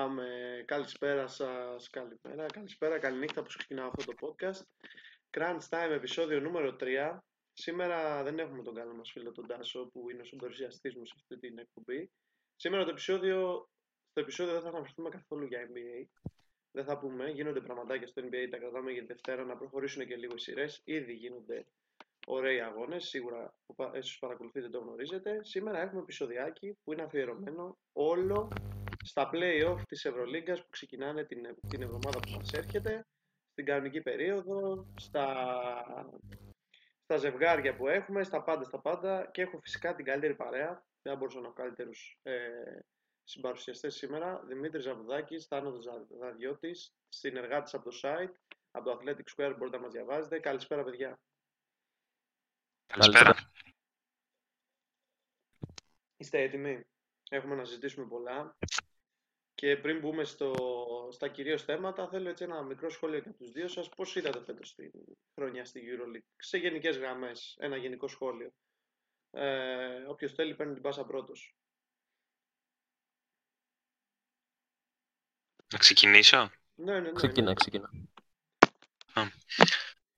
[0.00, 0.26] Πάμε.
[0.66, 4.62] Καλησπέρα σας, καλημέρα, καλησπέρα, καληνύχτα που ξεκινάω αυτό το podcast.
[5.30, 7.18] Crunch Time, επεισόδιο νούμερο 3.
[7.52, 11.14] Σήμερα δεν έχουμε τον καλό μας φίλο τον Τάσο που είναι ο συμπεριουσιαστής μου σε
[11.16, 12.10] αυτή την εκπομπή.
[12.56, 13.68] Σήμερα το επεισόδιο,
[14.10, 16.06] στο επεισόδιο δεν θα αναφερθούμε καθόλου για NBA.
[16.70, 20.16] Δεν θα πούμε, γίνονται πραγματάκια στο NBA, τα κρατάμε για τη Δευτέρα να προχωρήσουν και
[20.16, 20.80] λίγο οι σειρές.
[20.84, 21.66] Ήδη γίνονται
[22.26, 23.04] ωραίοι αγώνες.
[23.04, 25.44] Σίγουρα όσοι παρακολουθείτε το γνωρίζετε.
[25.44, 28.48] Σήμερα έχουμε επεισοδιάκι που είναι αφιερωμένο όλο
[29.04, 33.06] στα play-off της Ευρωλίγκας που ξεκινάνε την, την εβδομάδα που μας έρχεται,
[33.50, 35.26] στην κανονική περίοδο, στα,
[37.02, 41.16] στα ζευγάρια που έχουμε, στα πάντα, στα πάντα και έχω φυσικά την καλύτερη παρέα, δεν
[41.16, 42.50] μπορούσα να έχω καλύτερους ε,
[43.24, 45.78] συμπαρουσιαστές σήμερα, Δημήτρης Ζαβουδάκης, Θάνος
[46.20, 48.32] Δαδιώτης, συνεργάτης από το site,
[48.70, 50.38] από το Athletic Square μπορείτε να μας διαβάζετε.
[50.38, 51.20] Καλησπέρα παιδιά.
[52.86, 53.34] Καλησπέρα.
[56.16, 56.84] Είστε έτοιμοι;
[57.32, 58.56] Έχουμε να συζητήσουμε πολλά.
[59.60, 60.54] Και πριν μπούμε στο,
[61.12, 63.88] στα κυρίως θέματα, θέλω έτσι ένα μικρό σχόλιο για τους δύο σας.
[63.88, 64.90] Πώς είδατε φέτος τη
[65.34, 68.52] χρονιά στη EuroLeague; Σε γενικές γραμμές, ένα γενικό σχόλιο.
[69.30, 71.56] Ε, όποιος θέλει παίρνει την πάσα πρώτος.
[75.72, 77.12] Να ξεκινήσω; Ναι, ναι, ναι.
[77.12, 77.54] Ξεκινά, ναι.
[77.54, 77.90] ξεκινά.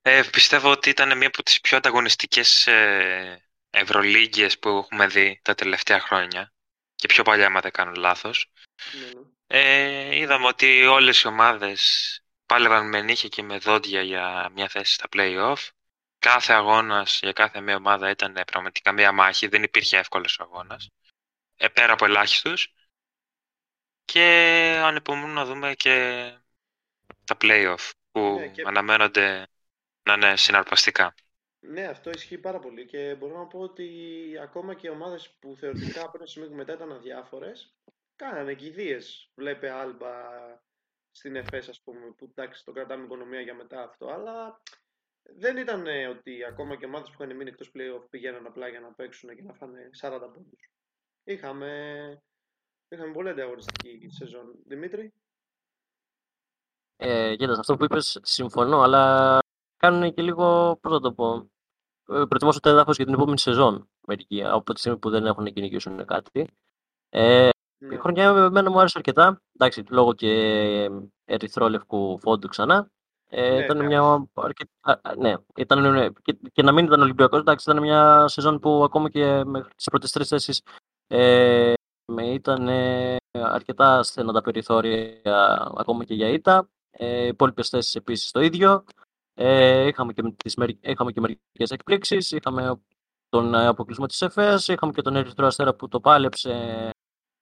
[0.02, 5.54] Ε, πιστεύω ότι ήταν μία από τις πιο ανταγωνιστικές ε, Ευρωλίγκες που έχουμε δει τα
[5.54, 6.52] τελευταία χρόνια
[6.94, 8.52] και πιο παλιά, άμα δεν κάνω λάθος.
[9.00, 9.31] ναι, ναι.
[9.54, 11.80] Ε, είδαμε ότι όλες οι ομάδες
[12.46, 15.68] πάλευαν με νύχια και με δόντια για μια θέση στα play-off.
[16.18, 20.90] Κάθε αγώνας για κάθε μία ομάδα ήταν πραγματικά μία μάχη, δεν υπήρχε εύκολος αγώνας.
[21.56, 22.74] Ε, πέρα από ελάχιστους.
[24.04, 24.20] Και
[24.84, 25.92] ανυπομονούμε να δούμε και
[27.24, 29.46] τα play-off που Ναι, και- αναμένονται
[30.02, 31.14] να είναι συναρπαστικά.
[31.60, 33.90] Ναι, αυτό ισχύει πάρα πολύ και μπορώ να πω ότι
[34.42, 37.74] ακόμα και ομάδες που θεωρητικά από ένα σημείο και μετά ήταν αδιάφορες,
[38.22, 39.30] κάνανε κηδείες.
[39.34, 40.10] Βλέπε Άλμπα
[41.10, 44.60] στην ΕΦΕΣ, ας πούμε, που εντάξει, το κρατάμε οικονομία για μετά αυτό, αλλά
[45.22, 48.80] δεν ήταν ε, ότι ακόμα και ομάδες που είχαν μείνει εκτός play-off πηγαίναν απλά για
[48.80, 50.70] να παίξουν και να φάνε 40 πόντους.
[51.24, 52.22] Είχαμε,
[52.88, 54.54] είχαμε πολύ ανταγωνιστική σεζόν.
[54.66, 55.12] Δημήτρη;
[56.96, 59.38] Ε, κοίτας, σε αυτό που είπες συμφωνώ, αλλά
[59.76, 61.50] κάνουν και λίγο, πώς να το πω,
[62.08, 65.52] ε, προετοιμάσουν το έδαφος για την επόμενη σεζόν μερικοί, από τη στιγμή που δεν έχουν
[65.52, 66.48] κυνηγήσουν κάτι.
[67.08, 67.51] Ε, Ναι.
[67.90, 70.28] Η χρονιά εμένα μου άρεσε αρκετά, εντάξει, λόγω και
[71.24, 72.90] ερυθρόλευκου φόντου ξανά.
[73.28, 73.84] Ε, Ναι, ήταν ναι.
[73.86, 77.82] μια αρκετά, α, α, ναι, ήταν, ναι, και, και να μην ήταν Ολυμπιακός, εντάξει, ήταν
[77.82, 80.62] μια σεζόν που ακόμα και μέχρι τις πρώτες τρεις θέσεις
[81.06, 81.72] ε,
[82.12, 85.20] με ήταν ε, αρκετά στενά τα περιθώρια
[85.76, 86.68] ακόμα και για ήττα.
[86.90, 88.84] Ε, οι υπόλοιπες θέσεις επίσης το ίδιο.
[89.34, 92.30] Ε, είχαμε, και τις, μερι- είχαμε και μερικές εκπλήξεις.
[92.30, 92.80] Είχαμε
[93.28, 96.90] τον ε, αποκλεισμό της ΕΦΕΣ, είχαμε και τον Ερυθρό Αστέρα που το πάλεψε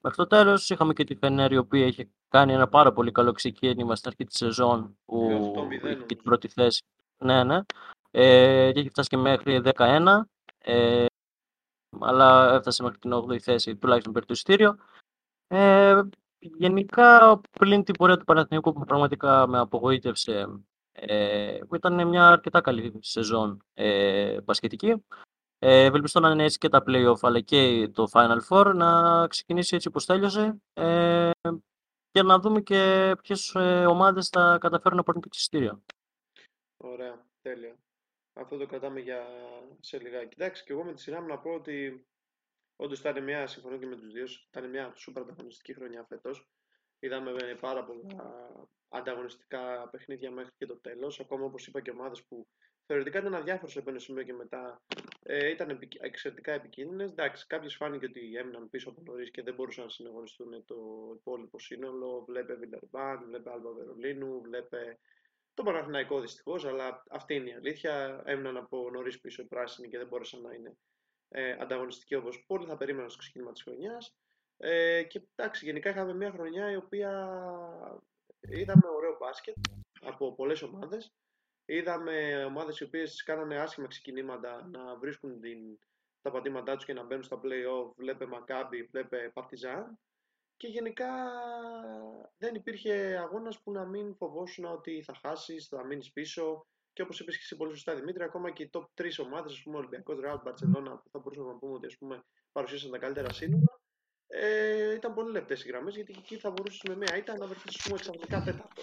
[0.01, 0.71] μέχρι το τέλος.
[0.71, 4.25] Είχαμε και τη Φενέρ η οποία είχε κάνει ένα πάρα πολύ καλό ξεκίνημα στην αρχή
[4.25, 6.05] της σεζόν που Με 8-0 είχε και νομίζω.
[6.07, 6.83] την πρώτη θέση.
[7.19, 7.61] Ναι, ναι.
[8.11, 10.21] Ε, και έχει φτάσει και μέχρι 11.
[10.59, 11.07] Ε,
[12.01, 14.77] αλλά έφτασε μέχρι την 8η θέση, τουλάχιστον περί το εισιτήριο.
[15.47, 16.01] Ε,
[16.39, 20.47] γενικά, πλην την πορεία του Παναθηναϊκού που πραγματικά με απογοήτευσε,
[20.93, 25.05] ε, που ήταν μια αρκετά καλή σεζόν ε, μπασκετική.
[25.63, 29.75] Ε, ευελπιστώ να είναι έτσι και τα play-off αλλά και το Final Four να ξεκινήσει
[29.75, 31.31] έτσι όπως τέλειωσε ε,
[32.11, 35.83] και να δούμε και ποιες ε, ομάδες θα καταφέρουν να πάρουν το εισιτήριο.
[36.77, 37.77] Ωραία, τέλεια.
[38.33, 39.27] Αυτό το κρατάμε για
[39.81, 40.35] σε λιγάκι.
[40.39, 42.07] Εντάξει, και εγώ με τη σειρά μου να πω ότι
[42.77, 46.49] όντως ήταν μια, συμφωνώ και με τους δύο, ήταν μια σούπερ ανταγωνιστική χρονιά φέτος.
[46.99, 48.33] Είδαμε με πάρα πολλά
[48.89, 51.21] ανταγωνιστικά παιχνίδια μέχρι και το τέλος.
[51.21, 52.47] Ακόμα όπως είπα και ομάδες που
[52.91, 54.83] θεωρητικά ήταν αδιάφορες από ένα σημείο και μετά
[55.23, 57.11] ε, ήταν επικ- εξαιρετικά επικίνδυνες.
[57.11, 60.77] Εντάξει, κάποιες φάνηκε ότι έμειναν πίσω από νωρίς και δεν μπορούσαν να συναγωνιστούν το
[61.17, 62.25] υπόλοιπο σύνολο.
[62.29, 64.99] Βλέπε Βιλερμπάν, βλέπε Άλμπα Βερολίνου, βλέπε
[65.55, 68.23] το Παναθηναϊκό δυστυχώς, αλλά αυτή είναι η αλήθεια.
[68.25, 70.77] Έμειναν από νωρίς πίσω οι πράσινοι και δεν μπόρεσαν να είναι
[71.29, 74.17] ε, ανταγωνιστικοί όπως πολλοί θα περίμεναν στο ξεκίνημα της χρονιάς.
[74.57, 77.11] Ε, και εντάξει, γενικά είχαμε μια χρονιά η οποία
[78.41, 79.57] είδαμε ωραίο μπάσκετ
[80.01, 81.15] από πολλές ομάδες.
[81.73, 85.59] Είδαμε ομάδες οι οποίες κάνανε άσχημα ξεκινήματα να βρίσκουν την,
[86.21, 87.93] τα πατήματά τους και να μπαίνουν στα play-off.
[87.97, 89.99] Βλέπε Μακάμπι, βλέπε Παρτιζάν.
[90.57, 91.09] Και γενικά
[92.39, 96.67] δεν υπήρχε αγώνας που να μην φοβόσουν ότι θα χάσεις, θα μείνεις πίσω.
[96.93, 99.63] Και όπως είπες και εσύ πολύ σωστά Δημήτρη, ακόμα και οι top 3 ομάδες, ας
[99.63, 103.33] πούμε Ολυμπιακός, Ρεάλ, Μπαρτσελώνα, που θα μπορούσαμε να πούμε ότι ας πούμε, παρουσίασαν τα καλύτερα
[103.33, 103.81] σύνολα,
[104.27, 107.47] ε, ήταν πολύ λεπτές οι γραμμές, γιατί και εκεί θα μπορούσες με μία ήττα να
[107.47, 108.83] βρεθείς ας πούμε ξαφνικά τέταρτο.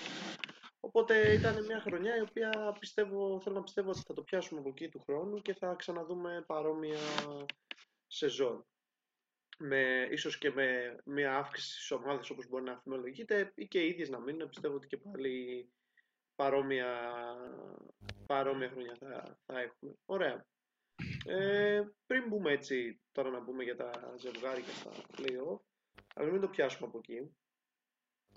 [0.97, 4.69] Οπότε ήταν μια χρονιά η οποία πιστεύω, θέλω να πιστεύω ότι θα το πιάσουμε από
[4.69, 6.99] εκεί του χρόνου και θα ξαναδούμε παρόμοια
[8.07, 8.65] σεζόν.
[9.57, 13.87] με, ίσως και με μια αύξηση στις ομάδες όπως μπορεί να αφημολογείται ή και οι
[13.87, 14.49] ίδιες να μείνουν.
[14.49, 15.69] Πιστεύω ότι και πάλι
[16.35, 17.11] παρόμοια,
[18.25, 19.93] παρόμοια χρονιά θα, θα έχουμε.
[20.05, 20.45] Ωραία.
[21.25, 25.59] Ε, πριν μπούμε έτσι τώρα να πούμε για τα ζευγάρια και τα play-off,
[26.15, 27.35] αλλά μην το πιάσουμε από εκεί.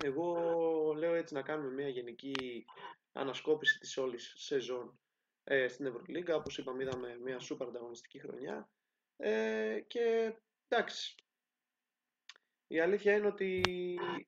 [0.05, 0.35] Εγώ
[0.97, 2.65] λέω έτσι να κάνουμε μια γενική
[3.13, 4.99] ανασκόπηση της όλης σεζόν
[5.45, 6.37] ε, στην Ευρωλίγκα.
[6.37, 8.71] Όπως είπαμε είδαμε μια σούπερ ανταγωνιστική χρονιά.
[9.17, 10.35] Ε, και
[10.69, 11.15] εντάξει,
[12.67, 13.63] η αλήθεια είναι ότι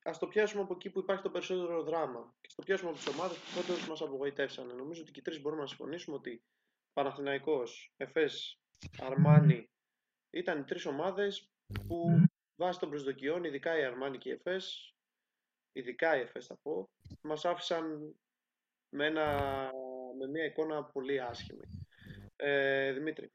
[0.03, 3.09] ας το πιάσουμε από εκεί που υπάρχει το περισσότερο δράμα και το πιάσουμε από τις
[3.09, 4.77] ομάδες που πρώτα μας απογοητεύσαν.
[4.77, 6.43] Νομίζω ότι και οι τρεις μπορούμε να συμφωνήσουμε ότι
[6.93, 8.61] Παναθηναϊκός, Εφές,
[9.01, 9.71] Αρμάνι
[10.31, 11.51] ήταν οι τρεις ομάδες
[11.87, 12.27] που
[12.57, 14.95] βάσει των προσδοκιών, ειδικά η Αρμάνι και η Εφές,
[15.73, 16.91] ειδικά η Εφές θα πω,
[17.21, 18.15] μας άφησαν
[18.89, 19.25] με, ένα,
[20.19, 21.65] με μια εικόνα πολύ άσχημη.
[22.37, 23.33] Ε, Δημήτρη.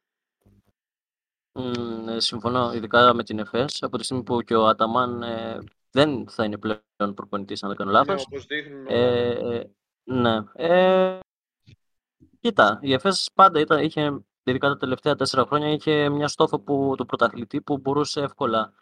[1.59, 5.57] Mm, συμφωνώ, ειδικά με την ΕΦΕΣ, από τη στιγμή που και ο Αταμάν ε,
[5.91, 8.15] δεν θα είναι πλέον προπονητής, αν δεν κάνω λάθος.
[8.15, 8.85] Ναι, όπως δείχνουν.
[8.87, 9.71] Ε, ε,
[10.03, 10.37] ναι.
[10.53, 11.19] Ε,
[12.39, 16.93] κοίτα, η ΕΦΕΣ πάντα ήταν, είχε, ειδικά τα τελευταία τέσσερα χρόνια, είχε μια στόφο που,
[16.97, 18.73] του πρωταθλητή που μπορούσε εύκολα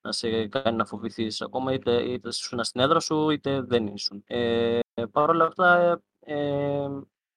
[0.00, 4.22] να σε κάνει να φοβηθείς ακόμα είτε, είτε ήσουν στην έδρα σου είτε δεν ήσουν.
[4.26, 4.80] Ε,
[5.12, 6.88] Παρ' όλα αυτά, ε,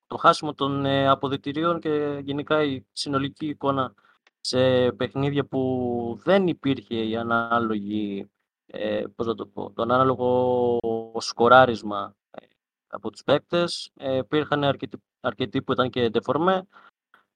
[0.07, 3.93] το χάσιμο των ε, αποδητηρίων και γενικά η συνολική εικόνα
[4.41, 8.31] σε παιχνίδια που δεν υπήρχε η ανάλογη,
[8.65, 10.79] ε, πώς το πω, το ανάλογο
[11.19, 12.45] σκοράρισμα ε,
[12.87, 13.91] από τους παίκτες.
[13.95, 16.67] Ε, υπήρχαν αρκετοί, αρκετοί που ήταν και ντεφορμέ.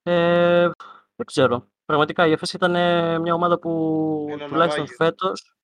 [0.03, 0.69] Ε,
[1.15, 1.67] δεν ξέρω.
[1.85, 2.71] Πραγματικά η ΕΦΕΣ ήταν
[3.21, 3.69] μια ομάδα που
[4.29, 4.95] Ένα τουλάχιστον ναυάγιο.
[5.05, 5.55] φέτος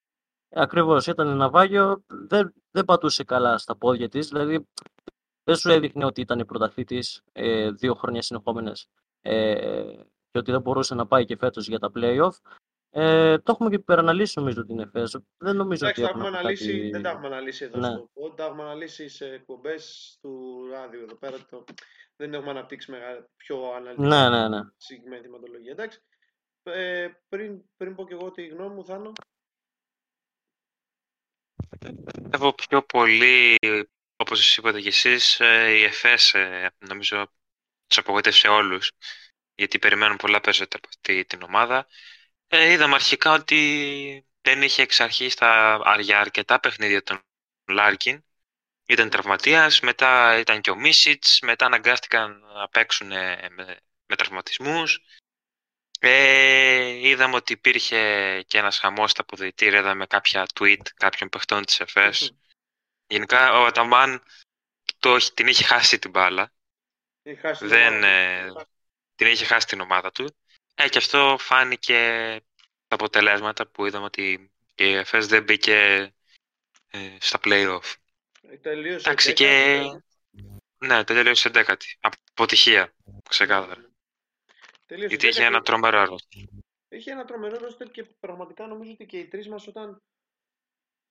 [0.50, 4.28] ακριβώς ήταν ναυάγιο, δεν, δεν πατούσε καλά στα πόδια της.
[4.28, 4.68] Δηλαδή
[5.44, 8.88] δεν σου έδειχνε ότι ήταν η πρωταθλήτης ε, δύο χρόνια συνεχόμενες
[9.22, 9.56] ε,
[10.32, 12.32] και ότι δεν μπορούσε να πάει και φέτος για τα play-off.
[12.94, 15.18] Ε, το έχουμε και υπεραναλύσει νομίζω την ΕΦΕΣ.
[15.38, 17.88] Δεν νομίζω Εντάξει, ότι τα έχουμε έχουμε κάτι- αναλύσει, δεν τα έχουμε αναλύσει εδώ Ναι.
[17.90, 21.38] στο pod, τα έχουμε αναλύσει σε εκπομπές του ράδιο εδώ πέρα.
[21.50, 21.64] Το...
[22.16, 23.30] Δεν έχουμε αναπτύξει μεγα...
[23.36, 24.62] πιο αναλυτικά Ναι, ναι, ναι.
[24.78, 25.72] συγκεκριμένη θεματολογία.
[25.72, 26.04] Εντάξει.
[26.64, 29.14] Ε, πριν, πριν πω και εγώ τη γνώμη μου, Θάνο,
[32.14, 33.58] Πιστεύω πιο πολύ,
[34.16, 37.32] όπως είπατε κι εσείς, ε, η ΕΦΕΣ ε, νομίζω
[37.88, 38.92] τους απογοήτευσε όλους,
[39.56, 41.88] γιατί περιμένουν πολλά περισσότερα από αυτή την ομάδα.
[42.48, 47.22] Ε, είδαμε αρχικά ότι δεν είχε εξ αρχής τα, για αρκετά παιχνίδια τον
[47.68, 48.24] Λάρκιν.
[48.86, 55.00] Ήταν τραυματίας, μετά ήταν και ο Μίσιτς, μετά αναγκάστηκαν να παίξουν ε, με, με τραυματισμούς.
[56.04, 61.80] Ε, είδαμε ότι υπήρχε και ένας χαμός στα αποδητήρια, είδαμε κάποια tweet κάποιων παιχτών της
[61.80, 62.34] ΕΦΕΣ.
[63.08, 64.24] Γενικά ο Αταμάν
[65.00, 66.52] το, έχει- την είχε χάσει την μπάλα.
[67.24, 68.08] έχει χάσει την Δεν, ομάδα.
[68.08, 68.52] ε,
[69.16, 70.36] την είχε χάσει την ομάδα του.
[70.76, 71.98] Ε, και αυτό φάνηκε
[72.88, 75.76] τα αποτελέσματα που είδαμε ότι η ΕΦΕΣ δεν μπήκε
[76.90, 77.94] ε, στα play-off.
[78.42, 79.10] Ε, Τελείωσε.
[79.10, 80.02] Εντάξει, δέκατη, και-
[80.78, 81.98] Ναι, τελείωσε δέκατη.
[82.00, 82.94] Αποτυχία,
[83.30, 83.91] ξεκάθαρα.
[84.92, 85.56] Τελείωσε Γιατί είχε δέκατη.
[85.56, 86.16] ένα τρομερό έργο.
[86.90, 90.02] Είχε ένα τρομερό ρόστερ και πραγματικά νομίζω ότι και οι τρεις μας όταν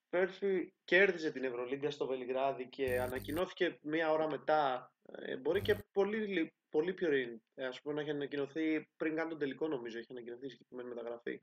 [0.09, 6.17] πέρσι κέρδιζε την Ευρωλίγκα στο Βελιγράδι και ανακοινώθηκε μία ώρα μετά, ε, μπορεί και πολύ,
[6.17, 9.97] λι- πολύ πιο πριν, ε, ας πούμε να έχει ανακοινωθεί πριν καν τον τελικό νομίζω,
[9.97, 11.41] έχει ανακοινωθεί η συγκεκριμένη μεταγραφή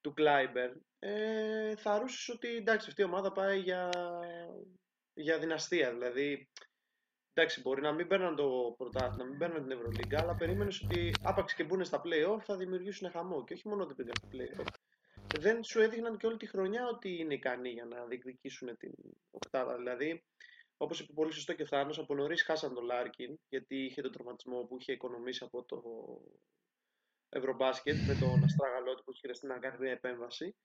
[0.00, 3.90] του Κλάιμπερν, ε, θαρρούσες ότι εντάξει αυτή η ομάδα πάει για,
[5.14, 6.48] για δυναστεία, δηλαδή
[7.34, 11.12] Εντάξει, μπορεί να μην παίρναν το πρωτάθλημα, να μην παίρναν την Ευρωλίγκα, αλλά περίμενες ότι
[11.22, 13.44] άπαξ και μπουν στα play-off θα δημιουργήσουν χαμό.
[13.44, 14.66] Και όχι μόνο ότι πήγαν στα play-off.
[15.38, 18.92] Δεν σου έδειχναν και όλη τη χρονιά ότι είναι ικανοί για να διεκδικήσουν την
[19.30, 19.76] οκτάδα.
[19.76, 20.24] Δηλαδή,
[20.76, 24.12] όπως είπε πολύ σωστό και ο Θάνος, από νωρίς χάσαν τον Λάρκιν, γιατί είχε τον
[24.12, 25.82] τραυματισμό που είχε οικονομήσει από το
[27.28, 30.56] Ευρωμπάσκετ με τον Αστράγαλό του που είχε χρειαστεί να κάνει μια επέμβαση.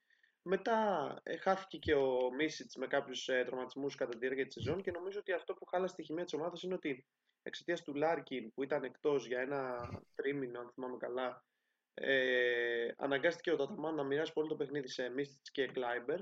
[0.42, 4.82] Μετά ε, χάθηκε και ο Μίσιτς με κάποιους ε, τραυματισμούς κατά τη διάρκεια της σεζόν
[4.82, 7.06] και νομίζω ότι αυτό που χάλασε τη χημεία της ομάδας είναι ότι
[7.44, 11.46] εξαιτίας του Λάρκιν που ήταν εκτός για ένα τρίμηνο, αν θυμάμαι καλά,
[11.94, 16.20] ε, αναγκάστηκε ο Αταμάν να μοιράσει πολύ το παιχνίδι σε Μίσιτς και Κλάιμπερν.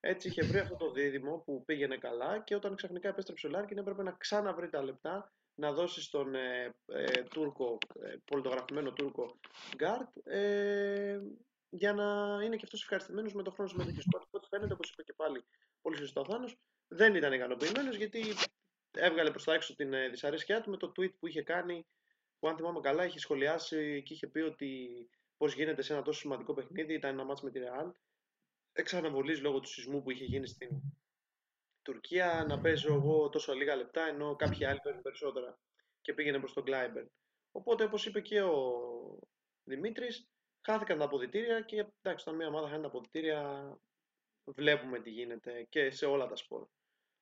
[0.00, 3.78] Έτσι είχε βρει αυτό το δίδυμο που πήγαινε καλά και όταν ξαφνικά επέστρεψε ο Λάρκιν
[3.78, 9.38] έπρεπε να ξαναβρεί τα λεπτά να δώσει στον ε, ε, Τούρκο, ε, πολιτογραφημένο Τούρκο
[9.76, 11.20] Γκάρτ ε,
[11.70, 14.20] για να είναι και αυτός ευχαριστημένος με τον χρόνο συμμετοχής του.
[14.26, 15.44] Οπότε φαίνεται, όπως είπε και πάλι
[15.80, 16.58] πολύ σωστά ο Θάνος,
[16.88, 18.34] δεν ήταν ικανοποιημένος γιατί
[18.90, 21.86] έβγαλε προς τα έξω την ε, δυσαρέσκειά του με το tweet που είχε κάνει.
[22.38, 24.88] Που αν θυμάμαι καλά, είχε σχολιάσει και είχε πει ότι
[25.36, 26.94] πώς γίνεται σε ένα τόσο σημαντικό παιχνίδι.
[26.94, 27.90] Ήταν ένα μάτς με τη Real.
[28.72, 30.68] Εξαναβολής λόγω του σεισμού που είχε γίνει στην
[31.82, 35.58] Τουρκία να παίζω εγώ τόσο λίγα λεπτά ενώ κάποιοι άλλοι παίρνουν περισσότερα
[36.00, 37.04] και πήγαινε προς τον Κλάιμπερ.
[37.52, 38.60] Οπότε όπως είπε και ο
[39.64, 40.28] Δημήτρης,
[40.66, 43.72] χάθηκαν τα αποδητήρια και εντάξει, όταν μια ομάδα χάνει τα αποδητήρια,
[44.44, 46.66] βλέπουμε τι γίνεται και σε όλα τα σπορ.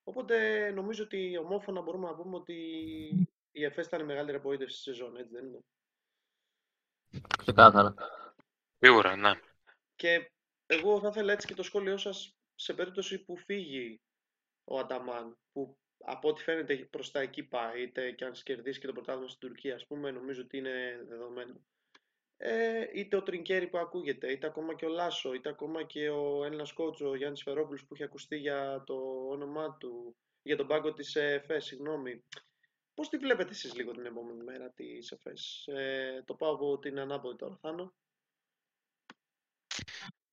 [0.04, 2.54] Οπότε νομίζω ότι ομόφωνα μπορούμε να πούμε ότι
[3.50, 5.60] η ΕΦΕΣ ήταν η μεγαλύτερη απογοήτευση στη σεζόν, έτσι δεν είναι;
[7.38, 7.94] Ξεκάθαρα.
[8.78, 9.40] Σίγουρα, ναι.
[9.96, 10.30] Και
[10.66, 14.00] εγώ θα ήθελα έτσι και το σχόλιο σας σε περίπτωση που φύγει
[14.64, 18.86] ο Ανταμάν, που από ό,τι φαίνεται προς τα εκεί πάει, είτε και αν κερδίσει και
[18.86, 21.60] το πρωτάθλημα στην Τουρκία, ας πούμε, νομίζω ότι είναι δεδομένο.
[22.38, 26.44] Ε, είτε ο Τρινκέρι που ακούγεται, είτε ακόμα και ο Λάσο, είτε ακόμα και ο
[26.44, 28.94] Έλληνας κότσο, ο Γιάννης Φερόπουλος που έχει ακουστεί για το
[29.30, 32.24] όνομά του, για τον πάγκο της ΕΦΕ, συγγνώμη.
[32.94, 35.66] Πώς τη βλέπετε εσείς λίγο την επόμενη μέρα της ΕΦΕΣ.
[35.66, 37.94] Ε, το πάω από την ανάποδη τώρα, Θάνο.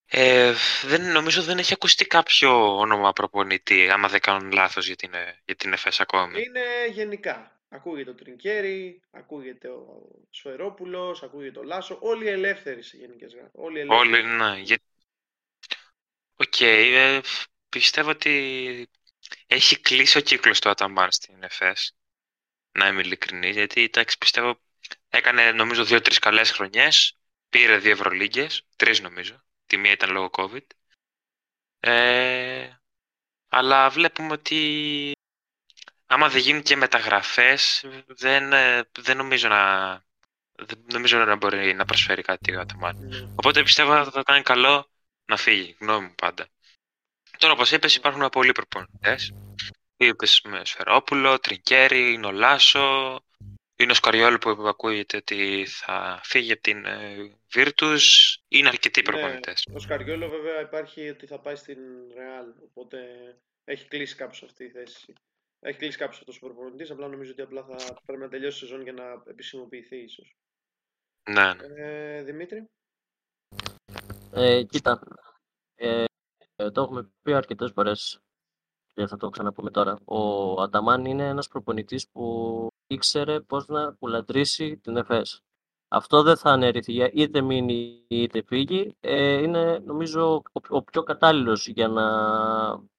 [0.06, 0.54] Ε,
[0.86, 5.42] δεν, νομίζω δεν έχει ακουστεί κάποιο όνομα προπονητή, άμα δεν κάνω λάθος για την, ε,
[5.46, 6.42] για την Εφές ακόμη.
[6.42, 7.63] Είναι γενικά.
[7.74, 13.52] Ακούγεται ο Τρινκέρι, ακούγεται ο Σφαιρόπουλος, ακούγεται ο Λάσο, όλοι ελεύθεροι σε γενικές γραμμές.
[13.56, 14.10] Όλοι ελεύθεροι.
[14.10, 14.60] Όλοι, ναι.
[14.60, 14.80] Για...
[16.36, 17.22] Οκ, ε,
[17.70, 18.90] πιστεύω ότι
[19.48, 21.96] έχει κλείσει ο κύκλος του Αταμάν στην Εφές,
[22.72, 24.60] να είμαι ειλικρινής, γιατί εντάξει, πιστεύω
[25.10, 27.18] έκανε νομίζω δύο-τρεις καλές χρονιές,
[27.50, 30.66] πήρε δύο Ευρωλίγκες, τρεις νομίζω, τη μία ήταν λόγω COVID.
[31.80, 32.70] Ε,
[33.48, 35.12] αλλά βλέπουμε ότι
[36.14, 40.04] άμα δεν γίνουν και μεταγραφές, δεν, ε, δεν νομίζω να
[40.56, 42.98] δεν νομίζω να μπορεί να προσφέρει κάτι ο Αταμάν.
[42.98, 43.18] Ναι.
[43.36, 44.90] Οπότε πιστεύω θα το κάνει καλό
[45.26, 46.48] να φύγει, γνώμη μου πάντα.
[47.38, 49.34] Τώρα, όπως είπες, υπάρχουν πολλοί προπονητές.
[49.98, 53.20] Είπες με Σφερόπουλο, Τρικέρι, είναι ο Λάσο,
[53.76, 58.02] είναι ο Σκαριόλου που ακούγεται ότι θα φύγει από την ε, Virtus.
[58.48, 59.66] Είναι αρκετοί προπονητές.
[59.70, 61.78] Ναι, ο Σκαριόλο βέβαια υπάρχει ότι θα πάει στην
[62.16, 62.98] Real, οπότε
[63.64, 65.14] έχει κλείσει κάποιο αυτή η θέση.
[65.66, 66.92] Έχει κλείσει κάποιος αυτός ο προπονητής.
[66.92, 70.38] Απλά νομίζω ότι απλά θα πρέπει να τελειώσει η σεζόν για να επισημοποιηθεί, ίσως.
[71.30, 71.66] Ναι, ναι.
[71.76, 72.70] Ε, Δημήτρη;
[74.32, 75.00] Ε, κοίτα,
[75.76, 76.04] ε,
[76.56, 78.22] ε, το έχουμε πει αρκετές φορές
[78.94, 80.00] και θα το ξαναπούμε τώρα.
[80.06, 85.42] Ο Αταμάν είναι ένας προπονητής που ήξερε πώς να πουλατρήσει την ΕΦΕΣ.
[85.96, 88.96] Αυτό δεν θα αναιρεθεί, είτε μείνει είτε φύγει.
[89.00, 92.06] Ε, είναι νομίζω ο, ο πιο κατάλληλος για να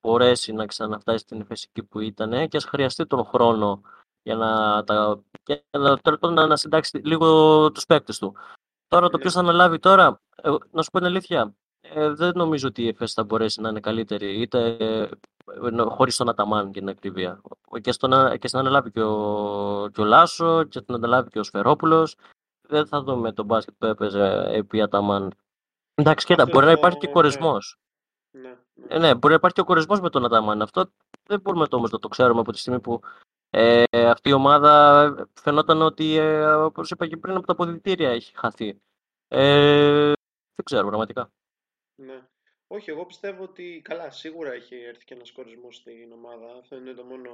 [0.01, 3.81] μπορέσει να ξαναφτάσει στην ΕΦΕΣ εκεί που ήταν και ας χρειαστεί τον χρόνο
[4.23, 8.37] για να, τα, για να, τέλος πάντων, να, να συντάξει λίγο τους παίκτες του.
[8.89, 9.23] Τώρα το Ναι.
[9.23, 12.89] ποιος θα αναλάβει τώρα, ε, να σου πω την αλήθεια, ε, δεν νομίζω ότι η
[12.89, 15.09] ΕΦΕΣ θα μπορέσει να είναι καλύτερη, είτε ε,
[15.89, 17.41] χωρίς τον Αταμάν για την ακρίβεια.
[17.81, 21.43] Και, στον, και στην αναλάβει και ο, και ο Λάσο, και στην αναλάβει και ο
[21.43, 22.17] Σφερόπουλος.
[22.69, 25.35] Δεν θα δούμε τον μπάσκετ που έπαιζε επί Αταμάν.
[25.95, 27.13] Εντάξει, κοίτα, Αυτό μπορεί να το- υπάρχει και ναι.
[27.13, 27.59] κορεσμό.
[28.31, 28.87] Ναι, ναι.
[28.89, 30.63] Ε, ναι, μπορεί να υπάρχει και ο κορεσμό με τον Αταμάν.
[30.63, 30.91] Αυτό
[31.29, 33.01] δεν μπορούμε το, όμως να το ξέρουμε από τη στιγμή που
[33.51, 38.37] ε, αυτή η ομάδα φαινόταν ότι, ε, όπως είπα και πριν, από τα αποδητήρια έχει
[38.37, 38.81] χαθεί.
[39.29, 40.07] Ε,
[40.55, 41.33] δεν ξέρω πραγματικά.
[42.03, 42.29] Ναι.
[42.67, 46.55] Όχι, εγώ πιστεύω ότι καλά, σίγουρα έχει έρθει και ένας κορισμός στην ομάδα.
[46.59, 47.31] Αυτό είναι το μόνο.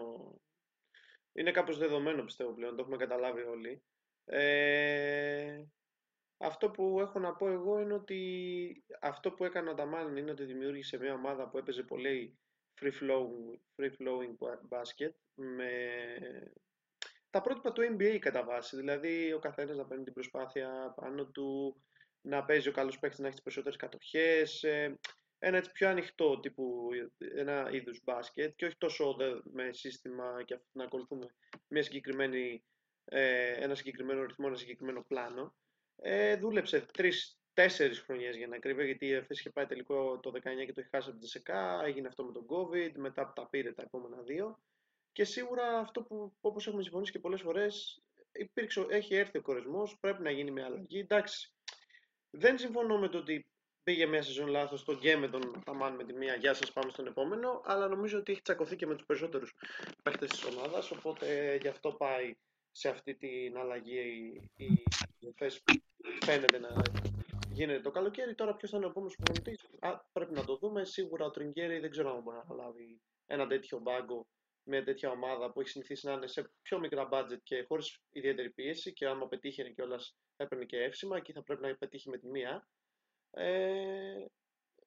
[1.32, 3.82] Είναι κάπως δεδομένο πιστεύω πλέον, το έχουμε καταλάβει όλοι.
[4.32, 5.64] Ε,
[6.37, 10.44] αυτό που έχω να πω εγώ είναι ότι αυτό που έκανε ο Ταμάν είναι ότι
[10.44, 12.38] δημιούργησε μια ομάδα που έπαιζε πολύ
[12.80, 15.70] free flowing, free flowing ba- basket με
[17.30, 18.76] τα πρότυπα του NBA κατά βάση.
[18.76, 21.80] Δηλαδή ο καθένας να παίρνει την προσπάθεια πάνω του,
[22.20, 24.99] να παίζει ο καλός παίκτης να έχει τις περισσότερες κατοχές, ε,
[25.38, 26.88] ένα έτσι πιο ανοιχτό τύπου,
[27.34, 31.26] ένα είδους μπάσκετ και όχι τόσο δε- με σύστημα και να ακολουθούμε
[31.68, 32.79] μια συγκεκριμένη, ε,
[33.10, 35.54] ένα συγκεκριμένο ρυθμό, ένα συγκεκριμένο πλάνο.
[35.96, 40.40] Ε, δούλεψε τρεις-τέσσερις χρονιές για να κρύβει, γιατί η ΕΦΕΣ είχε πάει τελικό το 19
[40.40, 43.72] και το είχε χάσει από τη ΖΕΚΑ, έγινε αυτό με τον COVID, μετά τα πήρε
[43.72, 44.60] τα επόμενα δύο.
[45.12, 48.02] Και σίγουρα αυτό που, όπως έχουμε συμφωνήσει και πολλές φορές,
[48.32, 50.98] υπήρξε, έχει έρθει ο κορεσμός, πρέπει να γίνει μια αλλαγή.
[50.98, 51.54] Εντάξει,
[52.30, 53.46] δεν συμφωνώ με το ότι
[53.82, 56.34] πήγε μια σεζόν λάθος τον γκέ με τον Αμάν με τη μία.
[56.34, 57.60] Γεια σας, πάμε στον επόμενο.
[57.64, 59.54] Αλλά νομίζω ότι έχει τσακωθεί και με τους περισσότερους
[60.02, 60.90] παίχτες της ομάδας.
[60.90, 62.34] Οπότε γι' αυτό πάει
[62.72, 64.82] σε αυτή την αλλαγή η, η,
[65.18, 65.74] η ΕΦΕΣ που
[66.20, 66.82] φαίνεται να
[67.52, 68.34] γίνεται το καλοκαίρι.
[68.34, 69.66] Τώρα ποιος θα είναι ο επόμενος προπονητής;
[70.12, 70.84] Πρέπει να το δούμε.
[70.84, 74.26] Σίγουρα ο Τριγκέρι δεν ξέρω αν μπορεί να αναλάβει ένα τέτοιο μπάγκο
[74.62, 78.50] μια τέτοια ομάδα που έχει συνηθίσει να είναι σε πιο μικρά budget και χωρίς ιδιαίτερη
[78.50, 78.92] πίεση.
[78.92, 82.28] Και άμα πετύχει κιόλας θα έπαιρνε και εύσημα και θα πρέπει να πετύχει με τη
[82.28, 82.68] μία.
[83.30, 84.24] Ε,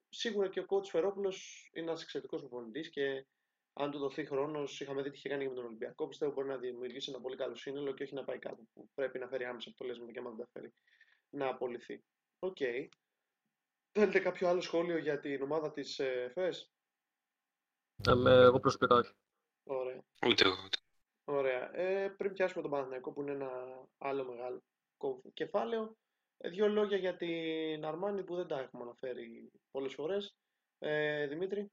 [0.10, 3.26] σίγουρα και ο coach Σφαιρόπουλος είναι ένας εξαιρετικός προπονητής και
[3.74, 6.48] αν του δοθεί χρόνος, είχαμε δει τι είχε κάνει και με τον Ολυμπιακό, πιστεύω μπορεί
[6.48, 9.46] να δημιουργήσει ένα πολύ καλό σύνολο και όχι να πάει κάπου που πρέπει να φέρει
[9.46, 10.74] άμεσα αποτελέσματα και άμα δεν τα φέρει
[11.30, 12.04] να απολυθεί.
[12.40, 12.58] OK.
[12.60, 12.88] Okay.
[13.92, 16.72] Θέλετε κάποιο άλλο σχόλιο για την ομάδα της ε, ΦΕΣ;
[18.08, 19.14] Ε, με, εγώ προσωπικά όχι.
[19.64, 20.04] Ωραία.
[20.28, 20.56] Ούτε εγώ.
[20.66, 20.78] Ούτε.
[21.24, 21.76] Ωραία.
[21.78, 23.52] Ε, πριν πιάσουμε τον Παναθηναϊκό που είναι ένα
[23.98, 24.64] άλλο μεγάλο
[25.34, 25.96] κεφάλαιο,
[26.38, 30.36] Ε, δύο λόγια για την Αρμάνη που δεν τα έχουμε αναφέρει πολλές φορές.
[30.80, 31.72] Ε, Δημήτρη;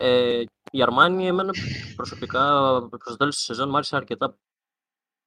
[0.00, 1.52] Ε, η Αρμάνη εμένα
[1.96, 2.42] προσωπικά
[2.88, 4.38] προς το τέλος της σεζόν μου άρεσε αρκετά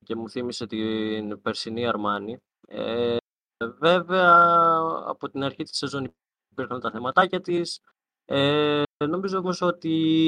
[0.06, 2.38] και μου θύμισε την περσινή Αρμάνη.
[2.68, 3.18] Ε,
[3.80, 6.16] βέβαια από την αρχή της σεζόν
[6.52, 7.80] υπήρχαν τα θεματάκια της.
[8.26, 10.28] Ε, νομίζω όμως ότι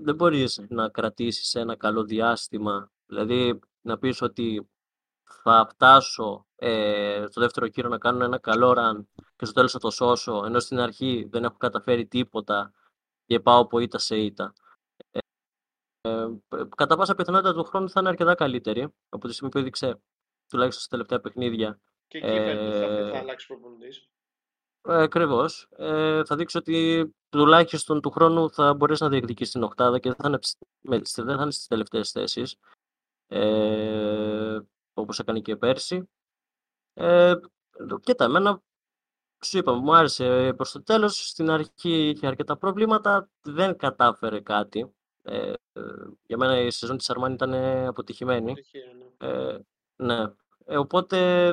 [0.00, 2.90] δεν μπορείς να κρατήσεις ένα καλό διάστημα.
[3.06, 4.70] Δηλαδή να πεις ότι
[5.42, 9.04] θα φτάσω ε, στο δεύτερο κύριο να κάνω ένα καλό run
[9.36, 12.72] και στο τέλος θα το σώσω, ενώ στην αρχή δεν έχω καταφέρει τίποτα
[13.26, 14.52] και πάω από ήττα σε ήττα.
[15.10, 15.18] Ε,
[16.08, 16.26] ε,
[16.76, 20.00] κατά πάσα πιθανότητα του χρόνου θα είναι αρκετά καλύτερη από τη στιγμή που έδειξε
[20.48, 21.80] τουλάχιστον στα τελευταία παιχνίδια.
[22.06, 24.08] Και εκεί ε, θα αλλάξει προπονητής.
[24.88, 25.68] Ε, Ακριβώς.
[25.76, 30.18] Ε, θα δείξει ότι τουλάχιστον του χρόνου θα μπορέσει να διεκδικήσεις την οκτάδα και δεν
[30.18, 32.56] θα είναι, δεν θα είναι στις τελευταίες θέσεις.
[33.26, 34.58] Ε,
[34.94, 36.08] όπως έκανε και πέρσι.
[36.94, 37.34] Ε,
[38.00, 38.62] κοίτα, εμένα
[39.44, 41.28] σου είπα, μου άρεσε προς το τέλος.
[41.28, 44.94] Στην αρχή είχε αρκετά προβλήματα, δεν κατάφερε κάτι.
[45.22, 45.52] Ε,
[46.22, 47.54] για μένα η σεζόν της Αρμάνη ήταν
[47.86, 48.54] αποτυχημένη.
[49.18, 49.28] Ναι.
[49.28, 49.58] Ε,
[49.96, 50.32] ναι.
[50.64, 51.50] Ε, οπότε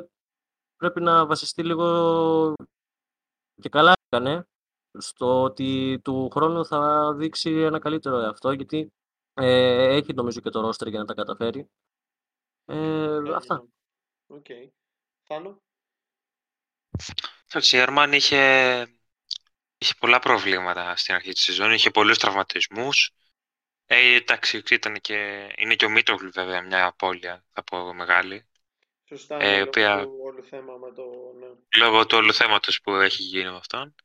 [0.75, 2.53] πρέπει να βασιστεί λίγο
[3.62, 4.48] και καλά έκανε
[4.98, 8.93] στο ότι του χρόνου θα δείξει ένα καλύτερο εαυτό γιατί
[9.34, 11.69] ε, έχει νομίζω και το ρόστερ για να τα καταφέρει.
[12.69, 13.67] Ε, αυτά.
[14.27, 14.45] OK.
[14.49, 14.69] Okay.
[15.23, 15.61] Θάνο.
[17.47, 18.81] Εντάξει, η Αρμάνι είχε,
[19.77, 21.72] είχε πολλά προβλήματα στην αρχή της σεζόν.
[21.72, 23.11] Είχε πολλούς τραυματισμούς.
[23.85, 28.48] Ε, εντάξει, ήταν και, είναι και ο Μίτρου-Λονγκ βέβαια μια απώλεια, θα πω μεγάλη.
[29.07, 30.01] Σωστά, ε, λόγω οποία...
[30.01, 31.03] του όλου θέμα με το...
[31.39, 31.48] Ναι.
[31.77, 33.96] Λόγω του όλου θέματος που έχει γίνει με αυτόν.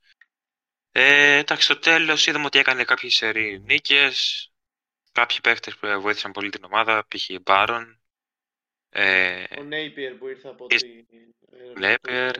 [0.92, 4.48] Ε, εντάξει, στο τέλος είδαμε ότι έκανε κάποιες σερί νίκες.
[5.12, 7.30] Κάποιοι παίχτες που βοήθησαν πολύ την ομάδα, π.χ.
[7.42, 8.00] Μπάρον,
[8.96, 11.06] ε, ο Νέιπιερ που ήρθε από την...
[11.78, 12.34] Νέιπιερ.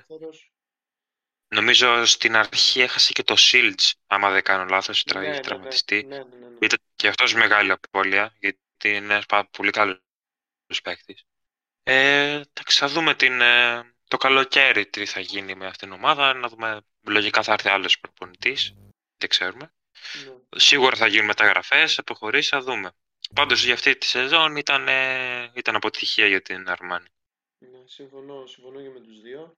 [1.49, 6.05] Νομίζω στην αρχή έχασε και το Shields, άμα δεν κάνω λάθος, ναι, ναι, ναι, τραυματιστεί.
[6.05, 10.01] Ναι, ναι, ναι, Ήταν και αυτός μεγάλη απώλεια, γιατί είναι ένας πολύ καλός
[10.83, 11.25] παίκτης.
[11.83, 16.49] Ε, θα δούμε την, ε, το καλοκαίρι τι θα γίνει με αυτήν την ομάδα, να
[16.49, 18.75] δούμε, λογικά θα έρθει άλλος προπονητής,
[19.17, 19.73] δεν ξέρουμε.
[20.25, 20.61] Ναι.
[20.61, 22.93] Σίγουρα θα γίνουν μεταγραφές, αποχωρήσεις, θα δούμε.
[23.35, 24.89] Πάντως για αυτή τη σεζόν ήταν,
[25.55, 27.09] ήταν αποτυχία για την Αρμάνη.
[27.59, 29.57] Ναι, συμφωνώ, συμφωνώ και με τους δύο.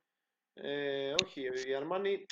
[0.55, 2.27] Ε, όχι, η Αρμάνη,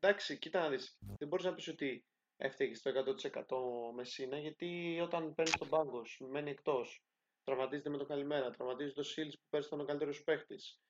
[0.00, 2.04] εντάξει, κοίτα να δεις, δεν μπορείς να πεις ότι
[2.36, 7.02] έφταιγε στο 100% με Σίνα, γιατί όταν παίρνεις τον πάγκο σου, μένει εκτός,
[7.44, 10.80] τραυματίζεται με το καλημέρα, τραυματίζει το Σίλς που παίρνει τον ο καλύτερος παίχτης.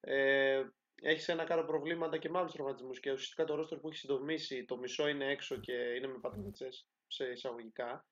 [0.00, 0.64] Ε,
[1.02, 4.64] έχεις ένα κάρο προβλήματα και με άλλους τραυματισμούς και ουσιαστικά το ρόστρο που έχει συντομήσει,
[4.64, 6.68] το μισό είναι έξω και είναι με πατρίτσε
[7.06, 8.06] σε εισαγωγικά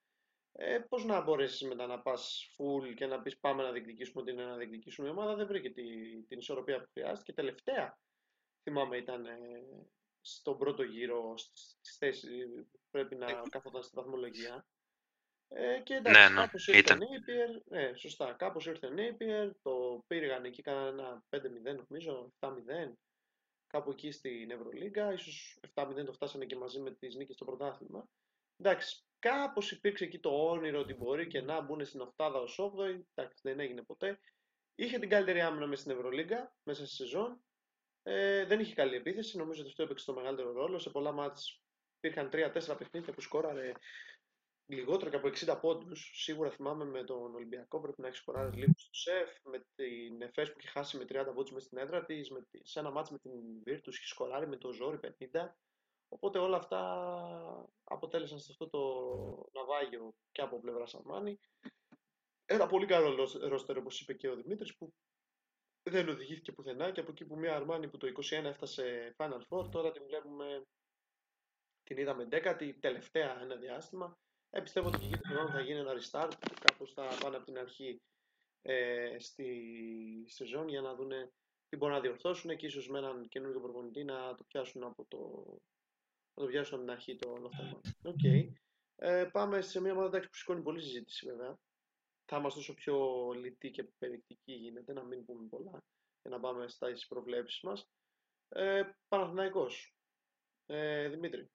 [0.55, 4.31] ε, πώς να μπορέσεις μετά να πας full και να πεις πάμε να διεκδικήσουμε ό,τι
[4.31, 5.07] είναι να διεκδικήσουμε.
[5.07, 5.83] Η ομάδα δεν βρήκε τη,
[6.23, 7.33] την ισορροπία που χρειάστηκε.
[7.33, 7.97] Τελευταία,
[8.63, 9.37] θυμάμαι, ήταν ε,
[10.21, 12.29] στον πρώτο γύρο, στις θέσεις
[12.71, 14.65] που πρέπει να κάθονταν στην βαθμολογία.
[15.47, 16.99] Ε, και εντάξει, ναι, ναι, κάπως ήρθε ήταν.
[16.99, 22.93] Napier, ναι, σωστά, κάπως ήρθε Napier, το πήραν εκεί, κάνανε ένα 5-0 νομίζω, 7-0,
[23.67, 28.07] κάπου εκεί στην Ευρωλίγκα, ίσως 7-0 το φτάσανε και μαζί με τις νίκες στο πρωτάθλημα.
[28.57, 33.01] Εντάξει, Κάπως υπήρξε εκεί το όνειρο ότι μπορεί και να μπουν στην οκτάδα ως 8η.
[33.13, 34.19] Εντάξει, δεν έγινε ποτέ.
[34.75, 37.43] Είχε την καλύτερη άμυνα μέσα στην Ευρωλίγκα, μέσα στη σεζόν.
[38.03, 39.37] Ε, δεν είχε καλή επίθεση.
[39.37, 40.79] Νομίζω ότι αυτό έπαιξε το μεγαλύτερο ρόλο.
[40.79, 41.43] Σε πολλά μάτια
[41.97, 43.71] υπήρχαν 3-4 παιχνίδια που σκόραρε
[44.65, 46.11] λιγότερο και από 60 πόντους.
[46.13, 49.29] Σίγουρα θυμάμαι με τον Ολυμπιακό πρέπει να έχει σκοράρει λίγο στο σεφ.
[49.43, 52.31] Με την Εφές που είχε χάσει με 30 πόντους μέσα στην έδρα της.
[52.63, 53.31] Σε ένα μάτσο με την
[53.65, 54.99] Virtus είχε σκοράρει με το ζόρι
[55.33, 55.55] 50.
[56.13, 56.81] Οπότε όλα αυτά
[57.83, 58.79] αποτέλεσαν σε αυτό το
[59.53, 61.39] ναυάγιο και από πλευρά Σαμάνη.
[62.45, 64.93] Ένα πολύ καλό ρόστερ, όπως είπε και ο Δημήτρης, που
[65.83, 69.71] δεν οδηγήθηκε πουθενά και από εκεί που μια Αρμάνη που το 21 έφτασε Final Four,
[69.71, 70.65] τώρα την βλέπουμε,
[71.83, 74.17] την είδαμε 10η, τελευταία ένα διάστημα.
[74.49, 78.01] Ε, πιστεύω ότι και εκεί θα γίνει ένα restart, κάπως θα πάνε από την αρχή
[78.61, 79.49] ε, στη
[80.27, 81.11] σεζόν για να δουν
[81.69, 85.43] τι μπορούν να διορθώσουν και ίσως με έναν καινούργιο προπονητή να το πιάσουν από το
[86.33, 87.81] θα το πιάσω από την αρχή το όλο θέμα.
[88.03, 88.15] OK.
[88.23, 88.49] Okay.
[88.95, 91.57] Ε, πάμε σε μια ομάδα που σηκώνει πολύ συζήτηση βέβαια.
[92.25, 95.83] Θα είμαστε όσο πιο λιτοί και περιεκτικοί γίνεται, να μην πούμε πολλά
[96.21, 97.87] και να πάμε στα προβλέψεις μας.
[98.49, 99.95] Ε, Παναθηναϊκός.
[100.65, 101.49] Ε, Δημήτρη.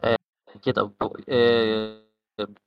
[0.00, 0.14] Ε,
[0.60, 2.02] κοίτα, ε,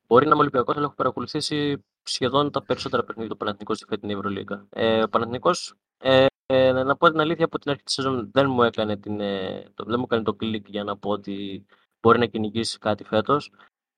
[0.07, 4.13] μπορεί να είμαι Ολυμπιακός, αλλά έχω παρακολουθήσει σχεδόν τα περισσότερα παιχνίδια του Παναθηναϊκού στη φετινή
[4.13, 4.67] Ευρωλίγα.
[4.69, 8.49] Ε, ο Παναθηναϊκός ε, ε, να πω την αλήθεια, από την αρχή της σεζόν δεν
[8.49, 11.65] μου έκανε, την, ε, το, δεν μου έκανε το κλικ για να πω ότι
[12.01, 13.51] μπορεί να κυνηγήσει κάτι φέτος.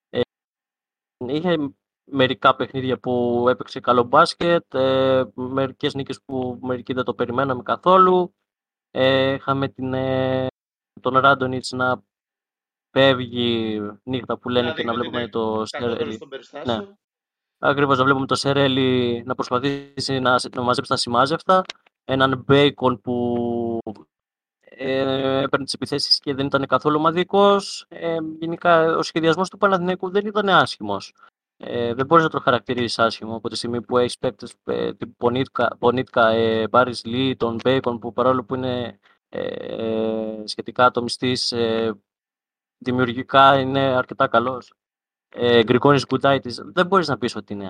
[0.10, 0.22] Ε,
[1.28, 1.58] είχε
[2.12, 8.36] μερικά παιχνίδια που έπαιξε καλό μπάσκετ, ε, μερικές νίκες που μερικοί δεν το περιμέναμε καθόλου.
[8.92, 10.48] Ε, είχαμε την, ε,
[11.02, 12.04] τον Ράντονιτς να
[12.92, 16.20] φεύγει νύχτα που λένε και να βλέπουμε το Σερέλη.
[16.66, 16.78] Ναι.
[17.60, 21.64] Ακριβώς να βλέπουμε το Σερέλη να προσπαθήσει να, να μαζέψει τα ασυμμάζευτα.
[22.10, 23.80] Έναν Μπέικον που
[24.60, 27.86] ε, έπαιρνε τις επιθέσεις και δεν ήταν καθόλου ομαδικός.
[27.90, 31.14] Ε, γενικά ο σχεδιασμός του Παναθηναϊκού δεν ήταν άσχημος.
[31.58, 35.16] Ε, δεν μπορείς να το χαρακτηρίσεις άσχημο από τη στιγμή που έχεις παίκτες ε, τον
[35.80, 42.02] Πονίτκα, ε, Πάρις Λι, τον Μπέικον που παρόλο που είναι ε, σχετικά ατομιστής, ε,
[42.78, 44.74] δημιουργικά είναι αρκετά καλός.
[45.30, 47.70] Ε, Γκρικόνης Γκουτάιτη, δεν μπορείς να πεις ότι είναι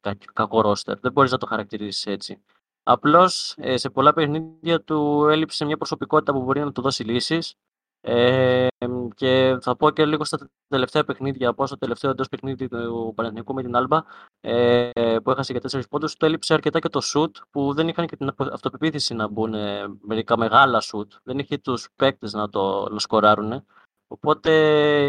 [0.00, 0.98] ε, κακό ρόστερ.
[0.98, 2.42] Δεν μπορείς να το χαρακτηρίσεις έτσι.
[2.86, 7.54] Απλώς ε, σε πολλά παιχνίδια του έλειψε μια προσωπικότητα που μπορεί να του δώσει λύσεις.
[8.00, 8.66] Ε,
[9.14, 13.54] και θα πω και λίγο στα τελευταία παιχνίδια, πώ το τελευταίο εντός παιχνίδι του Παναθηνικού
[13.54, 14.02] με την Άλμπα,
[14.40, 14.90] ε,
[15.22, 18.16] που έχασε για 4 πόντους, του έλειψε αρκετά και το σουτ, που δεν είχαν και
[18.16, 19.54] την αυτοπεποίθηση να μπουν
[20.00, 21.12] μερικά μεγάλα σουτ.
[21.22, 23.64] Δεν είχε τους παίκτες να το να σκοράρουν.
[24.06, 24.50] Οπότε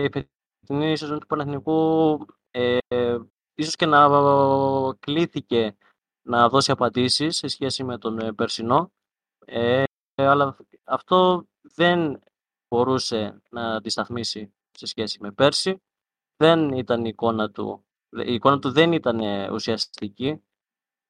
[0.03, 2.19] η φετινή σεζόν του Παναθηνικού
[2.51, 2.77] ε,
[3.55, 4.09] ίσως και να
[4.99, 5.75] κλήθηκε
[6.25, 8.91] να δώσει απαντήσεις σε σχέση με τον ε, περσινό.
[9.45, 9.83] Ε,
[10.15, 12.19] αλλά αυτό δεν
[12.67, 15.81] μπορούσε να αντισταθμίσει σε σχέση με πέρσι.
[16.38, 17.85] Δεν ήταν η εικόνα του.
[18.25, 19.19] Η εικόνα του δεν ήταν
[19.51, 20.43] ουσιαστική.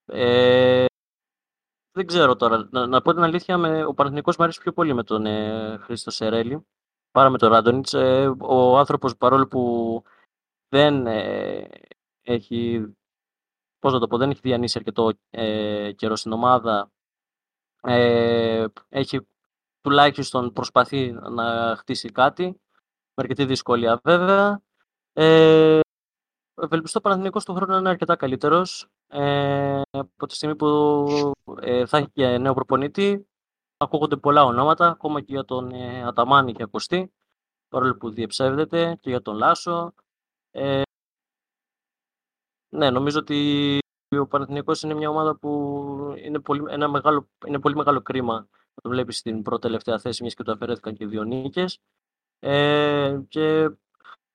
[0.06, 0.86] Ε,
[1.91, 2.67] δεν ξέρω τώρα.
[2.71, 5.78] Να, να πω την αλήθεια, με, ο Παναθηνικός μου αρέσει πιο πολύ με τον ε,
[5.78, 6.65] Χρήστο Σερέλη
[7.12, 7.93] παρά με τον Ράντονιτς.
[7.93, 10.04] Ε, ο άνθρωπος παρόλο που
[10.67, 11.69] δεν ε,
[12.21, 12.86] έχει
[13.86, 16.91] πώς να το πω, δεν έχει διανύσει αρκετό ε, καιρό στην ομάδα.
[17.82, 19.28] Ε, έχει
[19.82, 24.62] τουλάχιστον προσπαθεί να χτίσει κάτι, με αρκετή δυσκολία βέβαια.
[25.13, 25.80] Ε,
[26.62, 28.88] ευελπιστώ ο Παναθηναϊκός του χρόνου να είναι αρκετά καλύτερος.
[29.08, 33.28] Ε, από τη στιγμή που ε, θα έχει και νέο προπονητή,
[33.78, 37.13] ακούγονται πολλά ονόματα, ακόμα και για τον ε, Αταμάνη και ακουστεί,
[37.67, 39.93] παρόλο που διεψεύδεται, και για τον Λάσο.
[40.52, 40.82] Ε,
[42.75, 43.79] ναι, νομίζω ότι
[44.19, 45.49] ο Παναθηναϊκός είναι μια ομάδα που
[46.17, 48.33] είναι πολύ, ένα μεγάλο, είναι πολύ μεγάλο κρίμα
[48.73, 51.79] να το βλέπεις στην πρώτη τελευταία θέση, μιας και του αφαιρέθηκαν και δύο νίκες.
[52.39, 53.69] Ε, και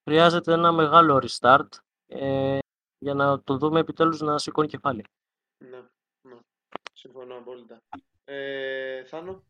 [0.08, 1.68] χρειάζεται ένα μεγάλο restart
[2.06, 2.58] ε,
[2.98, 5.04] για να το δούμε επιτέλους να σηκώνει κεφάλι.
[5.64, 5.82] Ναι,
[6.28, 6.38] ναι.
[6.92, 7.82] Συμφωνώ απόλυτα.
[8.24, 9.44] Ε, Θάνο;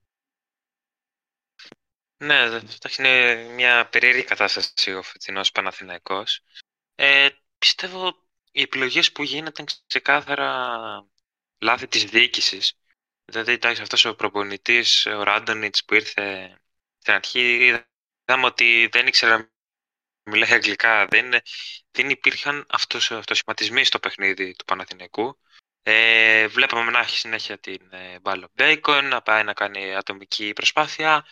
[2.25, 2.61] Ναι,
[2.99, 6.43] είναι μια περίεργη κατάσταση ο φετινός Παναθηναϊκός.
[6.95, 8.15] Ε, πιστεύω
[8.51, 10.79] οι επιλογές που γίνονται είναι ξεκάθαρα
[11.59, 12.75] λάθη της διοίκησης.
[13.25, 16.59] Δηλαδή, εντάξει, αυτός ο προπονητής, ο Ράντονιτς που ήρθε
[16.99, 17.57] στην αρχή,
[18.25, 21.07] είδαμε ότι δεν ήξερε να μιλάει αγγλικά.
[21.07, 21.31] Δεν,
[21.91, 25.39] δεν υπήρχαν αυτός, αυτοσχηματισμοί στο παιχνίδι του Παναθηναϊκού.
[25.83, 30.53] Ε, βλέπαμε να έχει συνέχεια την ε, μπάλα ο Μπέικον, να πάει να κάνει ατομική
[30.53, 31.27] προσπάθεια.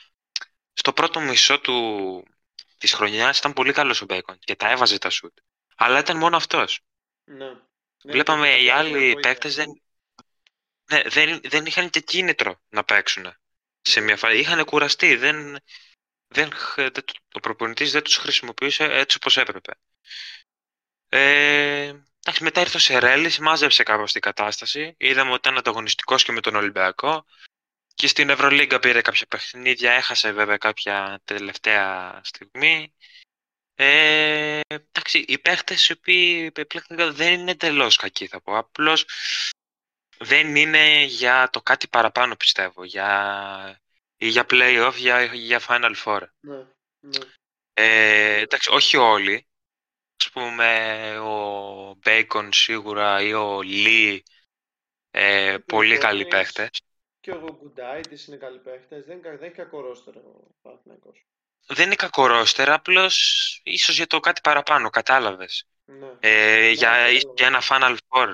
[0.72, 2.24] Στο πρώτο μισό του,
[2.78, 5.38] της χρονιάς ήταν πολύ καλός ο Μπέικον και τα έβαζε τα σουτ.
[5.76, 6.80] Αλλά ήταν μόνο αυτός.
[7.28, 7.60] Ναι.
[8.04, 9.82] Βλέπαμε οι άλλοι παίκτες δεν,
[10.90, 13.36] ναι, δεν, δεν είχαν και κίνητρο να παίξουν
[13.80, 14.38] σε μια φάση.
[14.38, 15.16] Είχαν κουραστεί.
[15.16, 15.56] Δεν,
[16.28, 16.52] δεν,
[17.32, 19.72] ο προπονητής δεν τους χρησιμοποιούσε έτσι όπως έπρεπε.
[21.08, 24.94] Ε, εντάξει, μετά ήρθε ο Σερέλης, μάζεψε κάπως την κατάσταση.
[24.98, 27.24] Είδαμε ότι ήταν ανταγωνιστικός και με τον Ολυμπιακό.
[27.94, 32.94] Και στην Ευρωλίγκα πήρε κάποια παιχνίδια, έχασε βέβαια κάποια τελευταία στιγμή.
[33.80, 36.52] Ε, εντάξει, οι παίχτες οι οποίοι
[37.10, 38.56] δεν είναι εντελώς κακοί, θα πω.
[38.56, 39.04] Απλώς
[40.18, 42.84] δεν είναι για το κάτι παραπάνω, πιστεύω.
[42.84, 43.80] Για,
[44.16, 46.22] ή για playoff, για, για Final Four.
[46.40, 46.56] Ναι,
[47.00, 47.18] ναι.
[47.74, 49.46] Ε, εντάξει, όχι όλοι.
[50.26, 54.18] Α πούμε, ο Bacon σίγουρα ή ο Lee,
[55.10, 56.70] ε, πολύ καλοί παίχτες.
[57.20, 59.04] Και ο Γκουντάιτη είναι καλοί παίχτες.
[59.04, 61.26] Δεν, δεν έχει κακό ρόστερο ο Παναθηναϊκός
[61.66, 63.16] δεν είναι κακό ρόστερ, απλώς
[63.64, 65.66] ίσως για το κάτι παραπάνω, κατάλαβες.
[65.84, 66.06] Ναι.
[66.20, 68.30] Ε, ναι, για, ναι, για ένα Final Four.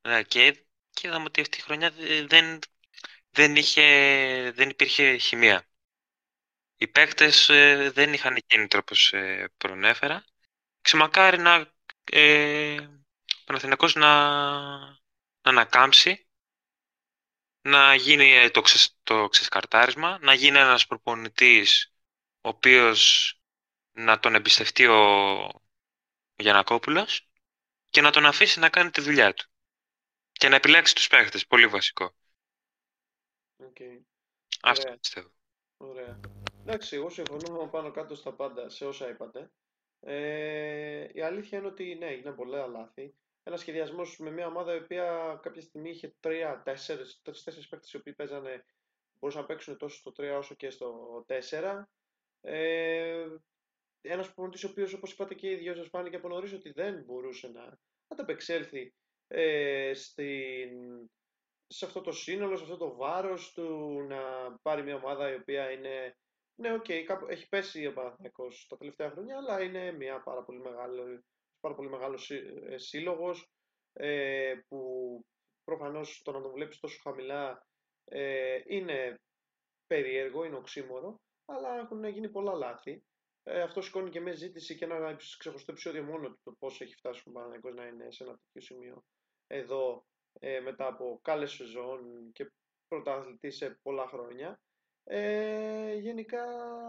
[0.00, 1.90] Ναι, και, και είδαμε ότι αυτή η χρονιά
[2.26, 2.58] δεν,
[3.30, 3.82] δεν, είχε,
[4.54, 5.68] δεν υπήρχε χημεία.
[6.76, 10.24] Οι παίκτες ε, δεν είχαν κίνητρο όπω ε, προνέφερα.
[10.80, 11.72] Ξεμακάρει να,
[12.04, 12.76] ε,
[13.44, 14.38] Παναθηναϊκός να,
[15.42, 16.28] να ανακάμψει,
[17.60, 21.93] να γίνει το, ξεσ, το ξεσκαρτάρισμα, να γίνει ένας προπονητής
[22.44, 23.34] ο οποίος
[23.92, 25.48] να τον εμπιστευτεί ο
[26.36, 27.28] Γιανακόπουλος
[27.90, 29.48] και να τον αφήσει να κάνει τη δουλειά του.
[30.32, 32.14] Και να επιλέξει τους παίχτες, πολύ βασικό.
[33.58, 34.00] Okay.
[34.62, 34.98] Αυτό Ωραία.
[34.98, 35.30] πιστεύω.
[35.76, 36.20] Ωραία.
[36.60, 39.50] Εντάξει, εγώ συμφωνώ πάνω κάτω στα πάντα σε όσα είπατε.
[40.00, 43.14] Ε, η αλήθεια είναι ότι ναι, έγιναν πολλά λάθη.
[43.42, 47.02] ένα σχεδιασμός με μια ομάδα η οποία κάποια στιγμή είχε τρία-τέσσερι
[47.68, 48.64] παίκτες οι οποίοι παίζανε,
[49.18, 51.88] μπορούσαν να παίξουν τόσο στο 3 όσο και στο 4.
[52.46, 53.26] Ε,
[54.00, 57.02] ένας προπονητής ο οποίος, όπως είπατε και οι δυο σας, φάνηκε από νωρίς ότι δεν
[57.04, 57.78] μπορούσε να,
[58.08, 58.94] ανταπεξέλθει
[59.26, 60.70] ε, στην,
[61.66, 64.20] σε αυτό το σύνολο, σε αυτό το βάρος του να
[64.62, 66.16] πάρει μια ομάδα η οποία είναι.
[66.60, 70.58] Ναι, OK, okay, έχει πέσει ο Παναθηναϊκός τα τελευταία χρόνια, αλλά είναι μια πάρα πολύ
[70.58, 71.22] μεγάλο,
[71.60, 73.50] πάρα πολύ μεγάλος ε, σύλλογος
[73.92, 74.80] ε, που
[75.64, 77.66] προφανώς το να τον βλέπεις τόσο χαμηλά
[78.04, 79.20] ε, είναι
[79.86, 83.04] περίεργο, είναι οξύμορο, αλλά έχουν γίνει πολλά λάθη.
[83.42, 86.94] Ε, αυτό σηκώνει και μια ζήτηση και ένα ξεχωριστό επεισόδιο μόνο του το πώς έχει
[86.94, 89.04] φτάσει ο Παναγενικό να είναι σε ένα τέτοιο σημείο
[89.46, 90.06] εδώ
[90.40, 92.52] ε, μετά από κάλες σεζόν και
[92.88, 94.60] πρωταθλητή σε πολλά χρόνια.
[95.04, 96.44] Ε, γενικά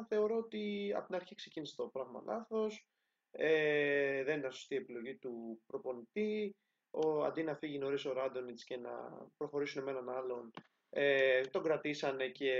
[0.07, 2.87] θεωρώ ότι από την αρχή ξεκίνησε το πράγμα λάθος.
[3.31, 6.55] Ε, δεν ήταν σωστή η επιλογή του προπονητή.
[6.89, 8.91] Ο, αντί να φύγει νωρίς ο Ράντονιτς και να
[9.37, 10.51] προχωρήσουν με έναν άλλον,
[10.97, 12.53] ε, τον κρατήσανε και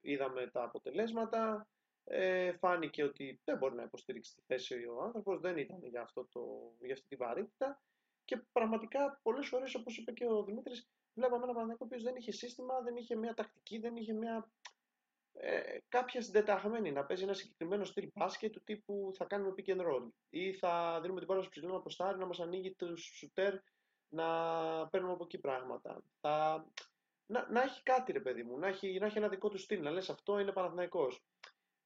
[0.00, 1.68] είδαμε τα αποτελέσματα
[2.04, 6.26] ε, φάνηκε ότι δεν μπορεί να υποστηρίξει τη θέση ο άνθρωπος, δεν ήταν για, αυτό
[6.32, 7.80] το, για αυτή τη βαρύτητα.
[8.24, 12.16] Και πραγματικά πολλές φορές, όπως είπε και ο Δημήτρης, βλέπαμε ένα Παναγιώτο ο οποίος δεν
[12.16, 14.50] είχε σύστημα, δεν είχε μια τακτική, δεν είχε μια.
[15.32, 19.80] Ε, κάποια συντεταγμένη να παίζει ένα συγκεκριμένο στυλ μπάσκετ του τύπου θα κάνουμε pick and
[19.80, 23.54] roll ή θα δίνουμε την πάρα στο ψηλό να αποστάρει να μας ανοίγει το σουτέρ
[24.08, 24.26] να
[24.88, 26.02] παίρνουμε από εκεί πράγματα.
[26.20, 26.66] Θα...
[27.26, 29.82] Να, να έχει κάτι ρε παιδί μου, να έχει, να έχει ένα δικό του στυλ,
[29.82, 31.24] να λες αυτό είναι Παναθηναϊκός.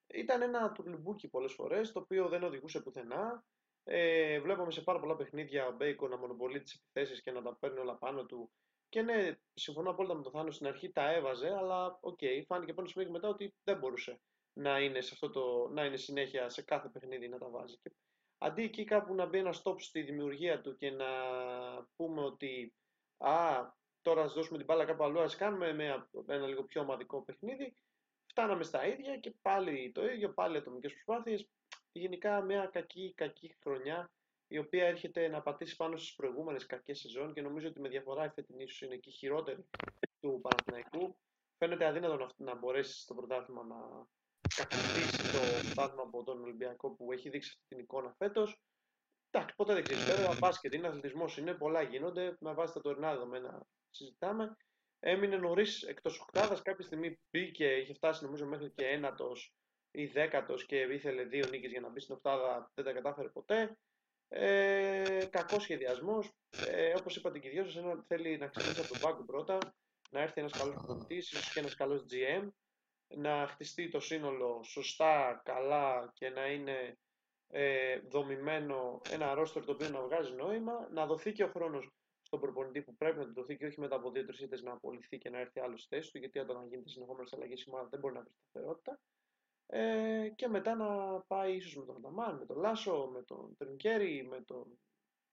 [0.07, 3.45] Ήταν ένα τουρλιμπούκι πολλές φορές, το οποίο δεν οδηγούσε πουθενά.
[3.85, 7.57] Ε, βλέπαμε σε πάρα πολλά παιχνίδια ο Μπέικο να μονοπολεί τις επιθέσεις και να τα
[7.57, 8.51] παίρνει όλα πάνω του.
[8.89, 12.75] Και ναι, συμφωνώ απόλυτα με τον Θάνο, στην αρχή τα έβαζε, αλλά OK, okay, φάνηκε
[12.75, 14.21] από ένα σημείο και μετά ότι δεν μπορούσε
[14.53, 17.77] να είναι, σε αυτό το, να είναι συνέχεια σε κάθε παιχνίδι να τα βάζει.
[17.83, 17.93] Και
[18.39, 21.07] αντί εκεί κάπου να μπει ένα stop στη δημιουργία του και να
[21.97, 22.75] πούμε ότι
[23.17, 23.67] α,
[24.03, 27.75] τώρα ας δώσουμε την μπάλα κάπου αλλού, ας κάνουμε με ένα λίγο πιο ομαδικό παιχνίδι,
[28.27, 31.49] φτάναμε στα ίδια και πάλι το ίδιο, πάλι ατομικές προσπάθειες.
[31.93, 34.11] Γενικά μια κακή, κακή χρονιά
[34.49, 38.25] η οποία έρχεται να πατήσει πάνω στις προηγούμενες κακές σεζόν και νομίζω ότι με διαφορά
[38.25, 39.65] η φετινή ίσω είναι και χειρότερη
[40.21, 41.17] του Παναθηναϊκού.
[41.59, 44.07] Φαίνεται αδύνατο να, μπορέσεις στο πρωτάθλημα να
[44.57, 48.61] κατακτήσει το πρωτάθλημα από τον Ολυμπιακό που έχει δείξει αυτή την εικόνα φέτος.
[49.31, 50.05] Εντάξει, ποτέ δεν ξέρεις.
[50.05, 52.37] Βέβαια, μπάσκετ είναι, αθλητισμός είναι, πολλά γίνονται.
[52.41, 54.57] Με βάση τα τωρινά δεδομένα συζητάμε.
[55.01, 56.63] Έμεινε νωρίς εκτός οκτάδας.
[56.63, 59.55] Κάποια στιγμή μπήκε, είχε φτάσει νομίζω μέχρι και ένατος
[59.91, 62.71] ή δέκατος και ήθελε δύο νίκες για να μπει στην οκτάδα.
[62.75, 63.77] Δεν τα κατάφερε ποτέ.
[64.29, 66.33] Ε, κακός σχεδιασμός.
[66.67, 69.59] Ε, Όπως είπατε και οι δυο σας, θέλει να ξεκινήσει από τον πάγκο πρώτα,
[70.11, 72.49] να έρθει ένας καλός προπονητής, ίσως και ένας καλός GM,
[73.17, 76.99] να χτιστεί το σύνολο σωστά, καλά και να είναι
[77.49, 81.91] ε, δομημένο ένα ρόστορ το οποίο να βγάζει νόημα, να δοθεί και ο χρόνος
[82.31, 85.19] στον προπονητή που πρέπει να του δοθεί και όχι μετά από δύο-τρει ήττες να απολυθεί
[85.19, 88.01] και να έρθει άλλος στη θέση του, γιατί όταν γίνεται συνεχόμενες αλλαγές η ομάδα δεν
[88.01, 89.01] μπορεί να βρει σταθερότητα.
[89.67, 94.27] Ε, και μετά να πάει ίσως με τον Ανταμάν, με τον Λάσο, με τον Τρινκέρι,
[94.31, 94.79] με τον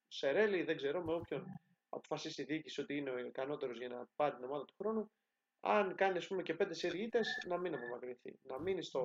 [0.07, 1.45] Σερέλη, δεν ξέρω, με όποιον
[1.89, 5.11] αποφασίσει η διοίκηση ότι είναι ο ικανότερος για να πάρει την ομάδα του χρόνου.
[5.59, 8.39] Αν κάνει ας πούμε, και πέντε σεριγίτε, να μην απομακρυνθεί.
[8.43, 9.03] Να μείνει στο,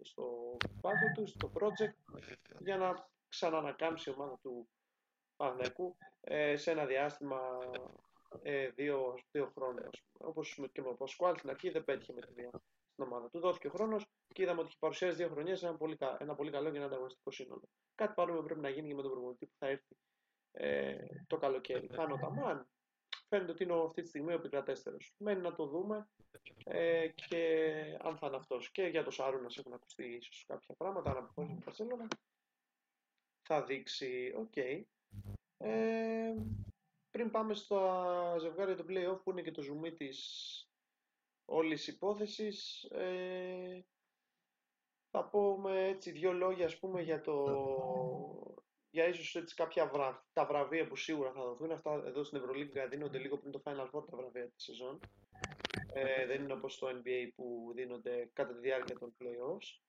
[0.00, 2.20] στο πάγκο του, στο project,
[2.58, 4.68] για να ξανανακάμψει η ομάδα του
[5.36, 7.40] Παναθηναϊκού ε, σε ένα διάστημα
[8.42, 9.90] ε, δύο, δύο χρόνων.
[10.18, 12.50] Όπως και με τον Πασκουάλ στην αρχή δεν πέτυχε με τη μία
[12.92, 13.38] στην ομάδα του.
[13.38, 16.76] Δόθηκε ο χρόνος και είδαμε ότι παρουσιάζει δύο χρονιές ένα, πολύ, ένα πολύ καλό και
[16.76, 17.68] ένα ανταγωνιστικό σύνολο.
[17.94, 19.96] Κάτι παρόμοιο πρέπει να γίνει και με τον προπονητή που θα έρθει
[20.52, 21.88] ε, το καλοκαίρι.
[21.94, 22.68] Θάνο, Αταμάν.
[23.28, 25.14] Φαίνεται ότι είναι αυτή τη στιγμή ο επικρατέστερος.
[25.18, 26.08] Μένει να το δούμε
[26.64, 28.70] ε, και αν θα είναι αυτός.
[28.70, 31.10] Και για το Σάρουνα έχουν ακουστεί ίσως κάποια πράγματα.
[31.10, 32.08] Αν αποχωρήσει με την
[33.46, 34.52] θα δείξει, OK.
[34.54, 34.82] Okay.
[35.56, 36.34] Ε,
[37.10, 40.18] πριν πάμε στο ζευγάρι του play-off που είναι και το zoom της
[41.44, 43.84] όλης υπόθεσης, ε,
[45.10, 47.44] θα πούμε έτσι δύο λόγια ας πούμε για το
[48.94, 50.26] για ίσως έτσι κάποια βρα...
[50.32, 51.70] τα βραβεία που σίγουρα θα δοθούν.
[51.70, 55.00] Αυτά εδώ στην Ευρωλίγκα δίνονται λίγο πριν το Final Four τα βραβεία της σεζόν.
[55.92, 59.80] Ε, δεν είναι όπως το NBA που δίνονται κατά τη διάρκεια των play-offs.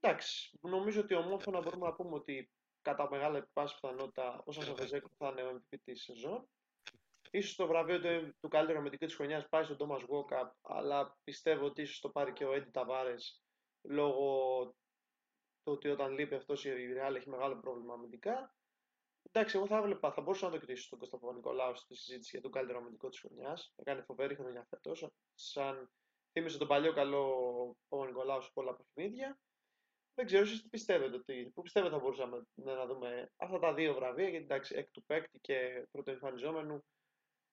[0.00, 2.50] Εντάξει, νομίζω ότι ομόφωνα μπορούμε να πούμε ότι
[2.86, 6.48] κατά μεγάλη πάση πιθανότητα ο Σάσα Βεζέκο θα είναι ο MVP της σεζόν.
[7.30, 11.64] Ίσως το βραβείο του, του καλύτερου αμυντικού της χρονιάς πάει στον Τόμας Γουόκα, αλλά πιστεύω
[11.64, 13.42] ότι ίσως το πάρει και ο Έντι Ταβάρες
[13.82, 14.28] λόγω
[15.62, 18.54] του ότι όταν λείπει αυτός η Real έχει μεγάλο πρόβλημα αμυντικά.
[19.22, 22.40] Εντάξει, εγώ θα έβλεπα, θα μπορούσα να το κοιτήσω στον Κωνσταντινό Νικολάους στη συζήτηση για
[22.40, 23.72] τον καλύτερο αμυντικό της χρονιάς.
[23.76, 25.08] Έκανε φοβερή χρονιά φέτος.
[25.34, 25.90] Σαν
[26.32, 27.22] θύμισε τον παλιό καλό
[27.88, 29.38] Παπα Νικολάου σε πολλά παιχνίδια.
[30.16, 33.74] Δεν ξέρω εσείς τι πιστεύετε, ότι, πού πιστεύετε θα μπορούσαμε ναι, να δούμε αυτά τα
[33.74, 36.84] δύο βραβεία, γιατί εντάξει, εκ του παίκτη και πρωτοεμφανιζόμενου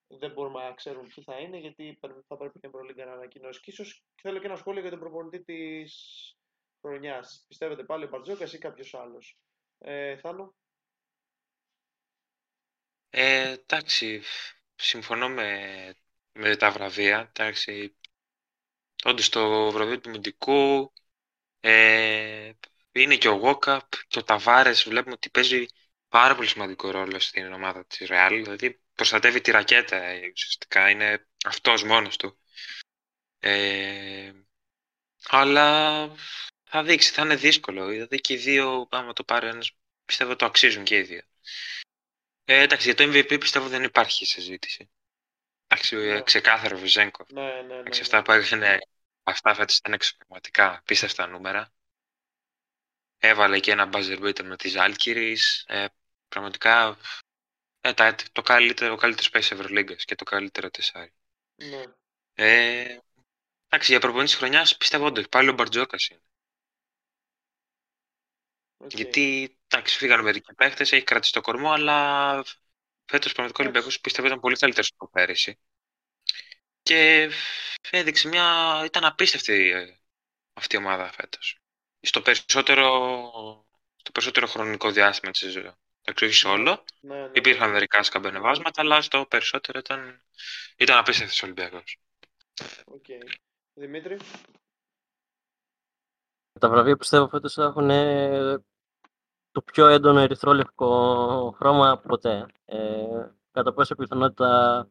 [0.07, 3.59] δεν μπορούμε να ξέρουμε ποιοι θα είναι, γιατί θα πρέπει και η Ευρωλίγκα να ανακοινώσει.
[3.59, 5.93] Και ίσως θέλω και ένα σχόλιο για τον προπονητή της
[6.81, 7.45] χρονιάς.
[7.47, 9.37] Πιστεύετε πάλι ο Μπαρτζόκας ή κάποιος άλλος;
[9.77, 10.55] Ε, Θάνο;
[13.09, 14.21] Ε, εντάξει,
[14.75, 15.95] συμφωνώ με,
[16.31, 17.31] με τα βραβεία.
[17.35, 17.95] Εντάξει,
[19.03, 20.93] όντως το βραβείο του Μυντικού
[21.65, 22.51] ε,
[22.91, 25.65] είναι και ο Γόκαπ και ο Ταβάρες βλέπουμε ότι παίζει
[26.09, 28.29] πάρα πολύ σημαντικό ρόλο στην ομάδα της Real.
[28.43, 30.89] Δηλαδή προστατεύει τη ρακέτα ε, ουσιαστικά.
[30.89, 32.39] Είναι αυτός μόνος του.
[33.39, 34.31] Ε,
[35.27, 36.09] αλλά
[36.63, 37.85] θα δείξει, θα είναι δύσκολο.
[37.85, 39.71] Δηλαδή και οι δύο, άμα το πάρει ένας,
[40.05, 41.21] πιστεύω το αξίζουν και οι δύο.
[42.45, 44.91] Ε, εντάξει, για το MVP πιστεύω δεν υπάρχει συζήτηση.
[45.67, 46.21] Εντάξει, ναι.
[46.21, 47.25] ξεκάθαρο Βυζέγκο.
[47.27, 47.99] Ναι, ναι, ναι, ναι.
[48.01, 48.79] αυτά που έκανε,
[49.23, 51.73] αυτά φέτος ήταν εξωπραγματικά πίστευτα νούμερα.
[53.17, 55.65] Έβαλε και ένα buzzer beater με τη Ζάλκυρης.
[55.67, 55.85] Ε,
[56.27, 56.97] πραγματικά
[57.81, 61.13] ε, τα, το καλύτερο, ο καλύτερος space Ευρωλίγκας και το καλύτερο τεσσάρι.
[61.55, 61.83] Ναι.
[62.33, 62.97] Ε,
[63.67, 66.21] εντάξει, για προπονητή της χρονιάς πιστεύω όντως πάλι ο Μπαρτζόκας είναι.
[68.77, 68.95] Okay.
[68.95, 72.43] Γιατί εντάξει, φύγανε μερικοί παίχτε, έχει κρατήσει το κορμό, αλλά
[73.05, 75.59] φέτος πραγματικό Ολυμπιακός πιστεύω ήταν πολύ καλύτερος από πέρυσι.
[76.81, 77.29] Και
[77.89, 78.81] έδειξε μια.
[78.85, 79.99] ήταν απίστευτη ε,
[80.53, 81.59] αυτή η ομάδα φέτος.
[81.99, 82.85] Στο περισσότερο,
[83.95, 85.71] στο περισσότερο χρονικό διάστημα της ζωής.
[86.01, 86.83] Εντάξει, όχι σε όλο.
[86.99, 90.21] Ναι, ναι, Υπήρχαν μερικά σκαμπενεβάσματα, αλλά στο περισσότερο ήταν,
[90.77, 91.97] ήταν απίστευτος ο Ολυμπιακός.
[92.85, 93.35] Okay.
[93.73, 94.17] Δημήτρη.
[96.59, 97.87] Τα βραβεία πιστεύω φέτος θα έχουν
[99.51, 102.45] το πιο έντονο ερυθρόλευκο χρώμα ποτέ.
[102.65, 104.87] Ε, κατά πόσα πιθανότητα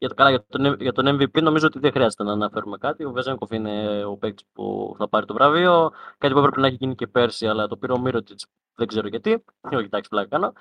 [0.00, 3.04] για, το, καλά, για, τον, για τον MVP νομίζω ότι δεν χρειάζεται να αναφέρουμε κάτι.
[3.04, 5.92] Ο Βεζέγκοφ είναι ο παίκτης που θα πάρει το βραβείο.
[6.18, 8.46] Κάτι που έπρεπε να έχει γίνει και πέρσι, αλλά το πήρε ο Μύρωτιτς.
[8.74, 9.44] Δεν ξέρω γιατί.
[9.60, 10.52] Όχι, εντάξει, πλάκα κάνω.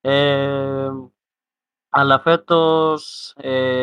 [0.00, 0.90] Ε,
[1.88, 3.82] αλλά φέτος, ε,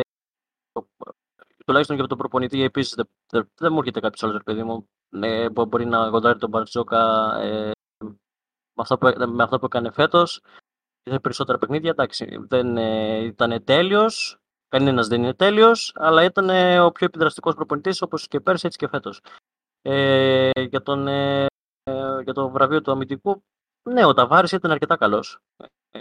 [1.66, 4.90] τουλάχιστον και από τον προπονητή, επίσης δεν, δεν, δεν, μου έρχεται κάποιος άλλος παιδί μου
[5.10, 7.72] ε, που μπορεί να γοντάρει τον Μπαρτζόκα ε,
[8.04, 8.16] με,
[8.76, 10.42] αυτό που, με αυτό που έκανε φέτος.
[11.04, 14.41] Σε περισσότερα παιχνίδια, εντάξει, δεν ε, ήταν τέλειος.
[14.72, 18.78] Κανένας δεν είναι τέλειος, αλλά ήταν ε, ο πιο επιδραστικός προπονητής όπως και πέρσι έτσι
[18.78, 19.22] και φέτος.
[19.82, 21.46] Ε, για, τον, ε,
[22.24, 23.44] για το βραβείο του αμυντικού,
[23.90, 25.40] ναι, ο Ταβάρης ήταν αρκετά καλός.
[25.92, 26.00] Ε,